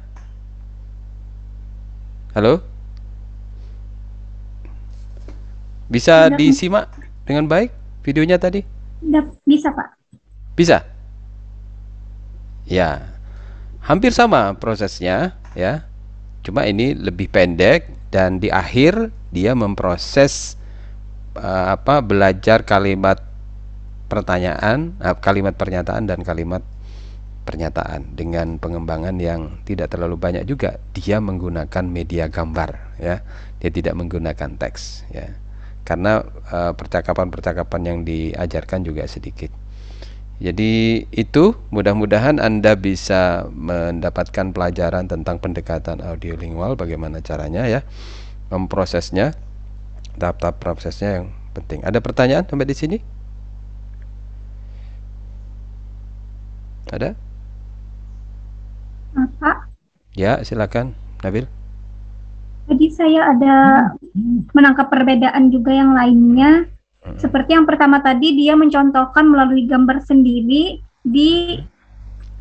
Halo? 2.34 2.60
Bisa 5.86 6.26
Tidak. 6.26 6.36
disimak 6.42 6.90
dengan 7.26 7.50
baik 7.50 7.74
videonya 8.06 8.38
tadi? 8.38 8.62
Bisa 9.44 9.74
Pak. 9.74 9.88
Bisa? 10.56 10.86
Ya. 12.64 13.12
Hampir 13.82 14.14
sama 14.14 14.54
prosesnya 14.56 15.36
ya. 15.52 15.84
Cuma 16.46 16.62
ini 16.64 16.94
lebih 16.94 17.26
pendek 17.28 17.90
dan 18.14 18.38
di 18.38 18.48
akhir 18.48 19.10
dia 19.34 19.52
memproses 19.58 20.54
eh, 21.34 21.66
apa 21.74 22.00
belajar 22.00 22.62
kalimat 22.62 23.18
pertanyaan, 24.06 24.94
eh, 25.02 25.16
kalimat 25.18 25.58
pernyataan 25.58 26.06
dan 26.06 26.22
kalimat 26.22 26.62
pernyataan 27.46 28.18
dengan 28.18 28.58
pengembangan 28.58 29.18
yang 29.22 29.62
tidak 29.62 29.94
terlalu 29.94 30.18
banyak 30.18 30.42
juga. 30.46 30.82
Dia 30.94 31.22
menggunakan 31.22 31.84
media 31.86 32.26
gambar 32.26 32.98
ya. 32.98 33.22
Dia 33.62 33.70
tidak 33.70 33.94
menggunakan 33.94 34.58
teks 34.58 35.06
ya. 35.14 35.30
Karena 35.86 36.20
eh, 36.50 36.72
percakapan-percakapan 36.74 37.82
yang 37.86 37.98
diajarkan 38.02 38.82
juga 38.82 39.06
sedikit. 39.06 39.54
Jadi 40.36 41.06
itu 41.16 41.56
mudah-mudahan 41.72 42.36
Anda 42.36 42.76
bisa 42.76 43.48
mendapatkan 43.48 44.52
pelajaran 44.52 45.08
tentang 45.08 45.40
pendekatan 45.40 46.04
audiolingual 46.04 46.76
bagaimana 46.76 47.24
caranya 47.24 47.64
ya 47.64 47.80
memprosesnya 48.52 49.32
tahap-tahap 50.20 50.60
prosesnya 50.60 51.22
yang 51.22 51.26
penting. 51.56 51.80
Ada 51.88 52.04
pertanyaan 52.04 52.44
sampai 52.44 52.68
di 52.68 52.76
sini? 52.76 52.98
Ada? 56.92 57.16
Pak, 59.40 59.58
Ya, 60.12 60.40
silakan 60.44 60.92
Nabil. 61.24 61.48
Tadi 62.66 62.86
saya 62.90 63.32
ada 63.32 63.56
menangkap 64.52 64.90
perbedaan 64.90 65.48
juga 65.50 65.72
yang 65.72 65.94
lainnya. 65.94 66.66
Seperti 67.16 67.54
yang 67.54 67.70
pertama 67.70 68.02
tadi 68.02 68.34
dia 68.34 68.58
mencontohkan 68.58 69.30
melalui 69.30 69.70
gambar 69.70 70.02
sendiri 70.02 70.82
di 71.06 71.62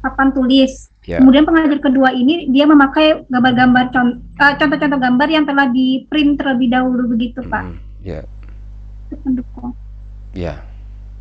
papan 0.02 0.34
tulis. 0.34 0.90
Ya. 1.06 1.22
Kemudian 1.22 1.46
pengajar 1.46 1.78
kedua 1.78 2.10
ini 2.18 2.50
dia 2.50 2.66
memakai 2.66 3.30
gambar-gambar 3.30 3.94
eh, 3.94 4.54
contoh-contoh 4.58 4.98
gambar 4.98 5.28
yang 5.30 5.46
telah 5.46 5.70
di 5.70 6.10
print 6.10 6.42
terlebih 6.42 6.74
dahulu 6.74 7.14
begitu 7.14 7.46
Pak. 7.46 7.78
Ya, 8.02 8.26
Untuk 9.14 9.22
mendukung. 9.22 9.72
ya. 10.34 10.66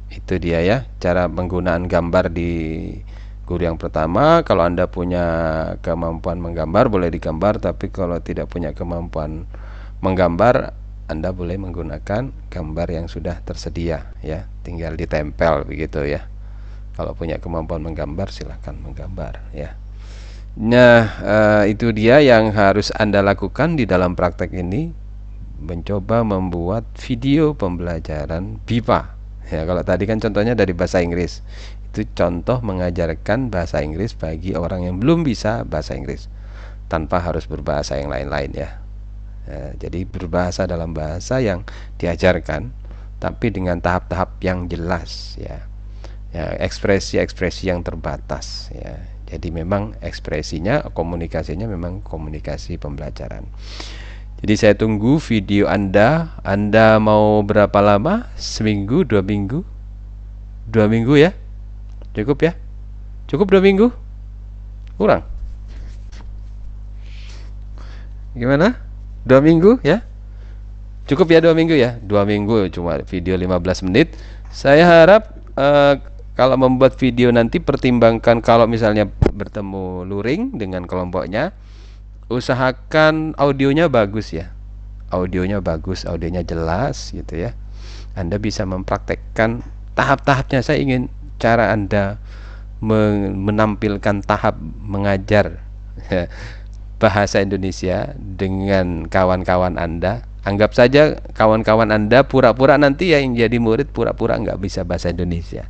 Itu 0.09 0.38
dia 0.38 0.62
ya, 0.62 0.88
cara 1.02 1.26
penggunaan 1.26 1.90
gambar 1.90 2.30
di 2.30 2.52
guru 3.45 3.68
yang 3.68 3.76
pertama. 3.76 4.40
Kalau 4.42 4.64
Anda 4.64 4.88
punya 4.88 5.24
kemampuan 5.84 6.40
menggambar 6.40 6.88
boleh 6.88 7.12
digambar, 7.12 7.61
tapi 7.61 7.92
kalau 7.92 8.18
tidak 8.20 8.51
punya 8.51 8.72
kemampuan 8.72 9.45
menggambar, 10.01 10.72
Anda 11.09 11.30
boleh 11.36 11.61
menggunakan 11.61 12.32
gambar 12.49 12.88
yang 12.88 13.07
sudah 13.12 13.45
tersedia 13.45 14.12
ya, 14.24 14.49
tinggal 14.64 14.97
ditempel 14.97 15.68
begitu 15.68 16.01
ya. 16.05 16.24
Kalau 16.97 17.12
punya 17.12 17.36
kemampuan 17.42 17.84
menggambar 17.84 18.32
silahkan 18.32 18.74
menggambar 18.78 19.53
ya. 19.53 19.76
Nah, 20.55 21.03
eh, 21.18 21.74
itu 21.74 21.90
dia 21.90 22.22
yang 22.22 22.55
harus 22.55 22.95
Anda 22.95 23.20
lakukan 23.26 23.74
di 23.74 23.90
dalam 23.90 24.14
praktek 24.14 24.55
ini 24.55 24.95
mencoba 25.59 26.22
membuat 26.22 26.86
video 26.95 27.59
pembelajaran 27.59 28.62
BIPA. 28.62 29.14
Ya, 29.51 29.66
kalau 29.68 29.82
tadi 29.84 30.09
kan 30.09 30.22
contohnya 30.22 30.57
dari 30.57 30.72
bahasa 30.72 31.03
Inggris. 31.05 31.45
Itu 31.95 32.11
contoh 32.11 32.59
mengajarkan 32.59 33.55
bahasa 33.55 33.78
Inggris 33.78 34.18
bagi 34.18 34.59
orang 34.59 34.82
yang 34.82 34.99
belum 34.99 35.22
bisa 35.22 35.62
bahasa 35.62 35.95
Inggris 35.95 36.26
tanpa 36.90 37.22
harus 37.22 37.47
berbahasa 37.47 38.03
yang 38.03 38.11
lain-lain 38.11 38.51
ya. 38.51 38.82
Ya, 39.47 39.78
jadi 39.78 40.03
berbahasa 40.03 40.66
dalam 40.66 40.90
bahasa 40.90 41.38
yang 41.38 41.62
diajarkan 42.03 42.74
tapi 43.22 43.55
dengan 43.55 43.78
tahap-tahap 43.78 44.42
yang 44.42 44.66
jelas 44.66 45.38
ya. 45.38 45.62
Ya, 46.34 46.59
ekspresi-ekspresi 46.66 47.70
yang 47.70 47.86
terbatas 47.86 48.74
ya. 48.74 48.99
Jadi 49.30 49.55
memang 49.55 49.95
ekspresinya, 50.03 50.82
komunikasinya 50.90 51.70
memang 51.70 52.03
komunikasi 52.03 52.74
pembelajaran. 52.74 53.47
Jadi 54.42 54.55
saya 54.59 54.74
tunggu 54.74 55.22
video 55.22 55.70
Anda. 55.70 56.34
Anda 56.42 56.99
mau 56.99 57.38
berapa 57.47 57.78
lama? 57.78 58.26
Seminggu, 58.34 59.07
dua 59.07 59.22
minggu? 59.22 59.62
Dua 60.66 60.90
minggu 60.90 61.14
ya? 61.22 61.30
Cukup 62.14 62.38
ya? 62.46 62.52
Cukup 63.26 63.50
dua 63.50 63.60
minggu? 63.60 63.90
Kurang? 64.94 65.26
Gimana? 68.38 68.78
Dua 69.26 69.42
minggu 69.42 69.82
ya? 69.82 70.06
Cukup 71.04 71.28
ya 71.28 71.42
dua 71.42 71.52
minggu 71.52 71.74
ya? 71.74 71.98
Dua 72.00 72.22
minggu 72.22 72.70
cuma 72.70 73.02
video 73.02 73.34
15 73.36 73.86
menit. 73.90 74.14
Saya 74.54 74.86
harap 74.86 75.34
eh, 75.58 75.94
kalau 76.34 76.58
membuat 76.58 76.98
video 76.98 77.30
nanti 77.30 77.62
pertimbangkan 77.62 78.42
kalau 78.42 78.66
misalnya 78.66 79.06
bertemu 79.34 80.02
luring 80.06 80.58
dengan 80.58 80.82
kelompoknya 80.86 81.54
usahakan 82.26 83.38
audionya 83.38 83.86
bagus 83.86 84.34
ya 84.34 84.50
audionya 85.14 85.62
bagus 85.62 86.02
audionya 86.02 86.42
jelas 86.42 87.14
gitu 87.14 87.38
ya 87.38 87.54
Anda 88.18 88.42
bisa 88.42 88.66
mempraktekkan 88.66 89.62
tahap-tahapnya 89.94 90.64
saya 90.66 90.82
ingin 90.82 91.06
cara 91.39 91.74
Anda 91.74 92.18
men- 92.85 93.37
menampilkan 93.45 94.22
tahap 94.24 94.59
mengajar 94.85 95.62
bahasa 97.03 97.43
Indonesia 97.43 98.12
dengan 98.16 99.09
kawan-kawan 99.09 99.76
Anda? 99.76 100.24
Anggap 100.45 100.76
saja 100.76 101.16
kawan-kawan 101.32 101.89
Anda 101.89 102.24
pura-pura 102.28 102.76
nanti 102.76 103.16
ya 103.16 103.20
yang 103.20 103.32
jadi 103.32 103.57
murid 103.57 103.91
pura-pura 103.97 104.37
nggak 104.37 104.61
bisa 104.61 104.85
bahasa 104.85 105.09
Indonesia. 105.09 105.64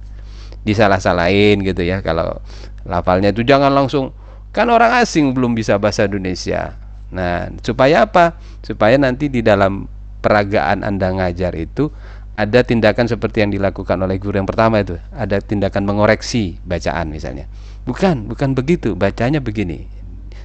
Disalah-salahin 0.67 1.63
gitu 1.63 1.85
ya 1.85 2.03
kalau 2.03 2.43
lafalnya 2.83 3.31
itu 3.31 3.47
jangan 3.47 3.71
langsung 3.71 4.11
kan 4.51 4.71
orang 4.71 4.99
asing 5.03 5.35
belum 5.35 5.55
bisa 5.55 5.79
bahasa 5.79 6.11
Indonesia. 6.11 6.75
Nah 7.15 7.55
supaya 7.63 8.07
apa? 8.07 8.35
Supaya 8.67 8.99
nanti 8.99 9.31
di 9.31 9.45
dalam 9.45 9.87
peragaan 10.25 10.81
anda 10.83 11.13
ngajar 11.13 11.53
itu 11.55 11.93
ada 12.35 12.67
tindakan 12.67 13.07
seperti 13.07 13.47
yang 13.47 13.55
dilakukan 13.55 13.95
oleh 14.03 14.19
guru 14.19 14.39
yang 14.43 14.49
pertama 14.49 14.83
itu. 14.83 14.99
Ada 15.15 15.39
tindakan 15.39 15.87
mengoreksi 15.87 16.59
bacaan 16.67 17.15
misalnya. 17.15 17.47
Bukan 17.87 18.27
bukan 18.27 18.59
begitu. 18.59 18.99
Bacanya 18.99 19.39
begini. 19.39 19.87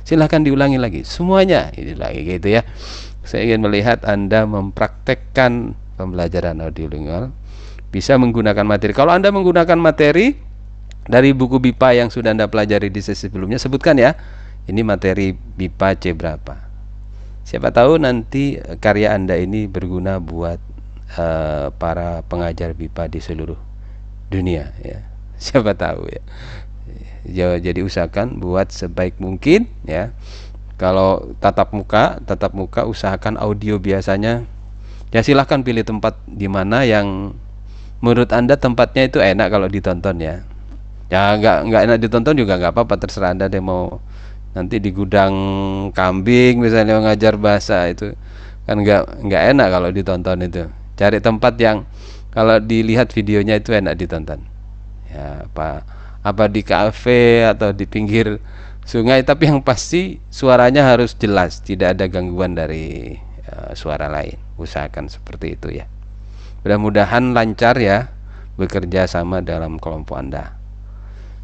Silahkan 0.06 0.46
diulangi 0.46 0.78
lagi. 0.78 1.02
Semuanya. 1.02 1.74
Ini 1.74 1.98
lagi 1.98 2.22
gitu 2.26 2.50
ya. 2.54 2.62
Saya 3.26 3.50
ingin 3.50 3.66
melihat 3.66 4.06
anda 4.06 4.46
mempraktekkan 4.46 5.74
pembelajaran 5.98 6.62
audiolingual 6.62 7.34
bisa 7.90 8.16
menggunakan 8.22 8.64
materi. 8.64 8.94
Kalau 8.94 9.12
anda 9.14 9.34
menggunakan 9.34 9.78
materi 9.82 10.38
dari 11.10 11.34
buku 11.34 11.58
BIPA 11.58 12.06
yang 12.06 12.10
sudah 12.14 12.38
Anda 12.38 12.46
pelajari 12.46 12.94
di 12.94 13.02
sesi 13.02 13.26
sebelumnya 13.26 13.58
sebutkan 13.58 13.98
ya. 13.98 14.14
Ini 14.70 14.86
materi 14.86 15.34
BIPA 15.34 15.98
C 15.98 16.14
berapa? 16.14 16.70
Siapa 17.42 17.74
tahu 17.74 17.98
nanti 17.98 18.62
karya 18.78 19.18
Anda 19.18 19.42
ini 19.42 19.66
berguna 19.66 20.22
buat 20.22 20.62
uh, 21.18 21.74
para 21.80 22.22
pengajar 22.28 22.76
BIPA 22.76 23.10
di 23.10 23.20
seluruh 23.24 23.58
dunia 24.30 24.76
ya. 24.84 25.06
Siapa 25.44 25.74
tahu 25.74 26.12
ya. 26.12 26.24
Jadi 27.60 27.86
usahakan 27.86 28.38
buat 28.42 28.70
sebaik 28.70 29.18
mungkin 29.18 29.70
ya. 29.88 30.12
Kalau 30.80 31.36
tatap 31.44 31.76
muka, 31.76 32.24
tatap 32.24 32.56
muka 32.56 32.88
usahakan 32.88 33.36
audio 33.36 33.80
biasanya 33.80 34.48
ya 35.10 35.26
silahkan 35.26 35.66
pilih 35.66 35.82
tempat 35.82 36.22
di 36.30 36.46
mana 36.46 36.86
yang 36.86 37.34
menurut 38.00 38.30
anda 38.32 38.56
tempatnya 38.56 39.10
itu 39.10 39.20
enak 39.20 39.48
kalau 39.52 39.68
ditonton 39.68 40.22
ya 40.22 40.46
ya 41.10 41.36
nggak 41.36 41.58
nggak 41.68 41.82
enak 41.90 41.98
ditonton 42.00 42.38
juga 42.38 42.62
nggak 42.62 42.72
apa-apa 42.78 42.96
terserah 43.02 43.34
anda 43.34 43.50
deh 43.50 43.60
mau 43.60 43.98
nanti 44.54 44.78
di 44.78 44.94
gudang 44.94 45.34
kambing 45.92 46.62
misalnya 46.62 47.02
ngajar 47.02 47.36
bahasa 47.42 47.90
itu 47.90 48.14
kan 48.70 48.78
nggak 48.78 49.26
nggak 49.26 49.44
enak 49.58 49.68
kalau 49.74 49.90
ditonton 49.90 50.38
itu 50.46 50.64
cari 51.00 51.24
tempat 51.24 51.56
yang 51.56 51.88
kalau 52.36 52.60
dilihat 52.60 53.16
videonya 53.16 53.64
itu 53.64 53.72
enak 53.72 53.96
ditonton 53.96 54.44
ya 55.08 55.48
apa 55.48 55.88
apa 56.20 56.46
di 56.52 56.62
kafe 56.62 57.48
atau 57.48 57.72
di 57.72 57.88
pinggir 57.88 58.44
sungai 58.84 59.24
tapi 59.24 59.48
yang 59.48 59.64
pasti 59.64 60.20
suaranya 60.28 60.84
harus 60.84 61.16
jelas 61.16 61.64
tidak 61.64 61.96
ada 61.96 62.12
gangguan 62.12 62.60
dari 62.60 63.16
uh, 63.48 63.72
suara 63.72 64.12
lain 64.12 64.36
usahakan 64.60 65.08
seperti 65.08 65.56
itu 65.56 65.80
ya 65.80 65.88
mudah-mudahan 66.68 67.32
lancar 67.32 67.80
ya 67.80 68.12
bekerja 68.60 69.08
sama 69.08 69.40
dalam 69.40 69.80
kelompok 69.80 70.20
anda 70.20 70.60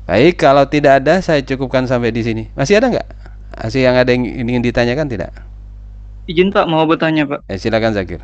Baik, 0.06 0.38
kalau 0.38 0.70
tidak 0.70 1.02
ada 1.02 1.18
saya 1.18 1.42
cukupkan 1.42 1.90
sampai 1.90 2.14
di 2.14 2.22
sini. 2.22 2.44
Masih 2.54 2.78
ada 2.78 2.94
nggak? 2.94 3.10
Masih 3.58 3.90
yang 3.90 3.98
ada 3.98 4.14
yang 4.14 4.22
ingin 4.22 4.62
ditanyakan 4.62 5.10
tidak? 5.10 5.34
Izin 6.30 6.54
Pak, 6.54 6.70
mau 6.70 6.86
bertanya 6.86 7.26
Pak. 7.26 7.42
Eh, 7.50 7.58
silakan 7.58 7.98
Zakir. 7.98 8.22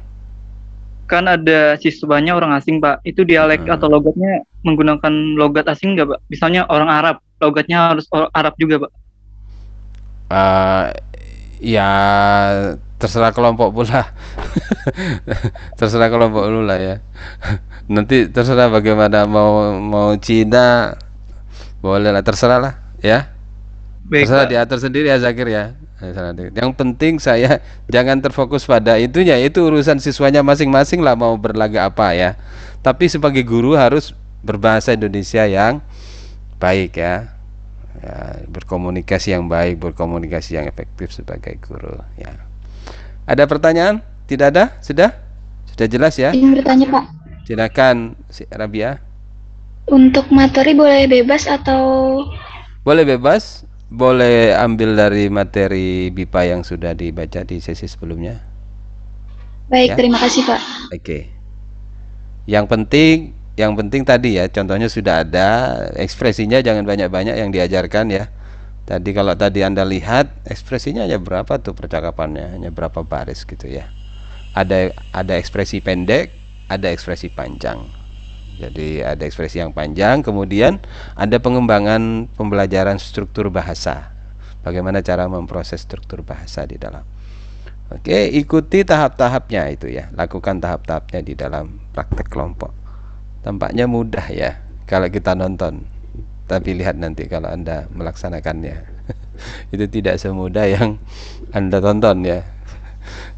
Kan 1.11 1.27
ada 1.27 1.75
siswanya 1.75 2.39
orang 2.39 2.55
asing 2.55 2.79
Pak. 2.79 3.03
Itu 3.03 3.27
dialek 3.27 3.67
hmm. 3.67 3.75
atau 3.75 3.91
logatnya 3.91 4.47
menggunakan 4.63 5.35
logat 5.35 5.67
asing 5.67 5.99
nggak 5.99 6.07
Pak? 6.07 6.19
Misalnya 6.31 6.63
orang 6.71 6.87
Arab, 6.87 7.15
logatnya 7.43 7.91
harus 7.91 8.07
Arab 8.31 8.55
juga 8.55 8.87
Pak. 8.87 8.91
Uh, 10.31 10.85
ya 11.59 11.91
terserah 12.95 13.35
kelompok 13.35 13.75
pula. 13.75 14.07
terserah 15.77 16.07
kelompok 16.07 16.47
dulu 16.47 16.63
lah 16.63 16.79
ya. 16.79 16.95
Nanti 17.91 18.31
terserah 18.31 18.71
bagaimana 18.71 19.27
mau 19.27 19.75
mau 19.83 20.15
Cina 20.15 20.95
boleh 21.81 22.13
lah 22.13 22.21
terserah 22.21 22.59
lah 22.61 22.73
ya 23.01 23.33
Baik, 24.05 24.29
terserah 24.29 24.45
Pak. 24.45 24.51
diatur 24.53 24.79
sendiri 24.79 25.09
ya 25.09 25.17
Zakir 25.17 25.49
ya 25.49 25.73
yang 26.57 26.73
penting 26.73 27.21
saya 27.21 27.61
jangan 27.93 28.17
terfokus 28.19 28.65
pada 28.65 28.97
itunya 28.97 29.37
itu 29.37 29.61
urusan 29.61 30.01
siswanya 30.01 30.41
masing-masing 30.41 31.05
lah 31.05 31.13
mau 31.13 31.37
berlaga 31.37 31.85
apa 31.87 32.17
ya. 32.17 32.29
Tapi 32.81 33.05
sebagai 33.05 33.45
guru 33.45 33.77
harus 33.77 34.17
berbahasa 34.41 34.97
Indonesia 34.97 35.45
yang 35.45 35.79
baik 36.57 36.97
ya. 36.97 37.29
Ya 38.01 38.41
berkomunikasi 38.49 39.35
yang 39.37 39.45
baik 39.45 39.77
berkomunikasi 39.77 40.57
yang 40.57 40.65
efektif 40.65 41.13
sebagai 41.13 41.61
guru 41.61 42.01
ya. 42.17 42.33
Ada 43.29 43.45
pertanyaan? 43.45 44.01
Tidak 44.25 44.47
ada? 44.49 44.73
Sudah? 44.81 45.13
Sudah 45.69 45.85
jelas 45.85 46.17
ya? 46.17 46.33
Ingin 46.33 46.57
bertanya 46.57 46.89
Pak. 46.89 47.05
Silakan 47.45 48.17
si 48.33 48.47
Rabia. 48.49 48.97
Untuk 49.89 50.29
materi 50.33 50.73
boleh 50.73 51.05
bebas 51.09 51.45
atau? 51.49 52.23
Boleh 52.81 53.05
bebas, 53.05 53.65
boleh 53.91 54.55
ambil 54.55 54.95
dari 54.95 55.27
materi 55.27 56.07
BIPA 56.15 56.55
yang 56.55 56.61
sudah 56.63 56.95
dibaca 56.95 57.43
di 57.43 57.59
sesi 57.59 57.91
sebelumnya. 57.91 58.39
Baik, 59.67 59.93
ya? 59.93 59.95
terima 59.99 60.17
kasih 60.23 60.47
Pak. 60.47 60.61
Oke. 60.95 61.27
Yang 62.47 62.65
penting, 62.71 63.15
yang 63.59 63.75
penting 63.75 64.07
tadi 64.07 64.39
ya, 64.39 64.47
contohnya 64.47 64.87
sudah 64.87 65.27
ada, 65.27 65.49
ekspresinya 65.99 66.63
jangan 66.63 66.87
banyak-banyak 66.87 67.35
yang 67.35 67.51
diajarkan 67.51 68.07
ya. 68.15 68.31
Tadi 68.87 69.11
kalau 69.11 69.35
tadi 69.35 69.61
Anda 69.61 69.83
lihat 69.83 70.47
ekspresinya 70.47 71.05
hanya 71.05 71.19
berapa 71.19 71.59
tuh 71.59 71.75
percakapannya, 71.75 72.57
hanya 72.57 72.69
berapa 72.71 73.03
baris 73.03 73.43
gitu 73.43 73.67
ya. 73.67 73.91
Ada 74.55 74.95
ada 75.11 75.33
ekspresi 75.35 75.83
pendek, 75.83 76.31
ada 76.71 76.91
ekspresi 76.91 77.27
panjang. 77.31 78.00
Jadi 78.61 79.01
ada 79.01 79.25
ekspresi 79.25 79.57
yang 79.57 79.73
panjang, 79.73 80.21
kemudian 80.21 80.77
ada 81.17 81.41
pengembangan 81.41 82.29
pembelajaran 82.37 83.01
struktur 83.01 83.49
bahasa. 83.49 84.13
Bagaimana 84.61 85.01
cara 85.01 85.25
memproses 85.25 85.81
struktur 85.81 86.21
bahasa 86.21 86.61
di 86.69 86.77
dalam. 86.77 87.01
Oke, 87.89 88.29
ikuti 88.29 88.85
tahap-tahapnya 88.85 89.73
itu 89.73 89.89
ya. 89.89 90.13
Lakukan 90.13 90.61
tahap-tahapnya 90.61 91.19
di 91.25 91.33
dalam 91.33 91.81
praktek 91.89 92.29
kelompok. 92.29 92.69
Tampaknya 93.41 93.89
mudah 93.89 94.29
ya 94.29 94.61
kalau 94.85 95.09
kita 95.09 95.33
nonton. 95.33 95.81
Tapi 96.45 96.77
lihat 96.77 97.01
nanti 97.01 97.25
kalau 97.25 97.49
Anda 97.49 97.89
melaksanakannya. 97.89 98.77
itu 99.73 99.85
tidak 99.89 100.21
semudah 100.21 100.69
yang 100.69 101.01
Anda 101.49 101.81
tonton 101.81 102.21
ya. 102.21 102.45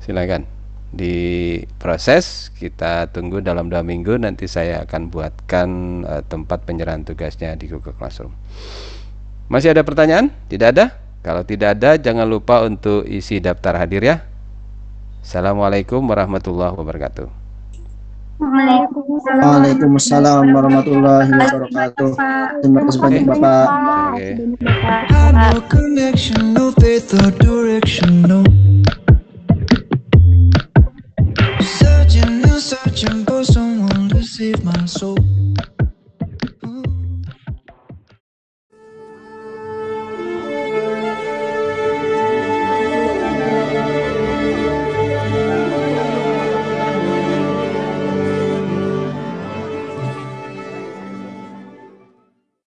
Silakan 0.04 0.63
diproses 0.94 2.54
kita 2.54 3.10
tunggu 3.10 3.42
dalam 3.42 3.66
dua 3.66 3.82
minggu 3.82 4.22
nanti 4.22 4.46
saya 4.46 4.86
akan 4.86 5.10
buatkan 5.10 5.70
uh, 6.06 6.22
tempat 6.30 6.70
penyerahan 6.70 7.02
tugasnya 7.02 7.58
di 7.58 7.66
Google 7.66 7.98
Classroom 7.98 8.30
masih 9.50 9.74
ada 9.74 9.82
pertanyaan? 9.82 10.30
tidak 10.48 10.78
ada? 10.78 10.86
kalau 11.26 11.42
tidak 11.42 11.82
ada 11.82 11.98
jangan 11.98 12.30
lupa 12.30 12.62
untuk 12.62 13.10
isi 13.10 13.42
daftar 13.42 13.82
hadir 13.82 14.06
ya 14.06 14.22
Assalamualaikum 15.26 16.06
warahmatullahi 16.06 16.78
wabarakatuh 16.78 17.42
Waalaikumsalam 18.44 20.52
warahmatullahi 20.52 21.32
wabarakatuh. 21.32 22.12
Terima 22.66 22.82
kasih 22.84 23.00
banyak 23.00 23.24
Bapak. 23.30 23.68
Okay. 24.20 24.36
searching 32.60 33.26
for 33.26 33.44
someone 33.44 34.10
to 34.10 34.24
save 34.24 34.64
my 34.64 34.86
soul. 34.86 35.18